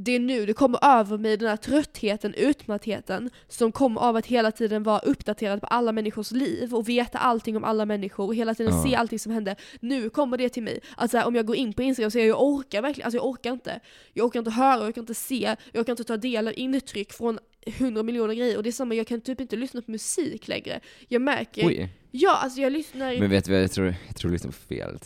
det 0.00 0.12
är 0.12 0.20
nu 0.20 0.46
det 0.46 0.52
kommer 0.52 0.84
över 0.84 1.18
mig, 1.18 1.36
den 1.36 1.48
här 1.48 1.56
tröttheten, 1.56 2.34
utmattheten, 2.34 3.30
som 3.48 3.72
kommer 3.72 4.00
av 4.00 4.16
att 4.16 4.26
hela 4.26 4.52
tiden 4.52 4.82
vara 4.82 4.98
uppdaterad 4.98 5.60
på 5.60 5.66
alla 5.66 5.92
människors 5.92 6.30
liv 6.30 6.74
och 6.74 6.88
veta 6.88 7.18
allting 7.18 7.56
om 7.56 7.64
alla 7.64 7.86
människor 7.86 8.26
och 8.26 8.34
hela 8.34 8.54
tiden 8.54 8.74
Ja. 8.74 8.84
se 8.84 8.94
allting 8.94 9.18
som 9.18 9.32
händer. 9.32 9.56
Nu 9.80 10.10
kommer 10.10 10.38
det 10.38 10.48
till 10.48 10.62
mig. 10.62 10.80
Att 10.96 11.12
här, 11.12 11.26
om 11.26 11.34
jag 11.34 11.46
går 11.46 11.56
in 11.56 11.72
på 11.72 11.82
Instagram 11.82 12.10
så 12.10 12.18
jag, 12.18 12.26
jag 12.26 12.42
orkar 12.42 12.82
verkligen, 12.82 13.06
alltså 13.06 13.16
jag 13.18 13.26
orkar 13.26 13.52
inte. 13.52 13.80
Jag 14.12 14.26
orkar 14.26 14.38
inte 14.38 14.50
höra, 14.50 14.78
jag 14.80 14.88
orkar 14.88 15.00
inte 15.00 15.14
se, 15.14 15.56
jag 15.72 15.80
orkar 15.80 15.92
inte 15.92 16.04
ta 16.04 16.16
del 16.16 16.48
av 16.48 16.54
intryck 16.56 17.12
från 17.12 17.38
hundra 17.78 18.02
miljoner 18.02 18.34
grejer 18.34 18.56
och 18.56 18.62
det 18.62 18.70
är 18.70 18.72
samma, 18.72 18.94
jag 18.94 19.06
kan 19.06 19.20
typ 19.20 19.40
inte 19.40 19.56
lyssna 19.56 19.82
på 19.82 19.90
musik 19.90 20.48
längre. 20.48 20.80
Jag 21.08 21.22
märker, 21.22 21.66
Oj. 21.66 21.88
ja 22.10 22.36
alltså 22.36 22.60
jag 22.60 22.72
lyssnar, 22.72 23.18
Men 23.20 23.30
vet 23.30 23.44
du 23.44 23.52
vad 23.52 23.62
jag 23.62 23.70
tror? 23.72 23.94
Jag 24.06 24.16
tror 24.16 24.30
liksom 24.30 24.52
fel 24.52 24.98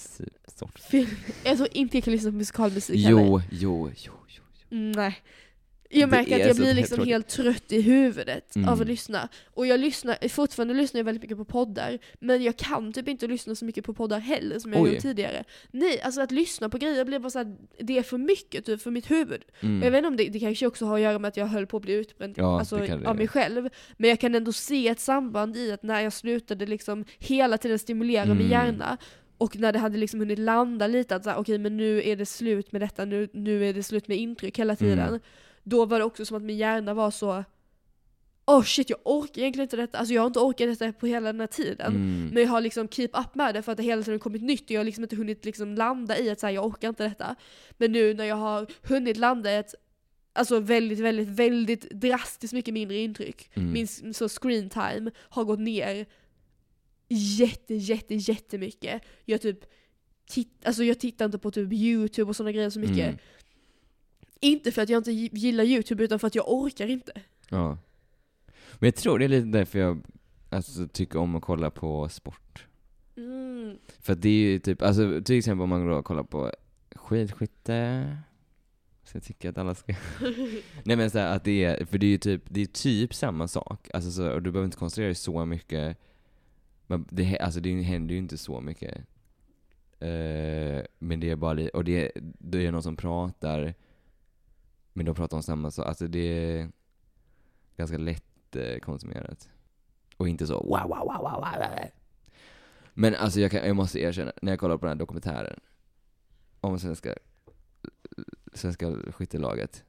sort. 0.59 0.81
jag 1.45 1.57
tror 1.57 1.69
inte 1.73 1.97
jag 1.97 2.05
kan 2.05 2.13
lyssna 2.13 2.31
på 2.31 2.37
musikalmusik 2.37 3.05
heller. 3.05 3.21
Jo, 3.23 3.41
jo, 3.51 3.91
jo, 3.97 4.13
jo. 4.29 4.42
Mm, 4.73 4.93
Nej. 4.93 5.17
Jag 5.95 6.09
Det 6.11 6.17
märker 6.17 6.41
att 6.41 6.47
jag 6.47 6.57
blir 6.57 6.75
liksom 6.75 7.05
helt 7.07 7.29
trött 7.29 7.73
i 7.73 7.81
huvudet 7.81 8.57
Mm. 8.57 8.69
av 8.69 8.81
att 8.81 8.87
lyssna. 8.87 9.29
Och 9.47 9.67
jag 9.67 9.81
lyssnar, 9.81 10.29
fortfarande 10.29 10.75
lyssnar 10.75 10.99
jag 10.99 11.05
väldigt 11.05 11.23
mycket 11.23 11.37
på 11.37 11.45
poddar, 11.45 11.99
men 12.21 12.43
jag 12.43 12.57
kan 12.57 12.93
typ 12.93 13.09
inte 13.09 13.27
lyssna 13.27 13.55
så 13.55 13.65
mycket 13.65 13.85
på 13.85 13.95
poddar 13.95 14.19
heller 14.19 14.59
som 14.59 14.73
jag 14.73 14.83
Oj. 14.83 14.93
gjort 14.93 15.03
tidigare. 15.03 15.45
Nej, 15.71 16.01
alltså 16.01 16.21
att 16.21 16.31
lyssna 16.31 16.69
på 16.69 16.79
grejer 16.79 17.05
blir 17.05 17.19
bara 17.19 17.31
såhär, 17.31 17.57
det 17.81 17.99
är 17.99 18.03
för 18.03 18.19
mycket 18.19 18.65
typ 18.67 18.83
för 18.83 18.91
mitt 18.91 19.11
huvud. 19.11 19.43
Mm. 19.61 19.83
Jag 19.83 19.91
vet 19.91 19.99
inte 19.99 20.09
om 20.09 20.17
det, 20.17 20.29
det 20.29 20.41
kanske 20.41 20.67
också 20.67 20.87
har 20.87 20.95
att 20.95 21.01
göra 21.03 21.19
med 21.19 21.29
att 21.29 21.37
jag 21.37 21.47
höll 21.47 21.67
på 21.67 21.77
att 21.77 21.83
bli 21.83 21.93
utbränd 21.95 22.35
Ja, 22.37 22.59
alltså, 22.59 22.77
av 23.05 23.17
mig 23.17 23.29
själv. 23.29 23.69
Men 23.97 24.11
jag 24.11 24.21
kan 24.21 24.35
ändå 24.35 24.53
se 24.53 24.89
ett 24.89 25.01
samband 25.01 25.57
i 25.57 25.73
att 25.73 25.83
när 25.83 26.01
jag 26.01 26.13
slutade 26.13 26.67
liksom 26.67 27.05
hela 27.19 27.59
tiden 27.59 27.79
stimulera 27.79 28.25
min 28.27 28.37
Mm. 28.37 28.51
hjärna, 28.51 28.97
och 29.43 29.57
när 29.57 29.73
det 29.73 29.79
hade 29.79 29.99
liksom 29.99 30.21
hunnit 30.21 30.39
landa 30.39 30.87
lite 30.87 31.17
att 31.17 31.25
så 31.25 31.31
här, 31.31 31.39
okej 31.39 31.59
men 31.59 31.77
nu 31.77 32.03
är 32.03 32.17
det 32.17 32.27
slut 32.27 32.73
med 32.73 32.81
detta, 32.81 33.05
nu, 33.05 33.29
nu 33.33 33.69
är 33.69 33.75
det 33.75 33.83
slut 33.83 34.09
med 34.09 34.17
intryck 34.17 34.59
hela 34.59 34.77
tiden. 34.77 35.09
Mm. 35.09 35.21
Då 35.63 35.85
var 35.85 35.99
det 35.99 36.05
också 36.05 36.25
som 36.25 36.37
att 36.37 36.43
min 36.43 36.57
hjärna 36.57 36.95
var 36.95 37.11
så 37.11 37.45
Oh 38.47 38.63
shit 38.63 38.91
jag 38.91 38.99
orkar 39.05 39.41
egentligen 39.41 39.65
inte 39.65 39.77
detta, 39.77 39.99
alltså 39.99 40.15
jag 40.15 40.23
har 40.23 40.27
inte 40.27 40.39
orkat 40.39 40.79
detta 40.79 40.93
på 40.93 41.07
hela 41.07 41.33
den 41.33 41.41
här 41.41 41.47
tiden. 41.47 41.93
Mm. 41.93 42.31
Men 42.33 42.43
jag 42.43 42.51
har 42.51 42.61
liksom 42.61 42.89
keep 42.89 43.09
up 43.13 43.35
med 43.35 43.55
det 43.55 43.63
för 43.63 43.73
att 43.73 43.79
det 43.79 43.85
hela 43.85 44.03
tiden 44.03 44.21
kommit 44.21 44.43
nytt 44.43 44.65
och 44.65 44.71
jag 44.71 44.81
har 44.81 44.85
liksom 44.85 45.05
inte 45.05 45.17
hunnit 45.17 45.45
liksom 45.45 45.75
landa 45.75 46.19
i 46.19 46.31
att 46.31 46.41
säga 46.41 46.53
jag 46.53 46.67
orkar 46.67 46.89
inte 46.89 47.05
detta. 47.05 47.37
Men 47.79 47.93
nu 47.93 48.15
när 48.15 48.25
jag 48.25 48.37
har 48.37 48.67
hunnit 48.83 49.17
landa 49.17 49.53
i 49.53 49.57
ett 49.57 49.75
Alltså 50.35 50.61
väldigt, 50.61 50.99
väldigt, 50.99 51.29
väldigt 51.29 51.91
drastiskt 51.91 52.53
mycket 52.53 52.75
mindre 52.75 52.97
intryck. 52.97 53.51
Mm. 53.55 53.73
Min 53.73 54.15
så 54.15 54.29
screen 54.29 54.71
time 54.71 55.11
har 55.19 55.45
gått 55.45 55.59
ner 55.59 56.07
jätte, 57.14 57.75
jätte, 57.75 58.14
jättemycket. 58.14 59.03
Jag 59.25 59.40
typ 59.40 59.59
titt, 60.27 60.64
alltså 60.64 60.85
jag 60.85 61.01
tittar 61.01 61.25
inte 61.25 61.38
på 61.38 61.51
typ 61.51 61.72
youtube 61.72 62.29
och 62.29 62.37
sådana 62.37 62.53
grejer 62.53 62.70
så 62.70 62.81
mycket. 62.81 62.98
Mm. 62.98 63.18
Inte 64.40 64.72
för 64.72 64.83
att 64.83 64.88
jag 64.88 65.01
inte 65.01 65.11
gi- 65.12 65.31
gillar 65.33 65.64
youtube 65.64 66.05
utan 66.05 66.18
för 66.18 66.27
att 66.27 66.35
jag 66.35 66.53
orkar 66.53 66.87
inte. 66.87 67.12
Ja. 67.48 67.79
Men 68.79 68.87
jag 68.87 68.94
tror 68.94 69.18
det 69.18 69.25
är 69.25 69.29
lite 69.29 69.46
därför 69.46 69.79
jag 69.79 70.03
alltså, 70.51 70.88
tycker 70.88 71.18
om 71.18 71.37
att 71.37 71.42
kolla 71.42 71.70
på 71.70 72.09
sport. 72.09 72.66
Mm. 73.16 73.79
För 74.01 74.14
det 74.14 74.29
är 74.29 74.33
ju 74.51 74.59
typ, 74.59 74.83
alltså 74.83 75.20
till 75.25 75.38
exempel 75.38 75.62
om 75.62 75.68
man 75.68 75.88
då 75.88 76.03
kollar 76.03 76.22
på 76.22 76.53
skidskytte, 76.94 78.16
så 79.05 79.16
jag 79.16 79.25
tycker 79.25 79.51
att 79.51 79.59
alla 79.59 79.75
ska... 79.75 79.94
Nej 80.85 80.96
men 80.96 81.11
så 81.11 81.18
här, 81.18 81.37
att 81.37 81.44
det 81.44 81.64
är, 81.64 81.85
för 81.85 81.98
det 81.98 82.07
är 82.07 82.11
ju 82.11 82.18
typ, 82.18 82.42
det 82.48 82.61
är 82.61 82.66
typ 82.66 83.14
samma 83.14 83.48
sak. 83.48 83.88
Alltså 83.94 84.11
så, 84.11 84.31
och 84.33 84.42
du 84.42 84.51
behöver 84.51 84.64
inte 84.64 84.77
koncentrera 84.77 85.07
dig 85.07 85.14
så 85.14 85.44
mycket. 85.44 85.98
Men 86.87 87.07
det, 87.11 87.38
alltså 87.38 87.61
det 87.61 87.83
händer 87.83 88.12
ju 88.14 88.18
inte 88.18 88.38
så 88.38 88.61
mycket. 88.61 88.99
Uh, 90.03 90.83
men 90.99 91.21
det 91.21 91.31
är 91.31 91.37
bara 91.37 91.53
li- 91.53 91.71
och 91.75 91.85
det, 91.85 92.12
det 92.38 92.66
är 92.66 92.73
någon 92.73 92.83
som 92.83 92.97
pratar, 92.97 93.75
men 94.92 95.07
de 95.07 95.14
pratar 95.14 95.37
om 95.37 95.42
samma 95.42 95.71
sak. 95.71 95.87
Alltså 95.87 96.07
det 96.07 96.18
är 96.18 96.71
ganska 97.77 97.99
lätt 97.99 98.57
uh, 98.57 98.79
konsumerat. 98.79 99.49
Och 100.16 100.29
inte 100.29 100.47
så 100.47 100.55
wow, 100.55 100.88
wow, 100.88 100.88
wow, 100.88 101.18
wow, 101.18 101.40
wow. 101.40 101.90
Men 102.95 103.14
alltså 103.14 103.40
jag, 103.40 103.51
kan, 103.51 103.66
jag 103.66 103.77
måste 103.77 104.01
erkänna, 104.01 104.33
när 104.42 104.53
jag 104.53 104.59
kollar 104.59 104.77
på 104.77 104.87
den 104.87 104.90
här 104.92 104.99
dokumentären 104.99 105.61
om 106.61 106.79
svenska, 106.79 107.14
svenska 108.53 108.95
skyttelaget, 109.12 109.85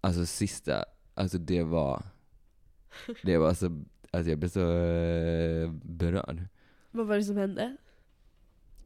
alltså 0.00 0.26
sista, 0.26 0.84
alltså 1.14 1.38
det 1.38 1.62
var, 1.62 2.02
det 3.22 3.38
var 3.38 3.54
så, 3.54 3.84
alltså 4.14 4.30
jag 4.30 4.38
blev 4.38 4.48
så 4.48 4.60
eh, 4.60 5.70
berörd. 5.82 6.42
Vad 6.90 7.06
var 7.06 7.16
det 7.16 7.24
som 7.24 7.36
hände? 7.36 7.76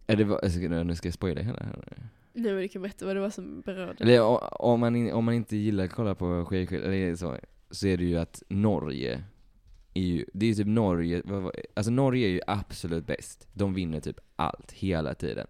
Är 0.06 0.16
det 0.16 0.24
var, 0.24 0.38
alltså, 0.38 0.58
nu 0.58 0.94
ska 0.94 1.08
jag 1.08 1.14
spoila 1.14 1.40
hela 1.40 1.58
här. 1.58 1.84
Nej 2.32 2.52
men 2.52 2.62
du 2.62 2.68
kan 2.68 2.82
berätta 2.82 3.06
vad 3.06 3.16
det 3.16 3.20
var 3.20 3.30
som 3.30 3.60
berörde. 3.60 4.04
Eller 4.04 4.20
o- 4.22 4.38
om 4.58 4.80
man, 4.80 4.96
in, 4.96 5.12
om 5.12 5.24
man 5.24 5.34
inte 5.34 5.56
gillar 5.56 5.84
att 5.84 5.90
kolla 5.90 6.14
på 6.14 6.44
skidskytte, 6.44 6.86
eller 6.86 7.16
så, 7.16 7.36
så 7.70 7.86
är 7.86 7.96
det 7.96 8.04
ju 8.04 8.18
att 8.18 8.42
Norge 8.48 9.24
är 9.94 10.02
ju, 10.02 10.24
det 10.32 10.46
är 10.46 10.48
ju 10.48 10.54
typ 10.54 10.66
Norge, 10.66 11.22
alltså 11.74 11.90
Norge 11.90 12.26
är 12.26 12.30
ju 12.30 12.40
absolut 12.46 13.06
bäst. 13.06 13.48
De 13.52 13.74
vinner 13.74 14.00
typ 14.00 14.20
allt, 14.36 14.72
hela 14.72 15.14
tiden. 15.14 15.46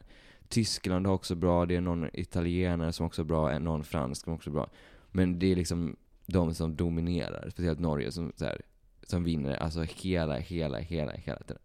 Tyskland 0.49 1.07
har 1.07 1.15
också 1.15 1.35
bra, 1.35 1.67
det 1.67 1.77
är 1.77 1.81
någon 1.81 2.09
italienare 2.13 2.93
som 2.93 3.07
också 3.07 3.23
är 3.23 3.27
bra, 3.27 3.59
någon 3.59 3.85
fransk 3.85 4.25
som 4.25 4.33
också 4.35 4.51
är 4.51 4.55
bra. 4.55 4.71
Men 5.11 5.39
det 5.39 5.53
är 5.53 5.57
liksom 5.57 5.97
de 6.27 6.55
som 6.55 6.77
dominerar, 6.77 7.49
speciellt 7.51 7.79
Norge 7.81 8.13
som, 8.13 8.33
så 8.37 8.45
här, 8.45 8.61
som 9.11 9.25
vinner 9.25 9.57
alltså 9.57 9.83
hela, 9.83 10.37
hela, 10.37 10.79
hela, 10.79 11.13
hela 11.13 11.39
tiden. 11.39 11.63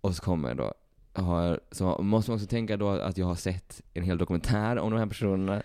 Och 0.00 0.14
så 0.16 0.22
kommer 0.22 0.54
då, 0.54 0.74
har, 1.12 1.60
så 1.70 2.02
måste 2.02 2.30
man 2.30 2.36
också 2.36 2.46
tänka 2.46 2.76
då 2.76 2.88
att 2.88 3.18
jag 3.18 3.26
har 3.26 3.34
sett 3.34 3.82
en 3.94 4.02
hel 4.02 4.18
dokumentär 4.18 4.78
om 4.78 4.90
de 4.90 4.98
här 4.98 5.06
personerna. 5.06 5.62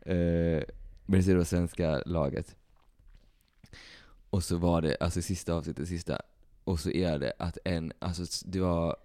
Eh, 0.00 0.62
men 1.06 1.20
det 1.20 1.28
är 1.28 1.36
då 1.36 1.44
svenska 1.44 2.02
laget. 2.06 2.56
Och 4.30 4.44
så 4.44 4.56
var 4.56 4.82
det, 4.82 4.96
alltså 5.00 5.22
sista 5.22 5.54
avsnittet, 5.54 5.88
sista, 5.88 6.20
och 6.64 6.80
så 6.80 6.90
är 6.90 7.18
det 7.18 7.32
att 7.38 7.58
en, 7.64 7.92
alltså 7.98 8.46
det 8.46 8.60
var 8.60 8.96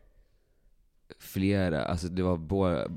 flera, 1.20 1.86
alltså 1.86 2.08
det 2.08 2.24
var 2.24 2.38
både, 2.38 2.88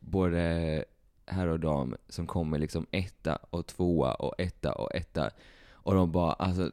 både 0.00 0.84
herr 1.26 1.46
och 1.46 1.60
dam 1.60 1.96
som 2.08 2.26
kommer 2.26 2.58
liksom 2.58 2.86
etta 2.90 3.38
och 3.50 3.66
tvåa 3.66 4.14
och 4.14 4.34
etta 4.38 4.72
och 4.72 4.94
etta. 4.94 5.30
Och 5.70 5.94
de 5.94 6.12
bara, 6.12 6.32
alltså, 6.32 6.70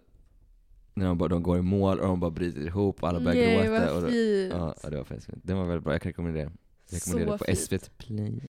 när 0.98 1.06
de, 1.06 1.18
bara, 1.18 1.30
de 1.30 1.44
går 1.44 1.58
i 1.58 1.62
mål 1.62 2.00
och 2.00 2.08
de 2.08 2.20
bara 2.20 2.32
bryter 2.32 2.62
ihop 2.62 3.04
och 3.04 3.10
alla 3.10 3.20
börjar 3.20 3.36
Nej 3.36 3.68
gråta. 3.68 3.88
Och 3.88 3.94
vad 3.96 4.04
då, 4.04 4.10
fint. 4.10 4.54
ja, 4.54 4.76
ja, 4.84 4.90
det 4.90 4.98
var 4.98 5.04
faktiskt 5.04 5.28
fint. 5.28 5.40
Den 5.44 5.58
var 5.58 5.66
väldigt 5.66 5.84
bra, 5.84 5.94
jag 5.94 6.02
kan 6.02 6.10
rekommendera. 6.10 6.52
Jag 6.90 6.96
rekommenderar 6.96 7.32
det 7.32 7.38
på 7.38 7.46
fint. 7.46 7.60
SVT 7.60 7.98
Play. 7.98 8.42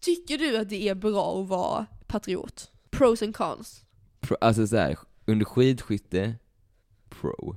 Tycker 0.00 0.38
du 0.38 0.56
att 0.58 0.68
det 0.68 0.88
är 0.88 0.94
bra 0.94 1.40
att 1.42 1.48
vara 1.48 1.86
patriot? 2.06 2.70
Pros 2.90 3.22
and 3.22 3.36
cons? 3.36 3.84
Pro, 4.20 4.36
alltså 4.40 4.66
såhär, 4.66 4.98
under 5.24 5.44
skidskytte, 5.44 6.34
pro. 7.08 7.56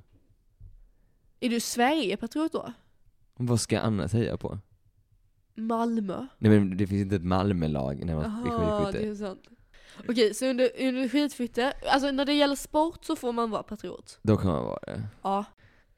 Är 1.39 1.49
du 1.49 1.59
Sverige-patriot 1.59 2.51
då? 2.51 2.73
Vad 3.35 3.59
ska 3.59 3.75
jag 3.75 3.83
annars 3.85 4.11
säga 4.11 4.37
på? 4.37 4.59
Malmö? 5.55 6.27
Nej 6.37 6.51
men 6.51 6.77
det 6.77 6.87
finns 6.87 7.01
inte 7.01 7.15
ett 7.15 7.23
Malmölag 7.23 8.05
när 8.05 8.15
man 8.15 8.25
är 8.25 8.29
Jaha, 8.47 8.79
skidskytte. 8.85 9.05
det 9.05 9.11
är 9.11 9.15
sant. 9.15 9.47
Okej, 10.09 10.33
så 10.33 10.45
under, 10.45 10.71
under 10.79 11.09
skidskytte, 11.09 11.73
alltså 11.85 12.11
när 12.11 12.25
det 12.25 12.33
gäller 12.33 12.55
sport 12.55 13.05
så 13.05 13.15
får 13.15 13.31
man 13.33 13.49
vara 13.49 13.63
patriot? 13.63 14.19
Då 14.21 14.37
kan 14.37 14.51
man 14.51 14.63
vara 14.65 14.79
det. 14.85 15.03
Ja. 15.21 15.45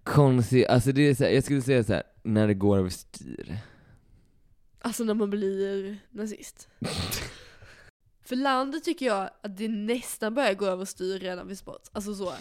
Konstigt, 0.04 0.68
alltså 0.68 0.92
det 0.92 1.02
är 1.02 1.16
så 1.16 1.24
här, 1.24 1.32
jag 1.32 1.44
skulle 1.44 1.62
säga 1.62 1.84
så 1.84 1.94
här, 1.94 2.04
när 2.24 2.48
det 2.48 2.54
går 2.54 2.78
överstyr. 2.78 3.58
Alltså 4.82 5.04
när 5.04 5.14
man 5.14 5.30
blir 5.30 5.98
nazist. 6.10 6.68
För 8.26 8.36
landet 8.36 8.84
tycker 8.84 9.06
jag 9.06 9.30
att 9.42 9.58
det 9.58 9.68
nästan 9.68 10.34
börjar 10.34 10.54
gå 10.54 10.66
överstyr 10.66 11.20
redan 11.20 11.48
vid 11.48 11.58
sport. 11.58 11.82
Alltså 11.92 12.16
så. 12.16 12.34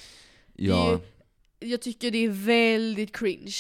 Ja, 0.54 1.00
Jag 1.60 1.82
tycker 1.82 2.10
det 2.10 2.18
är 2.18 2.28
väldigt 2.28 3.16
cringe. 3.16 3.54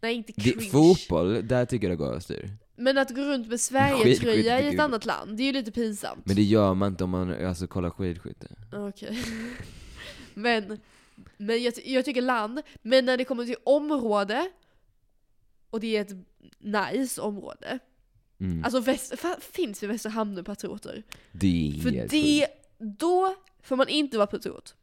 Nej 0.00 0.14
inte 0.14 0.32
det, 0.36 0.42
cringe. 0.42 0.70
fotboll, 0.70 1.48
där 1.48 1.66
tycker 1.66 1.88
jag 1.88 1.98
det 1.98 2.04
går 2.04 2.10
överstyr. 2.10 2.50
Men 2.78 2.98
att 2.98 3.14
gå 3.14 3.20
runt 3.22 3.48
med 3.48 3.60
Sverige-tröja 3.60 4.60
i 4.60 4.74
ett 4.74 4.80
annat 4.80 5.04
land, 5.06 5.36
det 5.36 5.42
är 5.42 5.46
ju 5.46 5.52
lite 5.52 5.70
pinsamt. 5.70 6.26
Men 6.26 6.36
det 6.36 6.42
gör 6.42 6.74
man 6.74 6.88
inte 6.92 7.04
om 7.04 7.10
man 7.10 7.46
alltså, 7.46 7.66
kollar 7.66 7.90
skidskytte. 7.90 8.46
Okej. 8.72 9.18
men 10.34 10.78
men 11.36 11.62
jag, 11.62 11.74
jag 11.84 12.04
tycker 12.04 12.22
land, 12.22 12.62
men 12.82 13.04
när 13.04 13.16
det 13.16 13.24
kommer 13.24 13.44
till 13.44 13.56
område, 13.64 14.50
och 15.70 15.80
det 15.80 15.96
är 15.96 16.00
ett 16.00 16.16
nice 16.58 17.20
område, 17.20 17.78
Mm. 18.40 18.64
Alltså 18.64 18.80
väst, 18.80 19.14
finns 19.40 19.80
det 19.80 19.86
i 19.86 19.88
Västerhamn 19.88 20.44
patrioter? 20.44 21.02
det 21.32 21.68
är 21.68 21.82
För 21.82 21.90
helt 21.90 22.10
det, 22.10 22.40
sjukt. 22.40 22.52
då 22.78 23.34
får 23.62 23.76
man 23.76 23.88
inte 23.88 24.16
vara 24.16 24.26
patriot. 24.26 24.74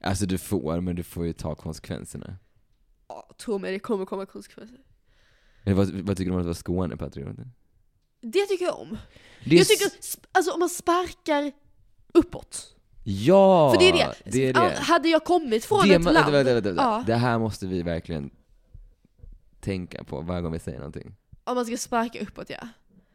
Alltså 0.00 0.26
du 0.26 0.38
får, 0.38 0.80
men 0.80 0.96
du 0.96 1.02
får 1.02 1.26
ju 1.26 1.32
ta 1.32 1.54
konsekvenserna. 1.54 2.36
Ja, 3.08 3.30
tro 3.38 3.58
mig, 3.58 3.72
det 3.72 3.78
kommer 3.78 4.04
komma 4.04 4.26
konsekvenser. 4.26 4.78
Eller 5.64 5.76
vad, 5.76 5.90
vad 5.90 6.16
tycker 6.16 6.30
du 6.30 6.34
om 6.34 6.40
att 6.40 6.46
vara 6.46 6.54
Skånepatriot? 6.54 7.36
Det 8.20 8.46
tycker 8.46 8.64
jag 8.64 8.78
om. 8.80 8.98
Det 9.44 9.56
Jag 9.56 9.66
tycker, 9.66 9.86
alltså 10.32 10.52
om 10.52 10.60
man 10.60 10.68
sparkar 10.68 11.52
uppåt. 12.14 12.74
Ja! 13.04 13.70
För 13.72 13.78
det 13.78 13.88
är 13.88 13.92
det. 13.92 14.14
det, 14.24 14.48
är 14.48 14.52
det. 14.52 14.76
Hade 14.80 15.08
jag 15.08 15.24
kommit 15.24 15.64
från 15.64 15.88
det 15.88 15.94
ett 15.94 16.04
land... 16.04 16.14
vänta, 16.14 16.30
vänta, 16.30 16.60
vänta. 16.60 16.82
Ja. 16.82 17.04
Det 17.06 17.14
här 17.14 17.38
måste 17.38 17.66
vi 17.66 17.82
verkligen 17.82 18.30
tänka 19.60 20.04
på 20.04 20.20
varje 20.20 20.42
gång 20.42 20.52
vi 20.52 20.58
säger 20.58 20.78
någonting. 20.78 21.14
Om 21.44 21.54
man 21.54 21.66
ska 21.66 21.76
sparka 21.76 22.20
uppåt 22.20 22.50
ja. 22.50 22.68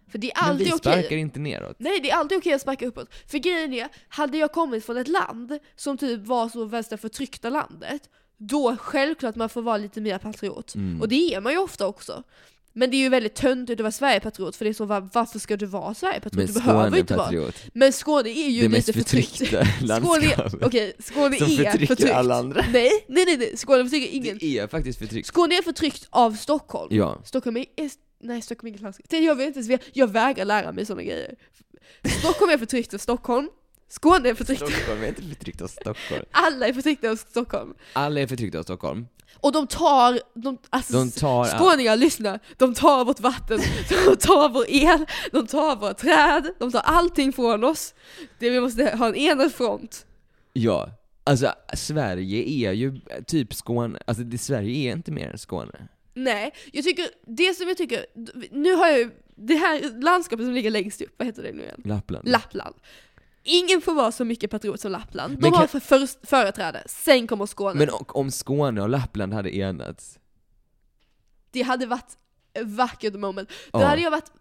För 0.07 0.17
det 0.17 0.31
är 0.31 0.41
Men 0.41 0.49
alltid 0.49 0.67
vi 0.67 0.73
okej. 0.73 0.93
sparkar 0.93 1.15
inte 1.15 1.39
neråt. 1.39 1.75
Nej 1.79 1.99
det 1.99 2.11
är 2.11 2.15
alltid 2.15 2.37
okej 2.37 2.53
att 2.53 2.61
sparka 2.61 2.87
uppåt. 2.87 3.13
För 3.27 3.37
grejen 3.37 3.73
är, 3.73 3.87
hade 4.07 4.37
jag 4.37 4.51
kommit 4.51 4.85
från 4.85 4.97
ett 4.97 5.07
land 5.07 5.59
som 5.75 5.97
typ 5.97 6.27
var 6.27 6.49
så 6.49 6.65
värsta 6.65 6.97
förtryckta 6.97 7.49
landet, 7.49 8.09
då 8.47 8.75
självklart 8.79 9.35
man 9.35 9.49
får 9.49 9.61
vara 9.61 9.77
lite 9.77 10.01
mer 10.01 10.17
patriot. 10.17 10.75
Mm. 10.75 11.01
Och 11.01 11.07
det 11.09 11.33
är 11.33 11.41
man 11.41 11.51
ju 11.53 11.57
ofta 11.59 11.87
också. 11.87 12.23
Men 12.75 12.91
det 12.91 12.97
är 12.97 12.99
ju 12.99 13.09
väldigt 13.09 13.35
töntigt 13.35 13.79
att 13.79 13.83
vara 13.83 13.91
Sverigepatriot, 13.91 14.55
för 14.55 14.65
det 14.65 14.71
är 14.71 14.73
så, 14.73 14.85
var, 14.85 15.09
varför 15.13 15.39
ska 15.39 15.57
du 15.57 15.65
vara 15.65 15.93
Sverigepatriot? 15.93 16.35
Men 16.37 16.53
du 16.53 16.53
behöver 16.53 16.83
Skåne 16.87 16.99
inte 16.99 17.15
vara. 17.15 17.51
Men 17.73 17.93
Skåne 17.93 18.29
är 18.29 18.49
ju 18.49 18.61
Det 18.61 18.67
lite 18.67 18.69
mest 18.69 18.93
förtryckt. 18.93 19.37
förtryckta 19.37 19.65
Skåne, 19.65 19.87
landskapet. 19.87 20.53
okej, 20.67 20.93
Skåne 20.99 21.37
Som 21.37 21.47
är 21.47 21.55
förtrycker 21.55 21.85
förtryckt. 21.87 22.13
alla 22.13 22.35
andra. 22.35 22.65
Nej, 22.73 22.89
nej, 23.07 23.25
nej, 23.25 23.37
nej. 23.37 23.57
Skåne 23.57 23.83
förtrycker 23.83 24.13
ingen. 24.15 24.37
Det 24.37 24.57
är 24.59 24.67
faktiskt 24.67 24.99
förtryckt. 24.99 25.27
Skåne 25.27 25.55
är 25.57 25.61
förtryckt 25.61 26.07
av 26.09 26.31
Stockholm. 26.35 26.95
Ja. 26.95 27.21
Stockholm 27.25 27.57
är, 27.57 27.65
är 27.75 27.89
nej 28.23 28.41
Stockholm 28.41 28.67
är 28.67 28.69
inget 28.69 28.81
landskap. 28.81 29.05
Det- 29.09 29.17
Jag 29.19 29.35
vet 29.35 29.47
inte 29.57 29.59
ens, 29.73 29.81
jag 29.93 30.07
vägrar 30.07 30.45
lära 30.45 30.71
mig 30.71 30.85
sådana 30.85 31.03
grejer. 31.03 31.35
Stockholm 32.19 32.51
är 32.51 32.57
förtryckt 32.57 32.93
av 32.93 32.97
Stockholm, 32.97 33.49
Skåne 33.93 34.29
är 34.29 34.33
förtryckt 34.33 34.61
Stockholm 34.67 35.03
är 35.03 35.07
inte 35.07 35.21
förtryckt 35.21 35.61
av 35.61 35.67
Stockholm. 35.67 36.25
alla 36.31 36.67
är 36.67 36.73
förtryckta 36.73 37.09
av 37.09 37.15
Stockholm. 37.15 37.73
Alla 37.93 38.19
är 38.19 38.27
förtryckta 38.27 38.59
av 38.59 38.63
Stockholm. 38.63 39.07
Och 39.35 39.51
de 39.51 39.67
tar, 39.67 40.19
de, 40.33 40.57
alltså 40.69 40.93
De 40.93 41.11
tar... 41.11 41.45
skåningar 41.45 41.95
lyssna, 41.95 42.39
de 42.57 42.73
tar 42.73 43.05
vårt 43.05 43.19
vatten, 43.19 43.59
de 43.89 44.15
tar 44.15 44.49
vår 44.49 44.65
el, 44.69 45.05
de 45.31 45.47
tar 45.47 45.75
våra 45.75 45.93
träd, 45.93 46.53
de 46.59 46.71
tar 46.71 46.79
allting 46.79 47.33
från 47.33 47.63
oss. 47.63 47.93
Det 48.39 48.49
vi 48.49 48.59
måste 48.59 48.95
ha 48.97 49.07
en 49.07 49.15
enad 49.15 49.53
front. 49.53 50.05
Ja. 50.53 50.89
Alltså, 51.23 51.53
Sverige 51.73 52.69
är 52.69 52.71
ju 52.71 53.01
typ 53.27 53.53
Skåne. 53.53 53.99
Alltså, 54.07 54.23
det, 54.23 54.37
Sverige 54.37 54.89
är 54.89 54.95
inte 54.95 55.11
mer 55.11 55.29
än 55.29 55.37
Skåne. 55.37 55.87
Nej, 56.13 56.53
jag 56.71 56.83
tycker, 56.83 57.05
det 57.27 57.53
som 57.53 57.67
jag 57.67 57.77
tycker, 57.77 58.05
nu 58.51 58.75
har 58.75 58.87
jag 58.87 58.99
ju, 58.99 59.11
det 59.35 59.55
här 59.55 60.01
landskapet 60.01 60.45
som 60.45 60.53
ligger 60.53 60.71
längst 60.71 61.01
upp, 61.01 61.13
vad 61.17 61.25
heter 61.25 61.43
det 61.43 61.51
nu 61.53 61.63
igen? 61.63 61.81
Lappland. 61.85 62.29
Lappland. 62.29 62.75
Ingen 63.43 63.81
får 63.81 63.93
vara 63.93 64.11
så 64.11 64.25
mycket 64.25 64.51
patriot 64.51 64.79
som 64.79 64.91
Lappland. 64.91 65.33
De 65.37 65.41
Men 65.41 65.51
har 65.53 65.59
kan- 65.59 65.67
för, 65.67 65.79
för, 65.79 66.25
företräde, 66.27 66.83
sen 66.85 67.27
kommer 67.27 67.45
Skåne. 67.45 67.79
Men 67.79 67.89
och, 67.89 68.15
om 68.15 68.31
Skåne 68.31 68.81
och 68.81 68.89
Lappland 68.89 69.33
hade 69.33 69.55
enats. 69.57 70.19
det 71.51 71.61
hade 71.61 71.85
varit 71.85 72.17
vackert 72.63 73.13
moment. 73.13 73.49
Då 73.71 73.79
Ja. 73.79 73.85
hade 73.85 74.01
jag 74.01 74.11
varit 74.11 74.31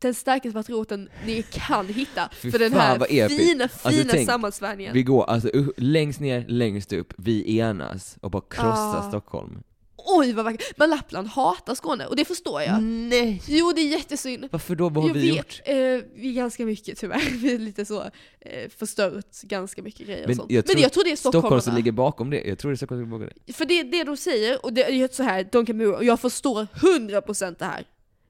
den 0.00 0.14
starkaste 0.14 0.52
patrioten 0.52 1.08
ni 1.26 1.42
kan 1.42 1.86
hitta 1.88 2.28
Fy 2.42 2.50
för 2.50 2.58
den 2.58 2.72
här 2.72 3.06
episkt. 3.10 3.40
fina, 3.42 3.64
Alltså, 3.64 3.88
fina 3.90 4.12
tänk, 4.12 4.28
sammansvärjningen. 4.28 4.92
Vi 4.94 5.02
går 5.02 5.24
alltså 5.24 5.50
längst 5.76 6.20
ner, 6.20 6.44
längst 6.48 6.92
upp, 6.92 7.14
vi 7.16 7.58
enas 7.58 8.16
och 8.20 8.30
bara 8.30 8.42
krossar 8.50 8.98
Ah. 8.98 9.08
Stockholm. 9.08 9.62
Oj 10.06 10.32
vad 10.32 10.44
vackert. 10.44 10.72
Men 10.76 10.90
Lappland 10.90 11.28
hatar 11.28 11.74
Skåne 11.74 12.06
och 12.06 12.16
det 12.16 12.24
förstår 12.24 12.62
jag. 12.62 12.82
Nej! 12.82 13.42
Jo 13.46 13.72
det 13.72 13.80
är 13.80 13.88
jättesynd. 13.88 14.48
Varför 14.50 14.74
då? 14.74 14.88
Vad 14.88 15.04
har 15.04 15.10
Jag 15.10 15.14
vi 15.14 15.30
vet, 15.30 15.36
gjort? 15.36 15.60
Eh, 15.64 15.74
vi 16.14 16.28
är 16.28 16.32
ganska 16.32 16.66
mycket 16.66 16.98
tyvärr, 16.98 17.30
vi 17.42 17.54
är 17.54 17.58
lite 17.58 17.84
så 17.84 18.02
eh, 18.40 18.70
förstört 18.76 19.42
ganska 19.42 19.82
mycket 19.82 20.06
grejer 20.06 20.22
och 20.22 20.28
Men 20.28 20.36
sånt. 20.36 20.50
jag 20.50 20.64
Men 20.72 20.82
jag 20.82 20.92
tror 20.92 21.04
det 21.04 21.12
är 21.12 21.16
Stockholm 21.16 21.60
som 21.60 21.74
ligger 21.74 21.92
bakom 21.92 22.30
det. 22.30 22.40
Jag 22.42 22.58
tror 22.58 22.70
det 22.70 22.74
är 22.74 22.76
Stockholm 22.76 23.02
som 23.02 23.10
ligger 23.10 23.26
bakom 23.26 23.42
det. 23.46 23.52
För 23.52 23.64
det, 23.64 23.82
det 23.82 24.04
de 24.04 24.16
säger, 24.16 24.64
och 24.64 24.72
det 24.72 24.84
är 24.84 24.92
ju 24.92 25.08
så 25.08 25.22
här, 25.22 25.48
de 25.52 25.66
kan 25.66 25.94
och 25.94 26.04
jag 26.04 26.20
förstår 26.20 26.66
100% 26.74 27.56
det 27.58 27.64
här. 27.64 27.84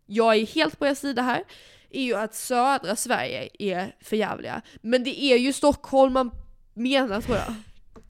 Jag 0.06 0.36
är 0.36 0.46
helt 0.46 0.78
på 0.78 0.86
er 0.86 0.94
sida 0.94 1.22
här, 1.22 1.44
är 1.90 2.02
ju 2.02 2.14
att 2.14 2.34
södra 2.34 2.96
Sverige 2.96 3.48
är 3.58 3.96
för 4.00 4.16
jävliga. 4.16 4.62
Men 4.82 5.04
det 5.04 5.22
är 5.22 5.36
ju 5.36 5.52
Stockholm 5.52 6.12
man 6.12 6.30
menar 6.74 7.20
tror 7.20 7.36
jag. 7.36 7.54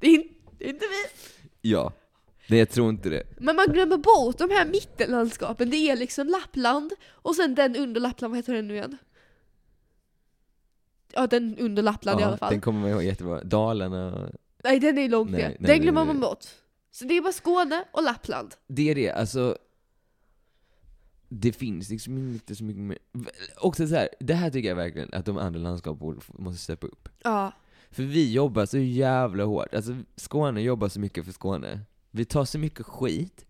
Är 0.00 0.22
det 0.58 0.64
är 0.64 0.68
inte 0.68 0.84
vi. 0.86 1.30
Ja. 1.70 1.92
Nej, 2.48 2.58
jag 2.58 2.70
tror 2.70 2.88
inte 2.90 3.08
det. 3.08 3.22
Men 3.38 3.56
man 3.56 3.66
glömmer 3.66 3.96
bort 3.96 4.38
de 4.38 4.50
här 4.50 4.66
mittenlandskapen, 4.66 5.70
det 5.70 5.76
är 5.76 5.96
liksom 5.96 6.28
Lappland, 6.28 6.92
och 7.08 7.34
sen 7.36 7.54
den 7.54 7.76
under 7.76 8.00
Lappland, 8.00 8.30
vad 8.32 8.38
heter 8.38 8.54
den 8.54 8.68
nu 8.68 8.74
igen? 8.74 8.98
Ja, 11.12 11.26
den 11.26 11.58
under 11.58 11.82
Lappland 11.82 12.20
i 12.20 12.22
alla 12.22 12.36
fall. 12.36 12.50
Den 12.52 12.60
kommer 12.60 12.80
man 12.80 12.90
ihåg 12.90 13.02
jättebra. 13.02 13.44
Dalarna. 13.44 14.30
Nej, 14.64 14.80
den 14.80 14.98
är 14.98 15.08
långt 15.08 15.30
Nej, 15.30 15.40
ner. 15.40 15.48
nej, 15.48 15.56
Den 15.60 15.68
nej, 15.68 15.78
glömmer 15.78 16.04
man 16.04 16.20
bort. 16.20 16.44
Så 16.90 17.04
det 17.04 17.16
är 17.16 17.22
bara 17.22 17.32
Skåne 17.32 17.84
och 17.92 18.02
Lappland. 18.02 18.54
Det 18.66 18.90
är 18.90 18.94
det, 18.94 19.10
alltså. 19.10 19.58
Det 21.28 21.52
finns 21.52 21.90
liksom 21.90 22.18
inte 22.18 22.56
så 22.56 22.64
mycket 22.64 22.82
mer. 22.82 22.98
Också 23.56 23.86
så 23.88 23.94
här, 23.94 24.08
det 24.20 24.34
här 24.34 24.50
tycker 24.50 24.68
jag 24.68 24.76
verkligen 24.76 25.14
att 25.14 25.26
de 25.26 25.38
andra 25.38 25.60
landskapen 25.60 26.20
måste 26.38 26.62
steppa 26.62 26.86
upp. 26.86 27.08
Ja. 27.22 27.52
För 27.90 28.02
vi 28.02 28.32
jobbar 28.32 28.66
så 28.66 28.78
jävla 28.78 29.44
hårt. 29.44 29.74
Alltså 29.74 29.96
Skåne 30.16 30.60
jobbar 30.60 30.88
så 30.88 31.00
mycket 31.00 31.24
för 31.24 31.32
Skåne. 31.32 31.80
Vi 32.16 32.24
tar 32.24 32.44
så 32.44 32.58
mycket 32.58 32.86
skit. 32.86 33.46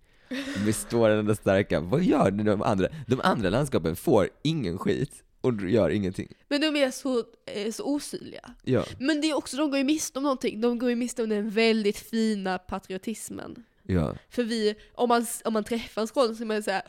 Vi 0.65 0.73
står 0.73 1.11
ändå 1.11 1.35
starka. 1.35 1.81
Vad 1.81 2.03
gör 2.03 2.31
de 2.31 2.63
andra? 2.63 2.89
De 3.07 3.21
andra 3.21 3.51
landskapen 3.51 3.97
får 3.97 4.31
ingen 4.43 4.79
skit 4.79 5.23
och 5.41 5.61
gör 5.71 5.91
ingenting. 5.91 6.33
Men 6.49 6.61
de 6.61 6.77
är 6.77 6.91
så, 6.91 7.25
eh, 7.47 7.73
så 7.73 7.85
osynliga. 7.85 8.55
Ja, 8.63 8.85
Men 8.99 9.21
det 9.21 9.31
är 9.31 9.35
också, 9.35 9.57
de 9.57 9.71
går 9.71 9.79
ju 9.79 9.85
miste 9.85 10.19
om 10.19 10.23
någonting. 10.23 10.61
De 10.61 10.79
går 10.79 10.91
ju 10.91 10.97
miste 10.97 11.23
om 11.23 11.29
den 11.29 11.51
väldigt 11.51 11.99
fina 11.99 12.59
patriotismen. 12.59 13.65
ja. 13.83 14.15
För 14.29 14.43
vi, 14.43 14.75
om 14.95 15.09
man, 15.09 15.27
om 15.45 15.53
man 15.53 15.65
träffar 15.65 16.03
en 16.03 16.09
skåning 16.09 16.37
så 16.37 16.43
är 16.43 16.47
man 16.47 16.63
säga 16.63 16.83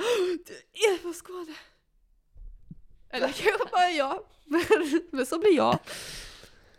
Du 0.47 0.53
är 0.93 0.97
från 1.01 1.13
Skåne! 1.13 1.55
Eller 3.09 3.28
kanske 3.43 3.65
bara 3.71 3.91
jag, 3.91 4.19
men, 4.45 4.61
men 5.11 5.26
så 5.26 5.39
blir 5.39 5.55
jag. 5.55 5.80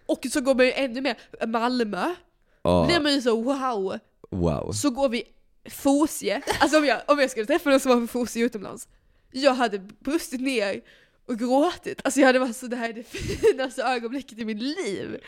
Och 0.06 0.26
så 0.30 0.40
går 0.40 0.54
man 0.54 0.66
ju 0.66 0.72
ännu 0.72 1.00
mer, 1.00 1.46
Malmö, 1.46 2.14
Ja, 2.62 2.86
blir 2.86 3.00
man 3.00 3.14
ju 3.14 3.20
så 3.22 3.42
wow. 3.42 3.98
Wow. 4.30 4.72
Så 4.72 4.90
går 4.90 5.08
vi 5.08 5.24
Fosie, 5.70 6.42
alltså 6.60 6.78
om 6.78 6.84
jag, 6.84 7.00
om 7.06 7.18
jag 7.18 7.30
skulle 7.30 7.46
träffa 7.46 7.70
någon 7.70 7.80
som 7.80 7.88
var 7.90 7.96
från 7.96 8.08
Fosie 8.08 8.44
utomlands, 8.44 8.88
jag 9.32 9.54
hade 9.54 9.78
brustit 9.78 10.40
ner 10.40 10.80
och 11.26 11.38
gråtit. 11.38 12.00
Alltså 12.04 12.20
jag 12.20 12.26
hade 12.26 12.38
varit 12.38 12.56
så, 12.56 12.66
det 12.66 12.76
här 12.76 12.88
är 12.88 12.92
det 12.92 13.02
finaste 13.02 13.82
ögonblicket 13.82 14.38
i 14.38 14.44
mitt 14.44 14.62
liv. 14.62 15.20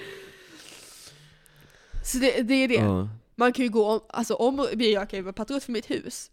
Så 2.04 2.18
det, 2.18 2.42
det 2.42 2.54
är 2.54 2.68
det. 2.68 2.74
Ja. 2.74 3.08
Man 3.34 3.52
kan 3.52 3.64
ju 3.64 3.68
gå 3.70 3.84
om, 3.86 4.00
alltså 4.08 4.34
om, 4.34 4.68
jag 4.78 5.10
kan 5.10 5.18
ju 5.18 5.22
vara 5.22 5.32
patriot 5.32 5.64
för 5.64 5.72
mitt 5.72 5.90
hus. 5.90 6.30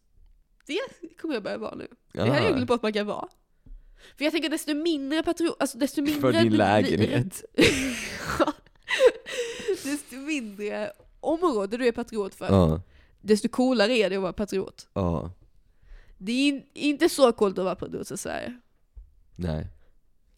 Det 0.65 0.79
kommer 1.21 1.33
jag 1.33 1.43
börja 1.43 1.57
vara 1.57 1.75
nu. 1.75 1.87
Det 2.13 2.19
hade 2.21 2.33
jag 2.33 2.43
Ja. 2.43 2.49
glömt 2.51 2.67
bort 2.67 2.75
att 2.75 2.83
man 2.83 2.93
kan 2.93 3.05
vara. 3.07 3.27
För 4.17 4.23
jag 4.23 4.33
tänker 4.33 4.49
desto 4.49 4.73
mindre 4.73 5.23
patriot, 5.23 5.55
alltså 5.59 5.77
desto 5.77 6.01
mindre 6.01 6.21
För 6.21 6.33
din 6.43 6.53
lägenhet. 6.53 7.43
desto 9.83 10.15
mindre 10.15 10.91
område 11.25 11.77
du 11.77 11.87
är 11.87 11.91
patriot 11.91 12.35
för, 12.35 12.45
Ja, 12.45 12.81
desto 13.21 13.49
coolare 13.49 13.93
är 13.93 14.09
det 14.09 14.15
att 14.15 14.21
vara 14.21 14.33
patriot. 14.33 14.87
ja. 14.93 15.31
Det 16.17 16.31
är 16.31 16.47
in- 16.47 16.63
inte 16.73 17.09
så 17.09 17.31
coolt 17.31 17.57
att 17.57 17.65
vara 17.65 17.75
patriot 17.75 18.11
i 18.11 18.17
Sverige. 18.17 18.59
Nej. 19.35 19.67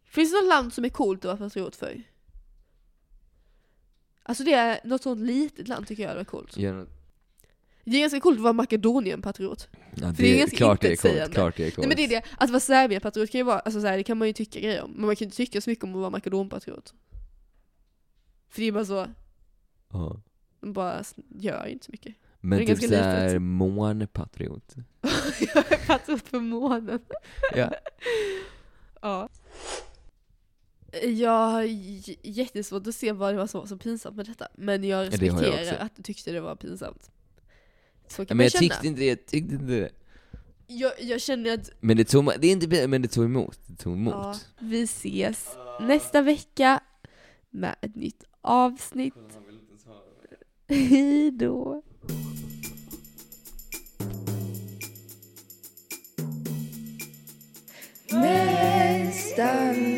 Finns 0.04 0.32
det 0.32 0.38
något 0.42 0.50
land 0.50 0.74
som 0.74 0.86
är 0.86 0.90
coolt 0.90 1.20
att 1.26 1.40
vara 1.40 1.50
patriot 1.50 1.76
för? 1.76 2.04
Alltså 4.24 4.44
det 4.44 4.54
är 4.54 4.80
något 4.84 5.04
sånt 5.04 5.20
litet 5.22 5.68
land 5.68 5.88
tycker 5.88 6.04
jag 6.04 6.18
är 6.18 6.24
coolt. 6.24 6.58
Något- 6.58 6.88
Det 7.84 7.96
är 7.98 8.00
ganska 8.02 8.20
coolt 8.20 8.38
att 8.38 8.44
vara 8.44 8.54
Makedonien-patriot. 8.54 9.68
Ja, 9.96 10.14
För 10.14 10.24
det 10.24 10.30
är 10.30 10.34
det, 10.34 10.40
ganska 10.40 10.58
klart 10.58 10.82
det 10.82 10.92
är 10.92 10.96
coolt, 10.96 11.34
klart 11.34 11.58
det 11.58 11.64
är 11.68 11.72
coolt. 11.72 11.78
Nej 11.78 11.88
men 11.88 11.98
det 11.98 12.04
är 12.04 12.22
det, 12.22 12.28
att 12.38 12.50
vara 12.50 12.60
Serbien-patriot 12.60 13.32
kan 13.32 13.40
ju 13.40 13.44
vara, 13.46 13.60
alltså 13.60 13.82
så 13.82 13.88
här, 13.88 13.98
det 13.98 14.04
kan 14.04 14.18
man 14.18 14.28
ju 14.28 14.34
tycka 14.34 14.60
grejer 14.60 14.84
om, 14.84 14.92
men 14.92 15.06
man 15.06 15.16
kan 15.16 15.20
ju 15.20 15.26
inte 15.26 15.38
tycka 15.38 15.62
så 15.62 15.70
mycket 15.70 15.84
om 15.84 15.90
att 15.96 16.00
vara 16.00 16.10
Makedon-patriot. 16.10 16.94
För 18.50 18.62
det 18.62 18.68
är 18.68 18.72
bara 18.72 18.86
så, 18.86 19.08
Ja. 19.94 20.22
Bara 20.74 21.04
gör 21.40 21.66
inte 21.66 21.86
så 21.86 21.92
mycket. 21.92 22.16
Men 22.40 22.60
Det 22.60 22.72
är 22.72 22.76
typ 22.76 22.90
såhär 22.90 23.40
månpatriot. 23.40 24.76
jag 25.40 25.72
är 25.72 25.88
patriot 25.88 26.22
för 26.28 26.40
månen. 26.40 27.00
Ja. 27.56 27.74
Ja. 29.02 29.30
Jag 31.04 31.48
har 31.50 31.64
jättesvårt 32.28 32.88
att 32.88 32.96
se 32.96 33.12
vad 33.12 33.34
det 33.34 33.38
var 33.38 33.48
som 33.48 33.60
var 33.60 33.68
så 33.68 33.78
pinsamt 33.78 34.16
med 34.16 34.26
detta, 34.26 34.48
men 34.56 34.84
jag 34.84 35.00
Ja, 35.00 35.04
jag 35.04 35.14
respekterar 35.14 35.62
också. 35.62 35.76
att 35.76 35.96
du 35.96 36.04
tyckte 36.04 36.32
det 36.32 36.40
var 36.42 36.56
pinsamt. 36.56 37.12
Så 38.08 38.22
Ja, 38.22 38.26
kan 38.26 38.38
Men 38.38 38.38
man 38.38 38.44
jag 38.44 38.52
känna. 38.52 38.62
tyckte 38.62 38.88
inte 38.88 39.00
det, 39.02 39.08
jag 39.08 39.26
tyckte 39.26 39.54
inte 39.56 39.66
det. 39.66 39.90
Jag, 40.68 40.92
jag 41.02 41.22
känner 41.22 41.54
att 41.54 41.70
Men 41.80 41.98
det 41.98 42.06
tog, 42.06 42.26
det 42.40 42.48
är 42.48 42.52
inte 42.52 42.88
men 42.88 43.02
det 43.02 43.08
tog 43.08 43.26
emot. 43.26 43.60
Det 43.66 43.76
tog 43.76 43.94
emot. 43.94 44.14
ja, 44.14 44.36
vi 44.60 44.82
ses 44.84 45.58
nästa 45.82 46.22
vecka 46.22 46.80
med 47.50 47.76
ett 47.82 47.96
nytt 47.96 48.24
avsnitt. 48.42 49.14
Hej 50.70 51.32
då! 51.32 51.82
Nästan 58.12 59.97